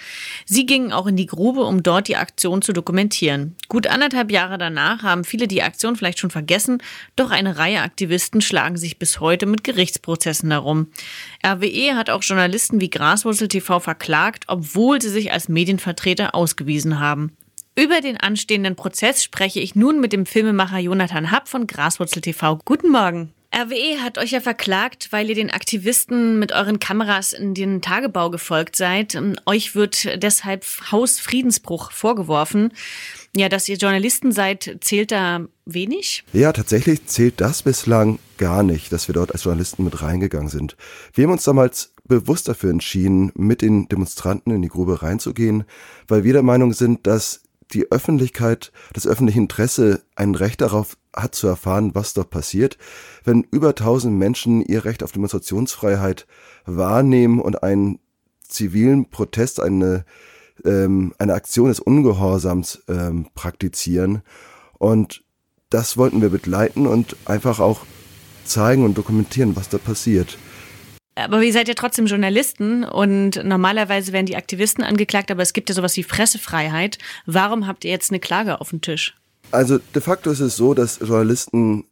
Sie 0.47 0.65
gingen 0.65 0.93
auch 0.93 1.07
in 1.07 1.17
die 1.17 1.27
Grube, 1.27 1.63
um 1.65 1.83
dort 1.83 2.09
die 2.09 2.17
Aktion 2.17 2.63
zu 2.63 2.73
dokumentieren. 2.73 3.55
Gut 3.69 3.87
anderthalb 3.87 4.33
Jahre 4.33 4.57
danach 4.57 5.03
haben 5.03 5.25
viele 5.25 5.47
die 5.47 5.63
Aktion 5.63 5.97
vielleicht 5.97 6.19
schon 6.19 6.31
vergessen, 6.31 6.83
doch 7.17 7.31
eine 7.31 7.59
Reihe 7.59 7.83
Aktivisten 7.83 8.41
schlagen 8.41 8.79
sich 8.79 8.99
bis 8.99 9.21
heute 9.21 9.45
mit 9.45 9.63
Gerichtsprozessen 9.63 10.51
herum. 10.51 10.91
RWE 11.47 11.95
hat 11.95 12.09
auch 12.09 12.23
Journalisten 12.23 12.81
wie 12.81 12.89
Graswurzel 12.89 13.49
TV 13.49 13.79
verklagt, 13.79 14.45
obwohl 14.47 15.03
sie 15.03 15.11
sich 15.11 15.33
als 15.33 15.51
Medienvertreter 15.51 16.35
ausgewiesen 16.35 16.99
haben. 16.99 17.37
Über 17.77 18.01
den 18.01 18.17
anstehenden 18.17 18.75
Prozess 18.75 19.23
spreche 19.23 19.61
ich 19.61 19.75
nun 19.75 20.01
mit 20.01 20.15
dem 20.15 20.25
Filmemacher 20.25 20.79
Jonathan 20.79 21.31
Happ 21.31 21.47
von 21.47 21.67
Graswurzel 21.67 22.23
TV. 22.23 22.59
Guten 22.65 22.91
Morgen. 22.91 23.35
RWE 23.53 24.01
hat 24.01 24.17
euch 24.17 24.31
ja 24.31 24.41
verklagt, 24.41 25.09
weil 25.11 25.29
ihr 25.29 25.35
den 25.35 25.51
Aktivisten 25.51 26.39
mit 26.39 26.53
euren 26.53 26.79
Kameras 26.79 27.33
in 27.33 27.53
den 27.53 27.83
Tagebau 27.83 28.31
gefolgt 28.31 28.77
seid. 28.77 29.17
Ähm, 29.17 29.37
Euch 29.45 29.75
wird 29.75 30.23
deshalb 30.23 30.65
Hausfriedensbruch 30.93 31.91
vorgeworfen. 31.91 32.73
Ja, 33.35 33.49
dass 33.49 33.69
ihr 33.69 33.77
Journalisten 33.77 34.31
seid, 34.31 34.79
zählt 34.81 35.11
da 35.11 35.47
wenig? 35.65 36.25
Ja, 36.33 36.53
tatsächlich 36.53 37.07
zählt 37.07 37.41
das 37.41 37.63
bislang 37.63 38.21
gar 38.39 38.63
nicht, 38.63 38.93
dass 38.93 39.09
wir 39.09 39.15
dort 39.15 39.33
als 39.33 39.45
Journalisten 39.45 39.85
mit 39.85 40.01
reingegangen 40.01 40.49
sind. 40.49 40.77
Wir 41.13 41.25
haben 41.25 41.33
uns 41.33 41.45
damals 41.45 41.93
bewusst 42.05 42.49
dafür 42.49 42.71
entschieden, 42.71 43.33
mit 43.35 43.63
den 43.63 43.89
Demonstranten 43.89 44.53
in 44.53 44.63
die 44.63 44.69
Grube 44.69 45.03
reinzugehen, 45.03 45.65
weil 46.09 46.25
wir 46.25 46.33
der 46.33 46.43
Meinung 46.43 46.73
sind, 46.73 47.07
dass 47.07 47.43
die 47.73 47.91
Öffentlichkeit, 47.91 48.73
das 48.93 49.07
öffentliche 49.07 49.39
Interesse 49.39 50.03
ein 50.17 50.35
Recht 50.35 50.61
darauf 50.61 50.97
hat 51.15 51.35
zu 51.35 51.47
erfahren, 51.47 51.95
was 51.95 52.15
dort 52.15 52.31
passiert. 52.31 52.79
Wenn 53.25 53.43
über 53.51 53.75
tausend 53.75 54.19
Menschen 54.19 54.63
ihr 54.63 54.85
Recht 54.85 55.03
auf 55.03 55.13
Demonstrationsfreiheit 55.13 56.27
wahrnehmen 56.67 57.41
und 57.41 57.63
einen 57.63 57.99
zivilen 58.51 59.11
Protest, 59.11 59.61
eine, 59.61 60.05
ähm, 60.65 61.15
eine 61.19 61.35
Aktion 61.35 61.69
des 61.69 61.81
Ungehorsams 61.81 62.83
ähm, 62.89 63.29
praktizieren. 63.35 64.23
Und 64.79 65.25
das 65.71 65.97
wollten 65.97 66.21
wir 66.21 66.31
begleiten 66.31 66.87
und 66.87 67.17
einfach 67.27 67.61
auch 67.61 67.83
zeigen 68.45 68.85
und 68.85 68.99
dokumentieren, 68.99 69.57
was 69.57 69.69
da 69.69 69.79
passiert. 69.79 70.37
Aber 71.15 71.43
ihr 71.43 71.53
seid 71.53 71.69
ja 71.69 71.75
trotzdem 71.75 72.07
Journalisten 72.07 72.85
und 72.85 73.45
normalerweise 73.45 74.13
werden 74.13 74.27
die 74.27 74.37
Aktivisten 74.37 74.83
angeklagt, 74.83 75.31
aber 75.31 75.43
es 75.43 75.53
gibt 75.53 75.69
ja 75.69 75.75
sowas 75.75 75.97
wie 75.97 76.03
Pressefreiheit. 76.03 76.99
Warum 77.27 77.67
habt 77.67 77.85
ihr 77.85 77.91
jetzt 77.91 78.11
eine 78.11 78.21
Klage 78.21 78.61
auf 78.61 78.71
dem 78.71 78.81
Tisch? 78.81 79.15
Also 79.53 79.79
de 79.79 80.01
facto 80.01 80.31
ist 80.31 80.41
es 80.41 80.57
so, 80.57 80.75
dass 80.75 81.01
Journalisten 81.01 81.85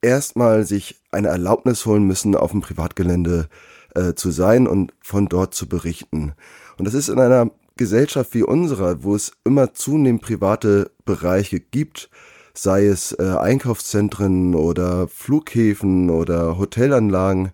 erstmal 0.00 0.64
sich 0.64 0.96
eine 1.10 1.28
Erlaubnis 1.28 1.84
holen 1.84 2.04
müssen, 2.04 2.34
auf 2.34 2.52
dem 2.52 2.60
Privatgelände 2.60 3.48
äh, 3.94 4.14
zu 4.14 4.30
sein 4.30 4.66
und 4.66 4.94
von 5.02 5.26
dort 5.26 5.54
zu 5.54 5.68
berichten. 5.68 6.32
Und 6.78 6.86
das 6.86 6.94
ist 6.94 7.08
in 7.08 7.20
einer 7.20 7.50
Gesellschaft 7.76 8.34
wie 8.34 8.42
unserer, 8.42 9.02
wo 9.02 9.14
es 9.14 9.32
immer 9.44 9.74
zunehmend 9.74 10.22
private 10.22 10.90
Bereiche 11.04 11.60
gibt, 11.60 12.10
sei 12.54 12.86
es 12.86 13.12
äh, 13.12 13.36
Einkaufszentren 13.38 14.54
oder 14.54 15.08
Flughäfen 15.08 16.10
oder 16.10 16.58
Hotelanlagen 16.58 17.52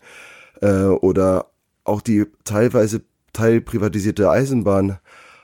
äh, 0.62 0.85
oder 0.85 1.47
auch 1.85 2.01
die 2.01 2.26
teilweise 2.45 3.03
teilprivatisierte 3.32 4.30
Eisenbahn, 4.30 4.99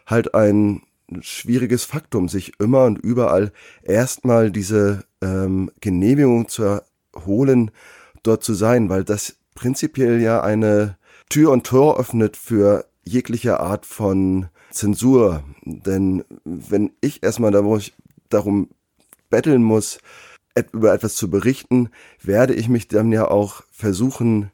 halt 0.07 0.35
ein 0.35 0.83
schwieriges 1.21 1.85
Faktum, 1.85 2.29
sich 2.29 2.53
immer 2.59 2.85
und 2.85 2.99
überall 2.99 3.53
erstmal 3.83 4.51
diese 4.51 5.05
ähm, 5.23 5.71
Genehmigung 5.81 6.49
zu 6.49 6.83
holen, 7.27 7.71
dort 8.23 8.45
zu 8.45 8.55
sein, 8.55 8.89
weil 8.89 9.05
das 9.05 9.37
prinzipiell 9.55 10.21
ja 10.21 10.43
eine 10.43 10.97
Tür 11.29 11.51
und 11.51 11.67
Tor 11.67 11.99
öffnet 11.99 12.37
für 12.37 12.87
jegliche 13.05 13.61
Art 13.61 13.87
von 13.87 14.49
Zensur. 14.71 15.43
Denn 15.65 16.25
wenn 16.45 16.93
ich 17.01 17.23
erstmal 17.23 17.53
darum 18.29 18.69
betteln 19.29 19.63
muss, 19.63 19.99
über 20.73 20.93
etwas 20.93 21.15
zu 21.15 21.31
berichten, 21.31 21.91
werde 22.23 22.55
ich 22.55 22.69
mich 22.69 22.89
dann 22.89 23.13
ja 23.13 23.29
auch 23.29 23.63
versuchen, 23.71 24.51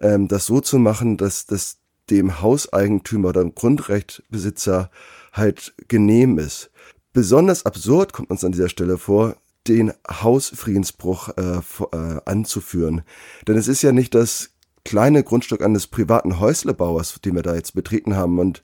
ähm, 0.00 0.28
das 0.28 0.46
so 0.46 0.60
zu 0.60 0.78
machen, 0.78 1.16
dass 1.16 1.46
das 1.46 1.78
dem 2.10 2.40
Hauseigentümer 2.40 3.30
oder 3.30 3.42
dem 3.42 3.54
Grundrechtbesitzer 3.54 4.90
halt 5.32 5.74
genehm 5.88 6.38
ist. 6.38 6.70
Besonders 7.12 7.66
absurd 7.66 8.12
kommt 8.12 8.30
uns 8.30 8.44
an 8.44 8.52
dieser 8.52 8.68
Stelle 8.68 8.98
vor, 8.98 9.36
den 9.68 9.92
Hausfriedensbruch 10.08 11.30
äh, 11.36 11.60
äh, 11.92 12.20
anzuführen. 12.24 13.02
Denn 13.46 13.56
es 13.56 13.68
ist 13.68 13.82
ja 13.82 13.92
nicht 13.92 14.14
das 14.14 14.50
kleine 14.84 15.22
Grundstück 15.22 15.62
eines 15.62 15.86
privaten 15.86 16.40
Häuslebauers, 16.40 17.20
den 17.24 17.34
wir 17.34 17.42
da 17.42 17.54
jetzt 17.54 17.74
betreten 17.74 18.16
haben 18.16 18.38
und 18.38 18.62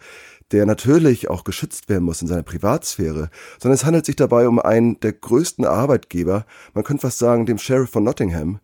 der 0.52 0.64
natürlich 0.64 1.28
auch 1.28 1.44
geschützt 1.44 1.88
werden 1.88 2.04
muss 2.04 2.22
in 2.22 2.28
seiner 2.28 2.44
Privatsphäre, 2.44 3.30
sondern 3.60 3.74
es 3.74 3.84
handelt 3.84 4.06
sich 4.06 4.16
dabei 4.16 4.48
um 4.48 4.60
einen 4.60 4.98
der 5.00 5.12
größten 5.12 5.64
Arbeitgeber, 5.64 6.46
man 6.72 6.84
könnte 6.84 7.02
fast 7.02 7.18
sagen 7.18 7.46
dem 7.46 7.58
Sheriff 7.58 7.90
von 7.90 8.04
Nottingham, 8.04 8.60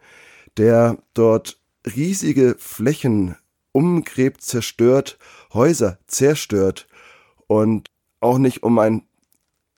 der 0.57 0.98
dort 1.12 1.59
riesige 1.96 2.55
Flächen 2.59 3.36
umgräbt, 3.72 4.42
zerstört, 4.42 5.18
Häuser 5.53 5.98
zerstört 6.07 6.86
und 7.47 7.88
auch 8.20 8.38
nicht 8.38 8.62
um 8.62 8.78
einen 8.78 9.03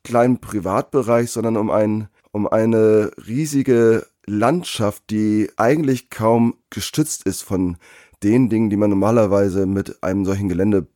kleinen 0.02 0.38
Privatbereich, 0.40 1.30
sondern 1.30 1.56
um 1.56 1.70
ein, 1.70 2.08
um 2.32 2.46
eine 2.46 3.10
riesige 3.26 4.06
Landschaft, 4.26 5.04
die 5.10 5.50
eigentlich 5.56 6.10
kaum 6.10 6.56
gestützt 6.70 7.24
ist 7.26 7.42
von 7.42 7.76
den 8.22 8.48
Dingen, 8.48 8.70
die 8.70 8.76
man 8.76 8.90
normalerweise 8.90 9.66
mit 9.66 10.02
einem 10.02 10.24
solchen 10.24 10.48
Gelände 10.48 10.86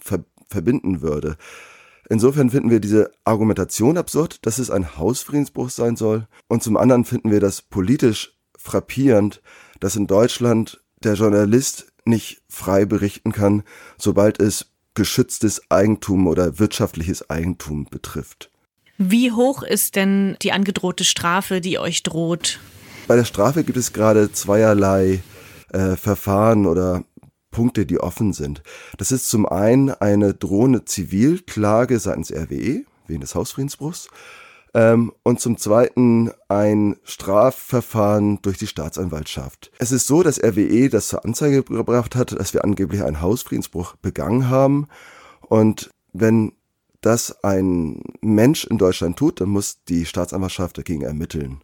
ver 0.00 0.24
verbinden 0.50 1.02
würde. 1.02 1.36
Insofern 2.08 2.48
finden 2.48 2.70
wir 2.70 2.80
diese 2.80 3.10
Argumentation 3.24 3.98
absurd, 3.98 4.46
dass 4.46 4.58
es 4.58 4.70
ein 4.70 4.96
Hausfriedensbruch 4.96 5.68
sein 5.68 5.94
soll. 5.94 6.26
Und 6.48 6.62
zum 6.62 6.78
anderen 6.78 7.04
finden 7.04 7.30
wir 7.30 7.40
das 7.40 7.60
politisch 7.60 8.38
frappierend, 8.56 9.42
dass 9.78 9.94
in 9.94 10.06
Deutschland 10.06 10.82
der 11.02 11.14
Journalist 11.14 11.92
nicht 12.06 12.42
frei 12.48 12.86
berichten 12.86 13.32
kann, 13.32 13.62
sobald 13.98 14.40
es 14.40 14.72
geschütztes 14.98 15.62
Eigentum 15.70 16.26
oder 16.26 16.58
wirtschaftliches 16.58 17.30
Eigentum 17.30 17.86
betrifft. 17.86 18.50
Wie 18.98 19.30
hoch 19.30 19.62
ist 19.62 19.94
denn 19.94 20.36
die 20.42 20.52
angedrohte 20.52 21.04
Strafe, 21.04 21.60
die 21.60 21.78
euch 21.78 22.02
droht? 22.02 22.58
Bei 23.06 23.14
der 23.14 23.24
Strafe 23.24 23.62
gibt 23.62 23.78
es 23.78 23.92
gerade 23.92 24.32
zweierlei 24.32 25.22
äh, 25.72 25.94
Verfahren 25.96 26.66
oder 26.66 27.04
Punkte, 27.52 27.86
die 27.86 28.00
offen 28.00 28.32
sind. 28.32 28.62
Das 28.98 29.12
ist 29.12 29.30
zum 29.30 29.46
einen 29.46 29.90
eine 29.90 30.34
drohende 30.34 30.84
Zivilklage 30.84 32.00
seitens 32.00 32.32
RWE 32.32 32.84
wegen 33.06 33.20
des 33.20 33.34
Hausfriedensbruchs 33.34 34.08
ähm, 34.74 35.12
und 35.22 35.40
zum 35.40 35.56
zweiten 35.56 36.30
ein 36.48 36.96
Strafverfahren 37.04 38.40
durch 38.42 38.58
die 38.58 38.66
Staatsanwaltschaft. 38.66 39.70
Es 39.78 39.92
ist 39.92 40.06
so, 40.06 40.22
dass 40.22 40.42
RWE 40.42 40.88
das 40.88 41.08
zur 41.08 41.24
Anzeige 41.24 41.62
gebracht 41.62 42.16
hat, 42.16 42.38
dass 42.38 42.54
wir 42.54 42.64
angeblich 42.64 43.02
einen 43.02 43.20
Hausfriedensbruch 43.20 43.96
begangen 43.96 44.48
haben 44.48 44.88
und 45.42 45.90
wenn 46.12 46.52
das 47.00 47.44
ein 47.44 48.02
Mensch 48.20 48.64
in 48.64 48.78
Deutschland 48.78 49.16
tut, 49.16 49.40
dann 49.40 49.50
muss 49.50 49.84
die 49.84 50.04
Staatsanwaltschaft 50.04 50.78
dagegen 50.78 51.02
ermitteln. 51.02 51.62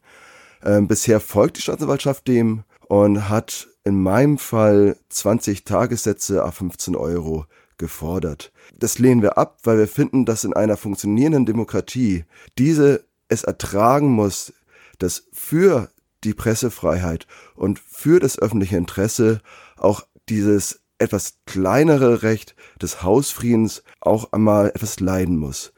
Ähm, 0.63 0.87
bisher 0.89 1.21
folgt 1.21 1.59
die 1.59 1.63
Staatsanwaltschaft 1.63 2.29
dem 2.29 2.63
und 2.89 3.29
hat 3.29 3.69
in 3.85 4.03
meinem 4.03 4.39
Fall 4.39 4.97
20 5.11 5.65
Tagessätze 5.65 6.45
a 6.45 6.51
15 6.51 6.97
Euro 6.97 7.47
gefordert. 7.79 8.53
Das 8.79 8.99
lehnen 8.99 9.23
wir 9.23 9.39
ab, 9.39 9.59
weil 9.65 9.79
wir 9.79 9.89
finden, 9.89 10.25
dass 10.25 10.45
in 10.45 10.53
einer 10.53 10.77
funktionierenden 10.77 11.47
Demokratie 11.47 12.25
diese 12.59 13.05
es 13.29 13.45
ertragen 13.45 14.11
muss, 14.11 14.53
dass 14.99 15.29
für 15.33 15.91
die 16.25 16.35
Pressefreiheit 16.35 17.27
und 17.55 17.79
für 17.79 18.21
das 18.21 18.39
öffentliche 18.39 18.77
Interesse 18.77 19.41
auch 19.77 20.07
dieses 20.29 20.81
etwas 20.99 21.39
kleinere 21.47 22.23
Recht 22.23 22.55
des 22.81 23.03
Hausfriedens 23.03 23.83
auch 24.01 24.33
einmal 24.33 24.69
etwas 24.69 25.01
leiden 25.01 25.37
muss. 25.37 25.73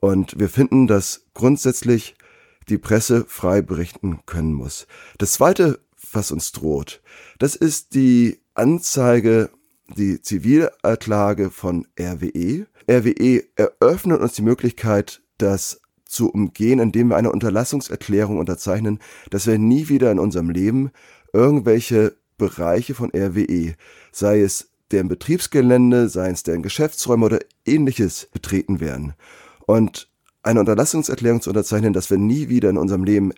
Und 0.00 0.38
wir 0.38 0.48
finden, 0.48 0.86
dass 0.86 1.24
grundsätzlich 1.34 2.16
die 2.68 2.78
Presse 2.78 3.24
frei 3.26 3.62
berichten 3.62 4.20
können 4.26 4.52
muss. 4.52 4.86
Das 5.18 5.32
Zweite, 5.32 5.80
was 6.12 6.30
uns 6.30 6.52
droht, 6.52 7.00
das 7.38 7.54
ist 7.54 7.94
die 7.94 8.40
Anzeige, 8.54 9.50
die 9.94 10.20
Zivilerklage 10.20 11.50
von 11.50 11.86
RWE. 11.98 12.66
RWE 12.90 13.44
eröffnet 13.56 14.20
uns 14.20 14.34
die 14.34 14.42
Möglichkeit, 14.42 15.22
das 15.38 15.80
zu 16.04 16.30
umgehen, 16.30 16.78
indem 16.78 17.08
wir 17.08 17.16
eine 17.16 17.32
Unterlassungserklärung 17.32 18.38
unterzeichnen, 18.38 19.00
dass 19.30 19.46
wir 19.46 19.58
nie 19.58 19.88
wieder 19.88 20.10
in 20.10 20.18
unserem 20.18 20.50
Leben 20.50 20.90
irgendwelche 21.32 22.16
Bereiche 22.38 22.94
von 22.94 23.10
RWE, 23.10 23.74
sei 24.12 24.40
es 24.40 24.70
deren 24.90 25.08
Betriebsgelände, 25.08 26.08
sei 26.08 26.30
es 26.30 26.42
deren 26.42 26.62
Geschäftsräume 26.62 27.26
oder 27.26 27.40
ähnliches 27.64 28.28
betreten 28.32 28.80
werden. 28.80 29.14
Und 29.66 30.08
eine 30.42 30.60
Unterlassungserklärung 30.60 31.40
zu 31.40 31.50
unterzeichnen, 31.50 31.92
dass 31.92 32.10
wir 32.10 32.18
nie 32.18 32.48
wieder 32.48 32.70
in 32.70 32.78
unserem 32.78 33.04
Leben 33.04 33.32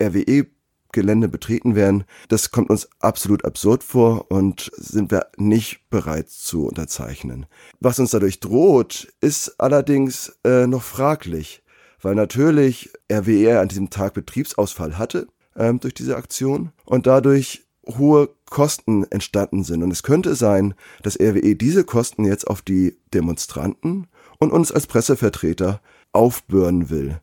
RWE 0.00 0.46
Gelände 0.92 1.28
betreten 1.28 1.74
werden, 1.74 2.04
das 2.28 2.50
kommt 2.50 2.70
uns 2.70 2.88
absolut 3.00 3.44
absurd 3.44 3.82
vor 3.82 4.30
und 4.30 4.70
sind 4.76 5.10
wir 5.10 5.26
nicht 5.36 5.80
bereit 5.90 6.30
zu 6.30 6.66
unterzeichnen. 6.66 7.46
Was 7.80 7.98
uns 7.98 8.10
dadurch 8.10 8.40
droht, 8.40 9.12
ist 9.20 9.58
allerdings 9.58 10.38
äh, 10.44 10.66
noch 10.66 10.82
fraglich, 10.82 11.62
weil 12.00 12.14
natürlich 12.14 12.90
RWE 13.10 13.60
an 13.60 13.68
diesem 13.68 13.90
Tag 13.90 14.14
Betriebsausfall 14.14 14.98
hatte 14.98 15.28
ähm, 15.56 15.80
durch 15.80 15.94
diese 15.94 16.16
Aktion 16.16 16.72
und 16.84 17.06
dadurch 17.06 17.64
hohe 17.86 18.28
Kosten 18.48 19.04
entstanden 19.10 19.64
sind. 19.64 19.82
Und 19.82 19.90
es 19.90 20.02
könnte 20.02 20.34
sein, 20.34 20.74
dass 21.02 21.18
RWE 21.18 21.56
diese 21.56 21.84
Kosten 21.84 22.24
jetzt 22.24 22.46
auf 22.46 22.62
die 22.62 22.96
Demonstranten 23.12 24.06
und 24.38 24.52
uns 24.52 24.70
als 24.72 24.86
Pressevertreter 24.86 25.80
aufbürden 26.12 26.90
will. 26.90 27.20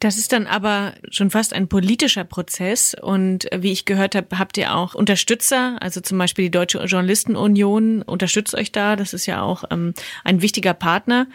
Das 0.00 0.16
ist 0.16 0.32
dann 0.32 0.46
aber 0.46 0.94
schon 1.10 1.30
fast 1.30 1.52
ein 1.52 1.68
politischer 1.68 2.24
Prozess. 2.24 2.96
Und 3.00 3.46
wie 3.54 3.70
ich 3.70 3.84
gehört 3.84 4.14
habe, 4.14 4.38
habt 4.38 4.56
ihr 4.56 4.74
auch 4.74 4.94
Unterstützer, 4.94 5.76
also 5.80 6.00
zum 6.00 6.16
Beispiel 6.16 6.46
die 6.46 6.50
Deutsche 6.50 6.82
Journalistenunion 6.84 8.02
unterstützt 8.02 8.54
euch 8.54 8.72
da. 8.72 8.96
Das 8.96 9.12
ist 9.12 9.26
ja 9.26 9.42
auch 9.42 9.64
ähm, 9.70 9.92
ein 10.24 10.40
wichtiger 10.40 10.72
Partner. 10.72 11.26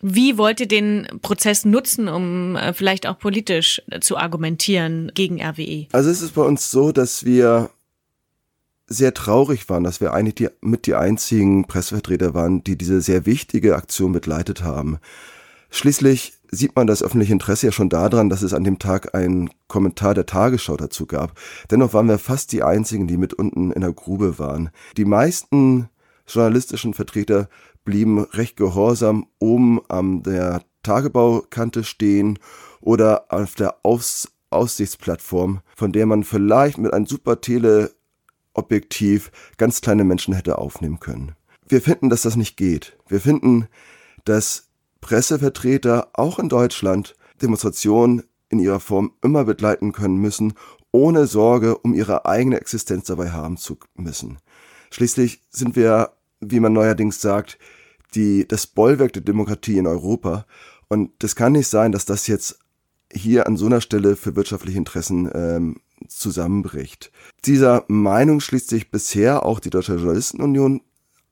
Wie 0.00 0.38
wollt 0.38 0.60
ihr 0.60 0.68
den 0.68 1.08
Prozess 1.22 1.64
nutzen, 1.64 2.08
um 2.08 2.54
äh, 2.54 2.72
vielleicht 2.72 3.04
auch 3.08 3.18
politisch 3.18 3.82
zu 4.00 4.16
argumentieren 4.16 5.10
gegen 5.14 5.42
RWE? 5.42 5.88
Also 5.90 6.08
es 6.08 6.22
ist 6.22 6.34
bei 6.36 6.42
uns 6.42 6.70
so, 6.70 6.92
dass 6.92 7.24
wir 7.24 7.70
sehr 8.86 9.12
traurig 9.12 9.68
waren, 9.68 9.82
dass 9.82 10.00
wir 10.00 10.14
eigentlich 10.14 10.36
die, 10.36 10.48
mit 10.60 10.86
die 10.86 10.94
einzigen 10.94 11.66
Pressevertreter 11.66 12.32
waren, 12.32 12.62
die 12.62 12.78
diese 12.78 13.00
sehr 13.00 13.26
wichtige 13.26 13.74
Aktion 13.74 14.12
begleitet 14.12 14.62
haben. 14.62 14.98
Schließlich 15.70 16.37
sieht 16.50 16.76
man 16.76 16.86
das 16.86 17.02
öffentliche 17.02 17.32
Interesse 17.32 17.66
ja 17.66 17.72
schon 17.72 17.88
daran, 17.88 18.28
dass 18.28 18.42
es 18.42 18.54
an 18.54 18.64
dem 18.64 18.78
Tag 18.78 19.14
einen 19.14 19.50
Kommentar 19.66 20.14
der 20.14 20.26
Tagesschau 20.26 20.76
dazu 20.76 21.06
gab. 21.06 21.38
Dennoch 21.70 21.92
waren 21.92 22.08
wir 22.08 22.18
fast 22.18 22.52
die 22.52 22.62
einzigen, 22.62 23.06
die 23.06 23.16
mit 23.16 23.34
unten 23.34 23.70
in 23.70 23.80
der 23.80 23.92
Grube 23.92 24.38
waren. 24.38 24.70
Die 24.96 25.04
meisten 25.04 25.88
journalistischen 26.26 26.94
Vertreter 26.94 27.48
blieben 27.84 28.20
recht 28.20 28.56
gehorsam 28.56 29.26
oben 29.38 29.80
an 29.88 30.22
der 30.22 30.62
Tagebaukante 30.82 31.84
stehen 31.84 32.38
oder 32.80 33.26
auf 33.30 33.54
der 33.54 33.76
Aus 33.82 34.28
Aussichtsplattform, 34.50 35.60
von 35.76 35.92
der 35.92 36.06
man 36.06 36.24
vielleicht 36.24 36.78
mit 36.78 36.94
einem 36.94 37.04
super 37.06 37.40
Teleobjektiv 37.42 39.30
ganz 39.58 39.82
kleine 39.82 40.04
Menschen 40.04 40.32
hätte 40.34 40.58
aufnehmen 40.58 41.00
können. 41.00 41.32
Wir 41.68 41.82
finden, 41.82 42.08
dass 42.08 42.22
das 42.22 42.36
nicht 42.36 42.56
geht. 42.56 42.96
Wir 43.08 43.20
finden, 43.20 43.68
dass 44.24 44.67
Pressevertreter 45.08 46.08
auch 46.12 46.38
in 46.38 46.50
Deutschland 46.50 47.16
Demonstrationen 47.40 48.24
in 48.50 48.58
ihrer 48.58 48.78
Form 48.78 49.12
immer 49.22 49.44
begleiten 49.44 49.92
können 49.92 50.18
müssen, 50.18 50.52
ohne 50.92 51.26
Sorge 51.26 51.78
um 51.78 51.94
ihre 51.94 52.26
eigene 52.26 52.60
Existenz 52.60 53.06
dabei 53.06 53.30
haben 53.30 53.56
zu 53.56 53.78
müssen. 53.94 54.36
Schließlich 54.90 55.40
sind 55.48 55.76
wir, 55.76 56.10
wie 56.40 56.60
man 56.60 56.74
neuerdings 56.74 57.22
sagt, 57.22 57.58
die, 58.14 58.46
das 58.46 58.66
Bollwerk 58.66 59.14
der 59.14 59.22
Demokratie 59.22 59.78
in 59.78 59.86
Europa. 59.86 60.44
Und 60.88 61.10
das 61.20 61.34
kann 61.34 61.52
nicht 61.52 61.68
sein, 61.68 61.90
dass 61.90 62.04
das 62.04 62.26
jetzt 62.26 62.58
hier 63.10 63.46
an 63.46 63.56
so 63.56 63.64
einer 63.64 63.80
Stelle 63.80 64.14
für 64.14 64.36
wirtschaftliche 64.36 64.76
Interessen 64.76 65.30
ähm, 65.32 65.76
zusammenbricht. 66.06 67.12
Dieser 67.46 67.86
Meinung 67.88 68.40
schließt 68.40 68.68
sich 68.68 68.90
bisher 68.90 69.46
auch 69.46 69.58
die 69.58 69.70
Deutsche 69.70 69.94
Journalistenunion 69.94 70.82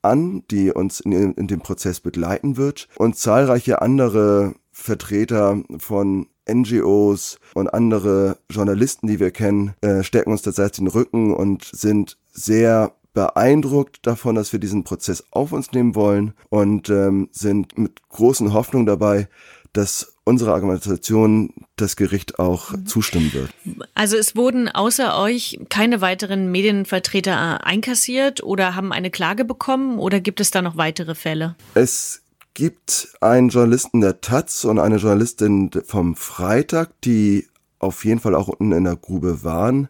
an, 0.07 0.43
die 0.49 0.71
uns 0.71 0.99
in, 0.99 1.33
in 1.33 1.47
dem 1.47 1.59
Prozess 1.59 1.99
begleiten 1.99 2.57
wird. 2.57 2.87
Und 2.97 3.17
zahlreiche 3.17 3.81
andere 3.81 4.55
Vertreter 4.71 5.61
von 5.79 6.27
NGOs 6.49 7.39
und 7.53 7.73
andere 7.73 8.37
Journalisten, 8.49 9.07
die 9.07 9.19
wir 9.19 9.31
kennen, 9.31 9.73
äh, 9.81 10.03
stärken 10.03 10.31
uns 10.31 10.41
tatsächlich 10.43 10.77
den 10.77 10.87
Rücken 10.87 11.33
und 11.33 11.65
sind 11.65 12.17
sehr 12.31 12.93
beeindruckt 13.13 14.05
davon, 14.05 14.35
dass 14.35 14.53
wir 14.53 14.59
diesen 14.59 14.83
Prozess 14.83 15.23
auf 15.31 15.51
uns 15.51 15.71
nehmen 15.71 15.95
wollen 15.95 16.33
und 16.49 16.89
ähm, 16.89 17.29
sind 17.31 17.77
mit 17.77 18.07
großen 18.09 18.53
Hoffnungen 18.53 18.85
dabei, 18.85 19.27
dass 19.73 20.16
unsere 20.27 20.53
Argumentation 20.53 21.53
das 21.77 21.95
Gericht 21.95 22.37
auch 22.37 22.73
zustimmen 22.85 23.31
wird. 23.33 23.49
Also 23.95 24.17
es 24.17 24.35
wurden 24.35 24.67
außer 24.67 25.17
euch 25.17 25.59
keine 25.69 26.01
weiteren 26.01 26.51
Medienvertreter 26.51 27.65
einkassiert 27.65 28.43
oder 28.43 28.75
haben 28.75 28.91
eine 28.91 29.09
Klage 29.09 29.45
bekommen 29.45 29.97
oder 29.97 30.19
gibt 30.19 30.41
es 30.41 30.51
da 30.51 30.61
noch 30.61 30.75
weitere 30.75 31.15
Fälle? 31.15 31.55
Es 31.73 32.21
gibt 32.53 33.15
einen 33.21 33.49
Journalisten 33.49 34.01
der 34.01 34.19
Taz 34.19 34.65
und 34.65 34.79
eine 34.79 34.97
Journalistin 34.97 35.71
vom 35.85 36.15
Freitag, 36.15 36.89
die 37.01 37.47
auf 37.79 38.03
jeden 38.03 38.19
Fall 38.19 38.35
auch 38.35 38.49
unten 38.49 38.73
in 38.73 38.83
der 38.83 38.95
Grube 38.95 39.43
waren, 39.43 39.87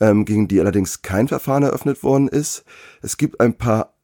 ähm, 0.00 0.24
gegen 0.24 0.46
die 0.46 0.60
allerdings 0.60 1.02
kein 1.02 1.28
Verfahren 1.28 1.62
eröffnet 1.62 2.02
worden 2.02 2.28
ist. 2.28 2.64
Es 3.00 3.16
gibt 3.16 3.40
ein 3.40 3.54
paar 3.54 3.94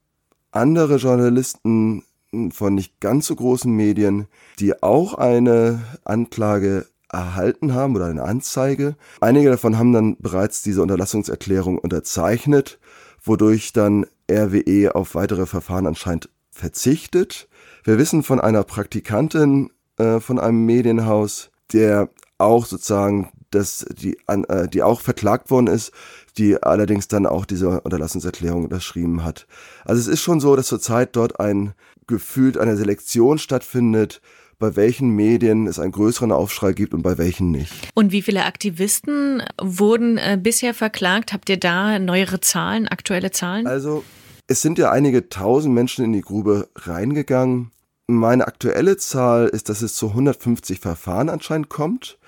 andere 0.53 0.97
Journalisten 0.97 2.05
von 2.51 2.75
nicht 2.75 3.01
ganz 3.01 3.27
so 3.27 3.37
großen 3.37 3.73
Medien, 3.73 4.27
die 4.59 4.83
auch 4.83 5.15
eine 5.15 5.83
Anklage 6.05 6.87
erhalten 7.11 7.75
haben 7.75 7.97
oder 7.97 8.07
eine 8.07 8.25
Anzeige. 8.25 8.97
Einige 9.21 9.51
davon 9.51 9.79
haben 9.79 9.93
dann 9.93 10.17
bereits 10.19 10.63
diese 10.63 10.83
Unterlassungserklärung 10.83 11.79
unterzeichnet, 11.79 12.79
wodurch 13.23 13.73
dann 13.73 14.07
RWE 14.31 14.95
auf 14.95 15.15
weitere 15.15 15.47
Verfahren 15.47 15.87
anscheinend 15.87 16.29
verzichtet. 16.51 17.49
Wir 17.85 17.99
wissen 17.99 18.23
von 18.23 18.41
einer 18.41 18.65
Praktikantin 18.65 19.71
äh, 19.99 20.21
von 20.21 20.39
einem 20.39 20.67
Medienhaus, 20.67 21.51
der 21.73 22.09
auch 22.39 22.67
sozusagen, 22.67 23.31
dass 23.51 23.87
die, 23.97 24.19
an, 24.27 24.45
äh, 24.45 24.69
die 24.69 24.83
auch 24.83 25.01
verklagt 25.01 25.51
worden 25.51 25.69
ist, 25.69 25.93
die 26.37 26.63
allerdings 26.63 27.09
dann 27.09 27.27
auch 27.27 27.47
diese 27.47 27.81
Unterlassungserklärung 27.81 28.65
unterschrieben 28.65 29.25
hat. 29.25 29.47
Also 29.85 30.01
es 30.01 30.09
ist 30.09 30.21
schon 30.21 30.41
so, 30.41 30.55
dass 30.57 30.67
zurzeit 30.67 31.17
dort 31.17 31.41
ein 31.41 31.73
gefühlt 32.07 32.59
eine 32.59 32.77
Selektion 32.77 33.39
stattfindet, 33.39 34.21
bei 34.59 34.75
welchen 34.77 35.11
Medien 35.11 35.67
es 35.67 35.79
einen 35.79 35.93
größeren 35.93 36.33
Aufschrei 36.33 36.73
gibt 36.73 36.95
und 36.95 37.03
bei 37.03 37.19
welchen 37.19 37.51
nicht. 37.51 37.73
Und 37.95 38.13
wie 38.13 38.23
viele 38.23 38.45
Aktivisten 38.45 39.43
wurden 39.61 40.17
äh, 40.17 40.39
bisher 40.41 40.73
verklagt? 40.73 41.33
Habt 41.33 41.51
ihr 41.51 41.59
da 41.59 41.99
neuere 41.99 42.41
Zahlen, 42.41 42.89
aktuelle 42.89 43.31
Zahlen? 43.31 43.67
Also 43.67 44.03
es 44.47 44.63
sind 44.63 44.79
ja 44.79 44.91
einige 44.91 45.29
tausend 45.29 45.75
Menschen 45.75 46.05
in 46.05 46.13
die 46.13 46.23
Grube 46.23 46.69
reingegangen. 46.77 47.73
Meine 48.07 48.47
aktuelle 48.47 48.97
Zahl 48.97 49.49
ist, 49.49 49.69
dass 49.69 49.83
es 49.83 49.95
zu 49.95 50.09
150 50.09 50.79
Verfahren 50.79 51.29
anscheinend 51.29 51.69
kommt. 51.69 52.19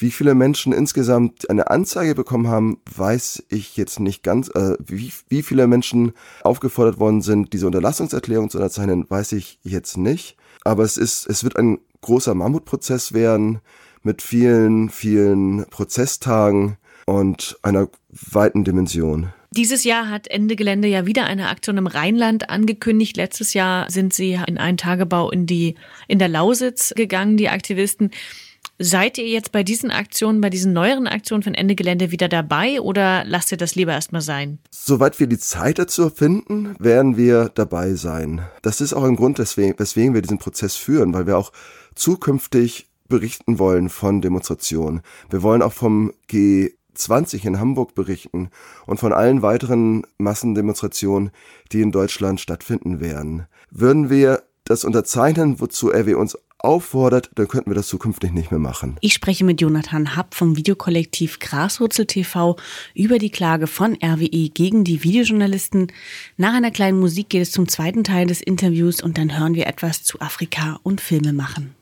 Wie 0.00 0.12
viele 0.12 0.36
Menschen 0.36 0.72
insgesamt 0.72 1.50
eine 1.50 1.70
Anzeige 1.70 2.14
bekommen 2.14 2.46
haben, 2.46 2.80
weiß 2.94 3.42
ich 3.48 3.76
jetzt 3.76 3.98
nicht 3.98 4.22
ganz. 4.22 4.48
Äh, 4.54 4.76
wie, 4.78 5.12
wie 5.28 5.42
viele 5.42 5.66
Menschen 5.66 6.12
aufgefordert 6.42 7.00
worden 7.00 7.20
sind, 7.20 7.52
diese 7.52 7.66
Unterlassungserklärung 7.66 8.48
zu 8.48 8.58
unterzeichnen, 8.58 9.06
weiß 9.08 9.32
ich 9.32 9.58
jetzt 9.64 9.96
nicht. 9.96 10.36
Aber 10.64 10.84
es 10.84 10.98
ist, 10.98 11.26
es 11.26 11.42
wird 11.42 11.56
ein 11.56 11.78
großer 12.00 12.34
Mammutprozess 12.34 13.12
werden 13.12 13.58
mit 14.04 14.22
vielen, 14.22 14.88
vielen 14.88 15.66
Prozesstagen 15.66 16.76
und 17.06 17.58
einer 17.62 17.88
weiten 18.10 18.62
Dimension. 18.62 19.32
Dieses 19.50 19.82
Jahr 19.82 20.08
hat 20.10 20.28
Ende 20.28 20.54
Gelände 20.54 20.86
ja 20.86 21.06
wieder 21.06 21.24
eine 21.24 21.48
Aktion 21.48 21.78
im 21.78 21.86
Rheinland 21.88 22.50
angekündigt. 22.50 23.16
Letztes 23.16 23.54
Jahr 23.54 23.90
sind 23.90 24.14
sie 24.14 24.38
in 24.46 24.58
einen 24.58 24.76
Tagebau 24.76 25.30
in 25.30 25.46
die, 25.46 25.74
in 26.06 26.20
der 26.20 26.28
Lausitz 26.28 26.92
gegangen, 26.94 27.36
die 27.36 27.48
Aktivisten. 27.48 28.12
Seid 28.80 29.18
ihr 29.18 29.26
jetzt 29.26 29.50
bei 29.50 29.64
diesen 29.64 29.90
Aktionen, 29.90 30.40
bei 30.40 30.50
diesen 30.50 30.72
neueren 30.72 31.08
Aktionen 31.08 31.42
von 31.42 31.54
Ende 31.54 31.74
Gelände 31.74 32.12
wieder 32.12 32.28
dabei 32.28 32.80
oder 32.80 33.24
lasst 33.24 33.50
ihr 33.50 33.58
das 33.58 33.74
lieber 33.74 33.90
erstmal 33.90 34.20
sein? 34.20 34.60
Soweit 34.70 35.18
wir 35.18 35.26
die 35.26 35.38
Zeit 35.38 35.80
dazu 35.80 36.10
finden, 36.10 36.76
werden 36.78 37.16
wir 37.16 37.50
dabei 37.52 37.94
sein. 37.94 38.42
Das 38.62 38.80
ist 38.80 38.92
auch 38.92 39.02
ein 39.02 39.16
Grund, 39.16 39.40
weswegen, 39.40 40.14
wir 40.14 40.22
diesen 40.22 40.38
Prozess 40.38 40.76
führen, 40.76 41.12
weil 41.12 41.26
wir 41.26 41.36
auch 41.36 41.52
zukünftig 41.96 42.86
berichten 43.08 43.58
wollen 43.58 43.88
von 43.88 44.20
Demonstrationen. 44.20 45.00
Wir 45.28 45.42
wollen 45.42 45.62
auch 45.62 45.72
vom 45.72 46.12
G20 46.30 47.44
in 47.46 47.58
Hamburg 47.58 47.96
berichten 47.96 48.50
und 48.86 49.00
von 49.00 49.12
allen 49.12 49.42
weiteren 49.42 50.06
Massendemonstrationen, 50.18 51.32
die 51.72 51.80
in 51.80 51.90
Deutschland 51.90 52.40
stattfinden 52.40 53.00
werden. 53.00 53.46
Würden 53.72 54.08
wir 54.08 54.44
das 54.62 54.84
unterzeichnen, 54.84 55.58
wozu 55.58 55.90
RW 55.90 56.14
uns 56.14 56.38
auffordert, 56.58 57.30
dann 57.34 57.48
könnten 57.48 57.70
wir 57.70 57.74
das 57.74 57.88
zukünftig 57.88 58.32
nicht 58.32 58.50
mehr 58.50 58.60
machen. 58.60 58.96
Ich 59.00 59.14
spreche 59.14 59.44
mit 59.44 59.60
Jonathan 59.60 60.16
Happ 60.16 60.34
vom 60.34 60.56
Videokollektiv 60.56 61.38
Graswurzel 61.38 62.06
TV 62.06 62.56
über 62.94 63.18
die 63.18 63.30
Klage 63.30 63.66
von 63.66 63.96
RWE 64.02 64.48
gegen 64.50 64.84
die 64.84 65.02
Videojournalisten. 65.04 65.92
Nach 66.36 66.54
einer 66.54 66.70
kleinen 66.70 67.00
Musik 67.00 67.28
geht 67.28 67.42
es 67.42 67.52
zum 67.52 67.68
zweiten 67.68 68.04
Teil 68.04 68.26
des 68.26 68.40
Interviews 68.40 69.02
und 69.02 69.18
dann 69.18 69.38
hören 69.38 69.54
wir 69.54 69.66
etwas 69.66 70.02
zu 70.02 70.20
Afrika 70.20 70.80
und 70.82 71.00
Filme 71.00 71.32
machen. 71.32 71.74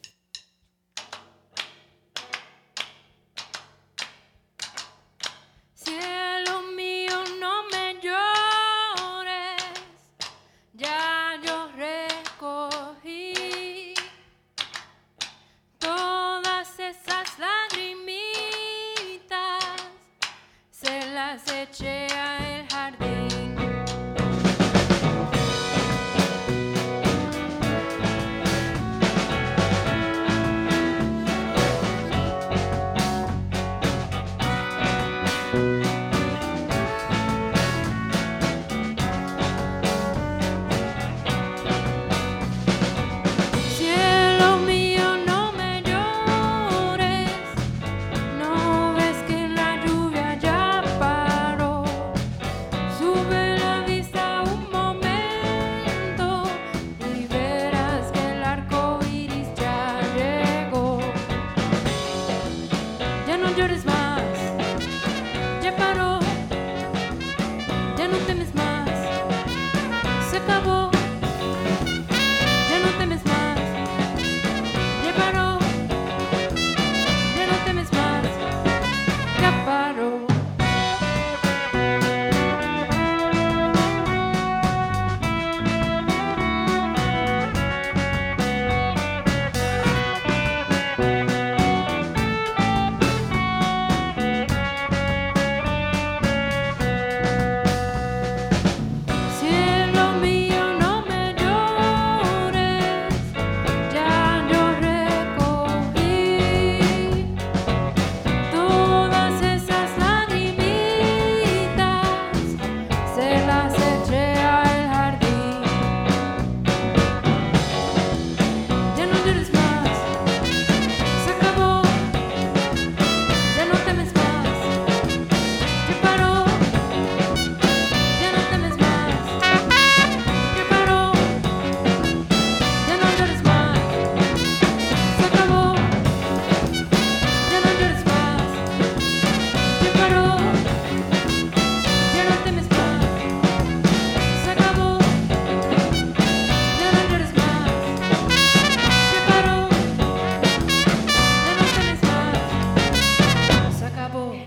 Richie. 21.57 22.16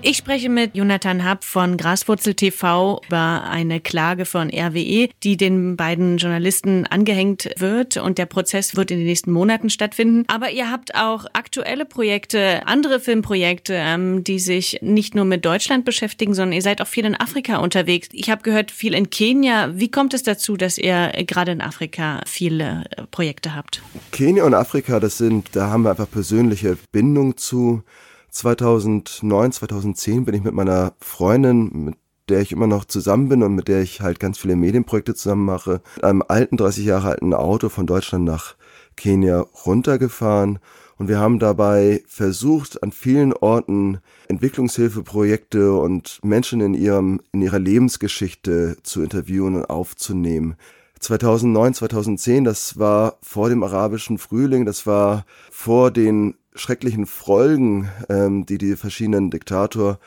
Ich 0.01 0.15
spreche 0.15 0.47
mit 0.47 0.77
Jonathan 0.77 1.25
Happ 1.25 1.43
von 1.43 1.75
Graswurzel 1.75 2.33
TV 2.33 3.01
über 3.05 3.43
eine 3.43 3.81
Klage 3.81 4.23
von 4.23 4.49
RWE, 4.49 5.09
die 5.23 5.35
den 5.35 5.75
beiden 5.75 6.17
Journalisten 6.17 6.87
angehängt 6.87 7.49
wird 7.57 7.97
und 7.97 8.17
der 8.17 8.25
Prozess 8.25 8.77
wird 8.77 8.91
in 8.91 8.99
den 8.99 9.07
nächsten 9.07 9.33
Monaten 9.33 9.69
stattfinden. 9.69 10.23
Aber 10.27 10.51
ihr 10.51 10.71
habt 10.71 10.95
auch 10.95 11.25
aktuelle 11.33 11.83
Projekte, 11.83 12.65
andere 12.65 13.01
Filmprojekte, 13.01 13.73
ähm, 13.75 14.23
die 14.23 14.39
sich 14.39 14.79
nicht 14.81 15.15
nur 15.15 15.25
mit 15.25 15.43
Deutschland 15.43 15.83
beschäftigen, 15.83 16.33
sondern 16.33 16.53
ihr 16.53 16.61
seid 16.61 16.81
auch 16.81 16.87
viel 16.87 17.03
in 17.03 17.19
Afrika 17.19 17.57
unterwegs. 17.57 18.07
Ich 18.13 18.29
habe 18.29 18.41
gehört, 18.41 18.71
viel 18.71 18.93
in 18.93 19.09
Kenia. 19.09 19.71
Wie 19.73 19.91
kommt 19.91 20.13
es 20.13 20.23
dazu, 20.23 20.55
dass 20.55 20.77
ihr 20.77 21.11
gerade 21.27 21.51
in 21.51 21.59
Afrika 21.59 22.21
viele 22.25 22.85
äh, 22.95 23.03
Projekte 23.11 23.53
habt? 23.53 23.81
Kenia 24.13 24.45
und 24.45 24.53
Afrika, 24.53 25.01
das 25.01 25.17
sind, 25.17 25.49
da 25.57 25.69
haben 25.69 25.83
wir 25.83 25.89
einfach 25.89 26.09
persönliche 26.09 26.77
Bindung 26.93 27.35
zu. 27.35 27.83
2009, 28.31 29.51
2010 29.51 30.25
bin 30.25 30.35
ich 30.35 30.43
mit 30.43 30.53
meiner 30.53 30.93
Freundin, 30.99 31.85
mit 31.85 31.95
der 32.29 32.41
ich 32.41 32.51
immer 32.51 32.67
noch 32.67 32.85
zusammen 32.85 33.29
bin 33.29 33.43
und 33.43 33.55
mit 33.55 33.67
der 33.67 33.81
ich 33.81 34.01
halt 34.01 34.19
ganz 34.19 34.37
viele 34.37 34.55
Medienprojekte 34.55 35.15
zusammen 35.15 35.45
mache, 35.45 35.81
mit 35.95 36.03
einem 36.03 36.23
alten, 36.27 36.57
30 36.57 36.85
Jahre 36.85 37.09
alten 37.09 37.33
Auto 37.33 37.69
von 37.69 37.87
Deutschland 37.87 38.25
nach 38.25 38.55
Kenia 38.95 39.45
runtergefahren. 39.65 40.59
Und 40.97 41.07
wir 41.07 41.17
haben 41.17 41.39
dabei 41.39 42.03
versucht, 42.07 42.83
an 42.83 42.91
vielen 42.91 43.33
Orten 43.33 43.99
Entwicklungshilfeprojekte 44.27 45.73
und 45.73 46.19
Menschen 46.23 46.59
in 46.59 46.73
ihrem, 46.73 47.21
in 47.31 47.41
ihrer 47.41 47.59
Lebensgeschichte 47.59 48.77
zu 48.83 49.01
interviewen 49.01 49.55
und 49.55 49.65
aufzunehmen. 49.69 50.55
2009, 50.99 51.73
2010, 51.75 52.43
das 52.43 52.77
war 52.77 53.17
vor 53.21 53.47
dem 53.47 53.63
arabischen 53.63 54.17
Frühling, 54.17 54.65
das 54.65 54.85
war 54.85 55.25
vor 55.49 55.91
den 55.91 56.35
schrecklichen 56.59 57.05
Folgen, 57.05 57.89
ähm, 58.09 58.45
die 58.45 58.57
die 58.57 58.75
verschiedenen 58.75 59.31
Diktator 59.31 59.99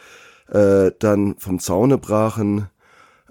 äh, 0.51 0.91
dann 0.99 1.37
vom 1.39 1.59
Zaune 1.59 1.99
brachen, 1.99 2.69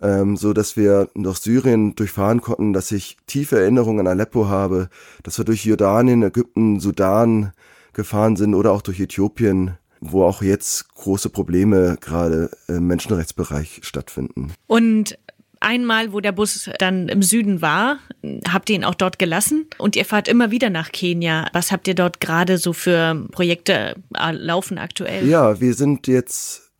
ähm, 0.02 0.36
so 0.38 0.54
dass 0.54 0.76
wir 0.76 1.10
durch 1.16 1.38
Syrien 1.38 1.96
durchfahren 1.96 2.42
konnten, 2.42 2.74
dass 2.74 2.92
ich 2.92 3.18
tiefe 3.28 3.60
Erinnerungen 3.60 4.02
an 4.02 4.08
Aleppo 4.08 4.48
habe, 4.48 4.90
dass 5.24 5.38
wir 5.38 5.46
durch 5.46 5.66
Jordanien, 5.66 6.24
Ägypten, 6.24 6.80
Sudan 6.80 7.54
gefahren 7.94 8.36
sind 8.36 8.56
oder 8.56 8.72
auch 8.72 8.82
durch 8.82 9.00
Äthiopien, 9.00 9.78
wo 10.00 10.24
auch 10.24 10.42
jetzt 10.42 10.94
große 10.96 11.30
Probleme 11.30 11.98
gerade 12.02 12.50
im 12.68 12.88
Menschenrechtsbereich 12.88 13.82
stattfinden. 13.84 14.54
Und 14.68 15.18
einmal, 15.62 16.12
wo 16.12 16.20
der 16.20 16.34
Bus 16.34 16.70
dann 16.80 17.08
im 17.08 17.22
Süden 17.22 17.62
war, 17.62 18.00
habt 18.48 18.70
ihr 18.70 18.76
ihn 18.76 18.84
auch 18.84 18.96
dort 18.96 19.20
gelassen 19.20 19.68
und 19.78 19.96
ihr 19.96 20.06
fahrt 20.06 20.28
immer 20.28 20.52
wieder 20.52 20.70
nach 20.70 20.92
Kenia. 20.92 21.48
Was 21.54 21.72
habt 21.72 21.88
ihr 21.88 21.96
dort 21.96 22.20
gerade 22.20 22.58
so 22.58 22.74
für 22.74 23.28
Projekte 23.32 23.96
laufen 24.32 24.78
aktuell? 24.78 25.28
Ja, 25.28 25.62
wir 25.62 25.74
sind 25.74 26.08
jetzt 26.08 26.72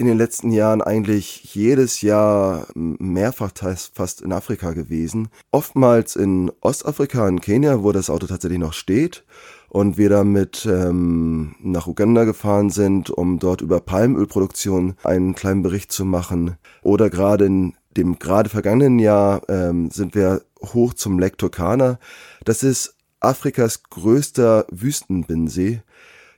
in 0.00 0.06
den 0.06 0.16
letzten 0.16 0.50
Jahren 0.50 0.80
eigentlich 0.80 1.54
jedes 1.54 2.00
Jahr 2.00 2.68
mehrfach 2.74 3.52
fast 3.92 4.22
in 4.22 4.32
Afrika 4.32 4.72
gewesen. 4.72 5.28
Oftmals 5.50 6.16
in 6.16 6.50
Ostafrika, 6.62 7.28
in 7.28 7.42
Kenia, 7.42 7.82
wo 7.82 7.92
das 7.92 8.08
Auto 8.08 8.26
tatsächlich 8.26 8.58
noch 8.58 8.72
steht. 8.72 9.24
Und 9.68 9.98
wir 9.98 10.08
damit 10.08 10.66
ähm, 10.66 11.54
nach 11.60 11.86
Uganda 11.86 12.24
gefahren 12.24 12.70
sind, 12.70 13.10
um 13.10 13.38
dort 13.38 13.60
über 13.60 13.78
Palmölproduktion 13.78 14.94
einen 15.04 15.34
kleinen 15.34 15.62
Bericht 15.62 15.92
zu 15.92 16.04
machen. 16.04 16.56
Oder 16.82 17.08
gerade 17.08 17.44
in 17.44 17.74
dem 17.96 18.18
gerade 18.18 18.48
vergangenen 18.48 18.98
Jahr 18.98 19.42
ähm, 19.48 19.90
sind 19.90 20.14
wir 20.14 20.42
hoch 20.62 20.94
zum 20.94 21.18
Lake 21.18 21.36
Turkana. 21.36 21.98
Das 22.44 22.62
ist 22.62 22.94
Afrikas 23.20 23.82
größter 23.84 24.66
Wüstenbinnensee, 24.70 25.82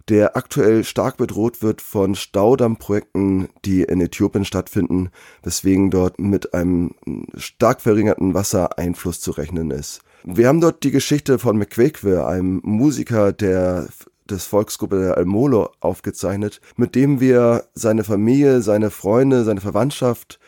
der 0.09 0.37
aktuell 0.37 0.85
stark 0.85 1.17
bedroht 1.17 1.63
wird 1.63 1.81
von 1.81 2.15
Staudammprojekten, 2.15 3.49
die 3.65 3.83
in 3.83 4.01
Äthiopien 4.01 4.45
stattfinden, 4.45 5.11
weswegen 5.43 5.91
dort 5.91 6.19
mit 6.19 6.55
einem 6.55 6.95
stark 7.37 7.81
verringerten 7.81 8.35
Wassereinfluss 8.35 9.21
zu 9.21 9.31
rechnen 9.33 9.71
ist. 9.71 10.01
Wir 10.25 10.49
haben 10.49 10.61
dort 10.61 10.83
die 10.83 10.91
Geschichte 10.91 11.39
von 11.39 11.57
Mkwekwe, 11.57 12.27
einem 12.27 12.61
Musiker 12.65 13.33
der 13.33 13.89
des 14.31 14.47
Volksgruppe 14.47 15.01
der 15.01 15.17
Almolo 15.17 15.71
aufgezeichnet, 15.81 16.61
mit 16.77 16.95
dem 16.95 17.21
wir 17.21 17.65
seine 17.75 18.05
Familie, 18.05 18.63
seine 18.63 18.91
Freunde, 18.91 19.45
seine 19.45 19.61
Verwandtschaft 19.61 20.39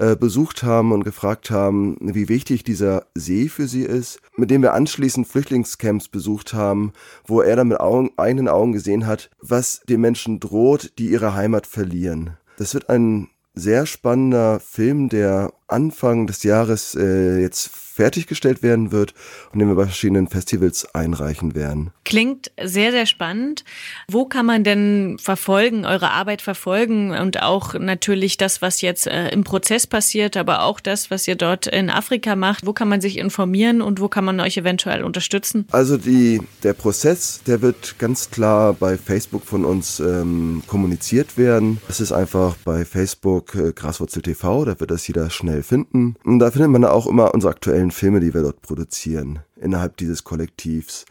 äh, 0.00 0.16
besucht 0.16 0.62
haben 0.62 0.92
und 0.92 1.04
gefragt 1.04 1.50
haben, 1.50 1.98
wie 2.00 2.30
wichtig 2.30 2.64
dieser 2.64 3.04
See 3.14 3.48
für 3.48 3.68
sie 3.68 3.82
ist, 3.82 4.18
mit 4.34 4.50
dem 4.50 4.62
wir 4.62 4.72
anschließend 4.72 5.28
Flüchtlingscamps 5.28 6.08
besucht 6.08 6.54
haben, 6.54 6.94
wo 7.26 7.42
er 7.42 7.54
dann 7.56 7.68
mit 7.68 7.80
Augen, 7.80 8.10
eigenen 8.16 8.48
Augen 8.48 8.72
gesehen 8.72 9.06
hat, 9.06 9.28
was 9.42 9.82
den 9.88 10.00
Menschen 10.00 10.40
droht, 10.40 10.94
die 10.98 11.10
ihre 11.10 11.34
Heimat 11.34 11.66
verlieren. 11.66 12.38
Das 12.56 12.72
wird 12.72 12.88
ein 12.88 13.28
sehr 13.52 13.84
spannender 13.84 14.58
Film, 14.60 15.10
der 15.10 15.52
Anfang 15.70 16.26
des 16.26 16.42
Jahres 16.42 16.94
äh, 16.94 17.40
jetzt 17.40 17.70
fertiggestellt 18.00 18.62
werden 18.62 18.92
wird 18.92 19.12
und 19.52 19.58
den 19.58 19.68
wir 19.68 19.74
bei 19.74 19.84
verschiedenen 19.84 20.26
Festivals 20.26 20.94
einreichen 20.94 21.54
werden. 21.54 21.90
Klingt 22.04 22.50
sehr, 22.62 22.92
sehr 22.92 23.04
spannend. 23.04 23.62
Wo 24.08 24.24
kann 24.24 24.46
man 24.46 24.64
denn 24.64 25.18
verfolgen, 25.20 25.84
eure 25.84 26.10
Arbeit 26.10 26.40
verfolgen 26.40 27.10
und 27.10 27.42
auch 27.42 27.74
natürlich 27.74 28.38
das, 28.38 28.62
was 28.62 28.80
jetzt 28.80 29.06
äh, 29.06 29.28
im 29.28 29.44
Prozess 29.44 29.86
passiert, 29.86 30.38
aber 30.38 30.62
auch 30.62 30.80
das, 30.80 31.10
was 31.10 31.28
ihr 31.28 31.34
dort 31.34 31.66
in 31.66 31.90
Afrika 31.90 32.36
macht? 32.36 32.64
Wo 32.64 32.72
kann 32.72 32.88
man 32.88 33.02
sich 33.02 33.18
informieren 33.18 33.82
und 33.82 34.00
wo 34.00 34.08
kann 34.08 34.24
man 34.24 34.40
euch 34.40 34.56
eventuell 34.56 35.04
unterstützen? 35.04 35.66
Also 35.70 35.98
die, 35.98 36.40
der 36.62 36.72
Prozess, 36.72 37.42
der 37.46 37.60
wird 37.60 37.98
ganz 37.98 38.30
klar 38.30 38.72
bei 38.72 38.96
Facebook 38.96 39.44
von 39.44 39.66
uns 39.66 40.00
ähm, 40.00 40.62
kommuniziert 40.66 41.36
werden. 41.36 41.82
Das 41.86 42.00
ist 42.00 42.12
einfach 42.12 42.56
bei 42.64 42.86
Facebook 42.86 43.54
äh, 43.54 43.72
Graswurzel 43.72 44.22
TV, 44.22 44.64
da 44.64 44.80
wird 44.80 44.90
das 44.90 45.06
jeder 45.06 45.28
schnell 45.28 45.59
finden. 45.62 46.16
Und 46.24 46.38
da 46.38 46.50
findet 46.50 46.70
man 46.70 46.84
auch 46.84 47.06
immer 47.06 47.34
unsere 47.34 47.52
aktuellen 47.52 47.90
Filme, 47.90 48.20
die 48.20 48.34
wir 48.34 48.42
dort 48.42 48.62
produzieren, 48.62 49.40
innerhalb 49.56 49.96
dieses 49.96 50.24
Kollektivs. 50.24 51.06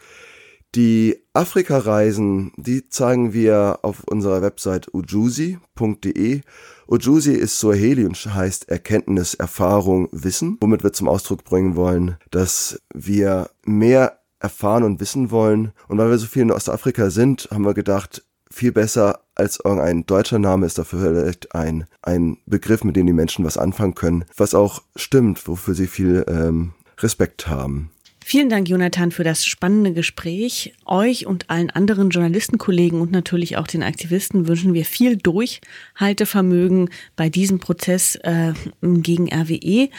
Die 0.75 1.17
Afrika-Reisen, 1.33 2.51
die 2.57 2.89
zeigen 2.89 3.33
wir 3.33 3.79
auf 3.81 4.03
unserer 4.03 4.43
Website 4.43 4.93
ujusi.de. 4.93 6.41
Ujusi 6.87 7.33
ist 7.33 7.59
Swahili 7.59 8.05
und 8.05 8.15
heißt 8.15 8.69
Erkenntnis, 8.69 9.33
Erfahrung, 9.33 10.09
Wissen, 10.11 10.57
womit 10.61 10.83
wir 10.83 10.93
zum 10.93 11.07
Ausdruck 11.07 11.43
bringen 11.43 11.75
wollen, 11.75 12.17
dass 12.29 12.79
wir 12.93 13.49
mehr 13.65 14.19
erfahren 14.39 14.83
und 14.83 14.99
wissen 14.99 15.31
wollen. 15.31 15.71
Und 15.87 15.97
weil 15.97 16.11
wir 16.11 16.17
so 16.19 16.27
viel 16.27 16.43
in 16.43 16.51
Ostafrika 16.51 17.09
sind, 17.09 17.49
haben 17.51 17.65
wir 17.65 17.73
gedacht, 17.73 18.23
viel 18.51 18.71
besser 18.71 19.21
als 19.35 19.59
irgendein 19.63 20.05
deutscher 20.05 20.39
Name 20.39 20.65
ist 20.65 20.77
dafür 20.77 20.99
vielleicht 20.99 21.55
ein, 21.55 21.85
ein 22.01 22.37
Begriff, 22.45 22.83
mit 22.83 22.95
dem 22.95 23.07
die 23.07 23.13
Menschen 23.13 23.45
was 23.45 23.57
anfangen 23.57 23.95
können, 23.95 24.25
was 24.35 24.53
auch 24.53 24.81
stimmt, 24.95 25.47
wofür 25.47 25.73
sie 25.73 25.87
viel 25.87 26.25
ähm, 26.27 26.73
Respekt 26.99 27.47
haben. 27.47 27.91
Vielen 28.23 28.49
Dank, 28.49 28.69
Jonathan, 28.69 29.11
für 29.11 29.23
das 29.23 29.43
spannende 29.43 29.91
Gespräch. 29.91 30.73
Euch 30.85 31.25
und 31.25 31.49
allen 31.49 31.71
anderen 31.71 32.11
Journalistenkollegen 32.11 33.01
und 33.01 33.11
natürlich 33.11 33.57
auch 33.57 33.65
den 33.65 33.81
Aktivisten 33.81 34.47
wünschen 34.47 34.75
wir 34.75 34.85
viel 34.85 35.17
Durchhaltevermögen 35.17 36.91
bei 37.15 37.29
diesem 37.29 37.59
Prozess 37.59 38.17
äh, 38.17 38.53
gegen 38.81 39.33
RWE. 39.33 39.89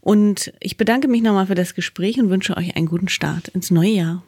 Und 0.00 0.52
ich 0.60 0.78
bedanke 0.78 1.08
mich 1.08 1.22
nochmal 1.22 1.46
für 1.46 1.54
das 1.54 1.74
Gespräch 1.74 2.18
und 2.18 2.30
wünsche 2.30 2.56
euch 2.56 2.74
einen 2.74 2.86
guten 2.86 3.08
Start 3.08 3.48
ins 3.48 3.70
neue 3.70 3.90
Jahr. 3.90 4.22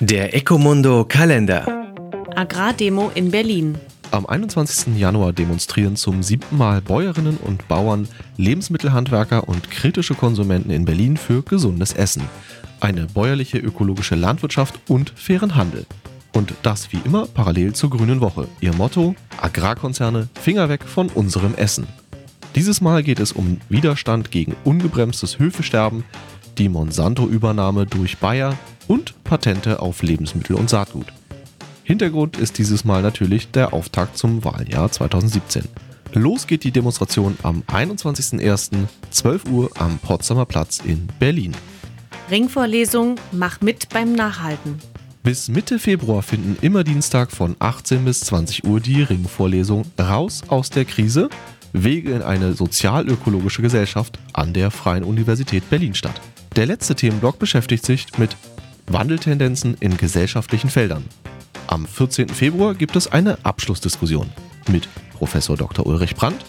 Der 0.00 0.32
Ecomundo 0.32 1.04
Kalender. 1.04 1.66
Agrardemo 2.36 3.10
in 3.16 3.32
Berlin. 3.32 3.76
Am 4.12 4.26
21. 4.26 4.96
Januar 4.96 5.32
demonstrieren 5.32 5.96
zum 5.96 6.22
siebten 6.22 6.56
Mal 6.56 6.80
Bäuerinnen 6.80 7.36
und 7.38 7.66
Bauern, 7.66 8.06
Lebensmittelhandwerker 8.36 9.48
und 9.48 9.72
kritische 9.72 10.14
Konsumenten 10.14 10.70
in 10.70 10.84
Berlin 10.84 11.16
für 11.16 11.42
gesundes 11.42 11.94
Essen, 11.94 12.22
eine 12.78 13.06
bäuerliche 13.06 13.58
ökologische 13.58 14.14
Landwirtschaft 14.14 14.78
und 14.86 15.10
fairen 15.16 15.56
Handel. 15.56 15.84
Und 16.32 16.54
das 16.62 16.92
wie 16.92 17.00
immer 17.04 17.26
parallel 17.26 17.72
zur 17.72 17.90
Grünen 17.90 18.20
Woche. 18.20 18.46
Ihr 18.60 18.74
Motto: 18.74 19.16
Agrarkonzerne, 19.42 20.28
Finger 20.40 20.68
weg 20.68 20.84
von 20.84 21.08
unserem 21.08 21.56
Essen. 21.56 21.88
Dieses 22.54 22.80
Mal 22.80 23.02
geht 23.02 23.18
es 23.18 23.32
um 23.32 23.60
Widerstand 23.68 24.30
gegen 24.30 24.54
ungebremstes 24.62 25.40
Höfesterben, 25.40 26.04
die 26.58 26.68
Monsanto-Übernahme 26.68 27.86
durch 27.86 28.18
Bayer 28.18 28.56
und 28.86 29.22
Patente 29.24 29.80
auf 29.80 30.02
Lebensmittel 30.02 30.56
und 30.56 30.68
Saatgut. 30.68 31.06
Hintergrund 31.84 32.36
ist 32.36 32.58
dieses 32.58 32.84
Mal 32.84 33.02
natürlich 33.02 33.50
der 33.50 33.72
Auftakt 33.72 34.18
zum 34.18 34.44
Wahljahr 34.44 34.90
2017. 34.90 35.64
Los 36.12 36.46
geht 36.46 36.64
die 36.64 36.70
Demonstration 36.70 37.36
am 37.42 37.62
21.01. 37.66 38.86
12 39.10 39.44
Uhr 39.50 39.70
am 39.78 39.98
Potsdamer 39.98 40.46
Platz 40.46 40.80
in 40.84 41.08
Berlin. 41.18 41.54
Ringvorlesung 42.30 43.16
Mach 43.32 43.60
mit 43.60 43.88
beim 43.90 44.12
Nachhalten. 44.12 44.78
Bis 45.22 45.48
Mitte 45.48 45.78
Februar 45.78 46.22
finden 46.22 46.56
immer 46.62 46.84
Dienstag 46.84 47.30
von 47.30 47.56
18 47.58 48.04
bis 48.04 48.20
20 48.20 48.64
Uhr 48.64 48.80
die 48.80 49.02
Ringvorlesung 49.02 49.84
Raus 49.98 50.42
aus 50.48 50.70
der 50.70 50.84
Krise, 50.84 51.28
Wege 51.72 52.12
in 52.12 52.22
eine 52.22 52.54
sozial-ökologische 52.54 53.62
Gesellschaft 53.62 54.18
an 54.32 54.52
der 54.52 54.70
Freien 54.70 55.04
Universität 55.04 55.68
Berlin 55.68 55.94
statt. 55.94 56.20
Der 56.58 56.66
letzte 56.66 56.96
Themenblock 56.96 57.38
beschäftigt 57.38 57.86
sich 57.86 58.18
mit 58.18 58.36
Wandeltendenzen 58.88 59.76
in 59.78 59.96
gesellschaftlichen 59.96 60.70
Feldern. 60.70 61.04
Am 61.68 61.86
14. 61.86 62.30
Februar 62.30 62.74
gibt 62.74 62.96
es 62.96 63.06
eine 63.06 63.38
Abschlussdiskussion 63.44 64.28
mit 64.68 64.88
Professor 65.12 65.56
Dr. 65.56 65.86
Ulrich 65.86 66.16
Brandt, 66.16 66.44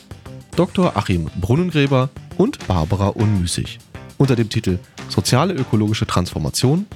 Dr. 0.55 0.97
Achim 0.97 1.29
Brunnengräber 1.39 2.09
und 2.39 2.67
Barbara 2.67 3.09
Unmüßig 3.09 3.77
unter 4.17 4.35
dem 4.35 4.49
Titel 4.49 4.79
Soziale 5.09 5.53
ökologische 5.53 6.07
Transformation, 6.07 6.87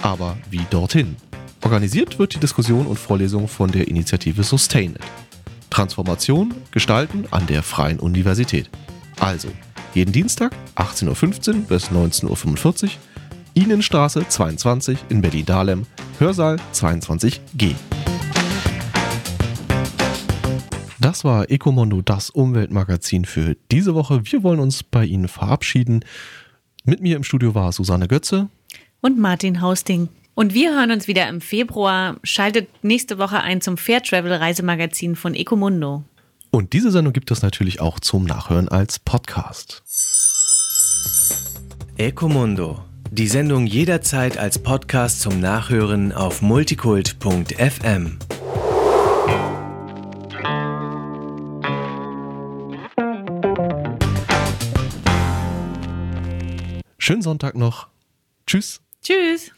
aber 0.00 0.38
wie 0.48 0.64
dorthin. 0.70 1.16
Organisiert 1.60 2.18
wird 2.18 2.34
die 2.34 2.40
Diskussion 2.40 2.86
und 2.86 2.98
Vorlesung 2.98 3.48
von 3.48 3.70
der 3.70 3.86
Initiative 3.86 4.44
Sustain 4.44 4.92
It. 4.92 5.02
Transformation 5.68 6.54
gestalten 6.70 7.26
an 7.32 7.46
der 7.46 7.62
Freien 7.62 8.00
Universität. 8.00 8.70
Also, 9.22 9.50
jeden 9.94 10.10
Dienstag 10.10 10.52
18.15 10.74 11.54
Uhr 11.54 11.60
bis 11.68 11.92
19.45 11.92 12.82
Uhr, 12.82 12.90
Innenstraße 13.54 14.26
22 14.28 14.98
in 15.10 15.20
Berlin-Dahlem, 15.20 15.86
Hörsaal 16.18 16.56
22G. 16.74 17.76
Das 20.98 21.22
war 21.22 21.48
Ecomondo, 21.52 22.02
das 22.02 22.30
Umweltmagazin 22.30 23.24
für 23.24 23.56
diese 23.70 23.94
Woche. 23.94 24.22
Wir 24.24 24.42
wollen 24.42 24.58
uns 24.58 24.82
bei 24.82 25.04
Ihnen 25.04 25.28
verabschieden. 25.28 26.04
Mit 26.82 27.00
mir 27.00 27.14
im 27.14 27.22
Studio 27.22 27.54
war 27.54 27.70
Susanne 27.70 28.08
Götze. 28.08 28.48
Und 29.02 29.20
Martin 29.20 29.60
Hausting. 29.60 30.08
Und 30.34 30.52
wir 30.52 30.74
hören 30.74 30.90
uns 30.90 31.06
wieder 31.06 31.28
im 31.28 31.40
Februar. 31.40 32.16
Schaltet 32.24 32.68
nächste 32.82 33.18
Woche 33.18 33.40
ein 33.40 33.60
zum 33.60 33.76
Fair 33.76 34.02
Travel 34.02 34.32
Reisemagazin 34.32 35.14
von 35.14 35.36
Ecomundo. 35.36 36.02
Und 36.54 36.74
diese 36.74 36.90
Sendung 36.90 37.14
gibt 37.14 37.30
es 37.30 37.40
natürlich 37.40 37.80
auch 37.80 37.98
zum 37.98 38.24
Nachhören 38.24 38.68
als 38.68 38.98
Podcast. 38.98 39.82
Ecomundo. 41.96 42.84
Die 43.10 43.26
Sendung 43.26 43.66
jederzeit 43.66 44.36
als 44.36 44.58
Podcast 44.58 45.22
zum 45.22 45.40
Nachhören 45.40 46.12
auf 46.12 46.42
multikult.fm. 46.42 48.18
Schönen 56.98 57.22
Sonntag 57.22 57.56
noch. 57.56 57.88
Tschüss. 58.46 58.82
Tschüss. 59.02 59.52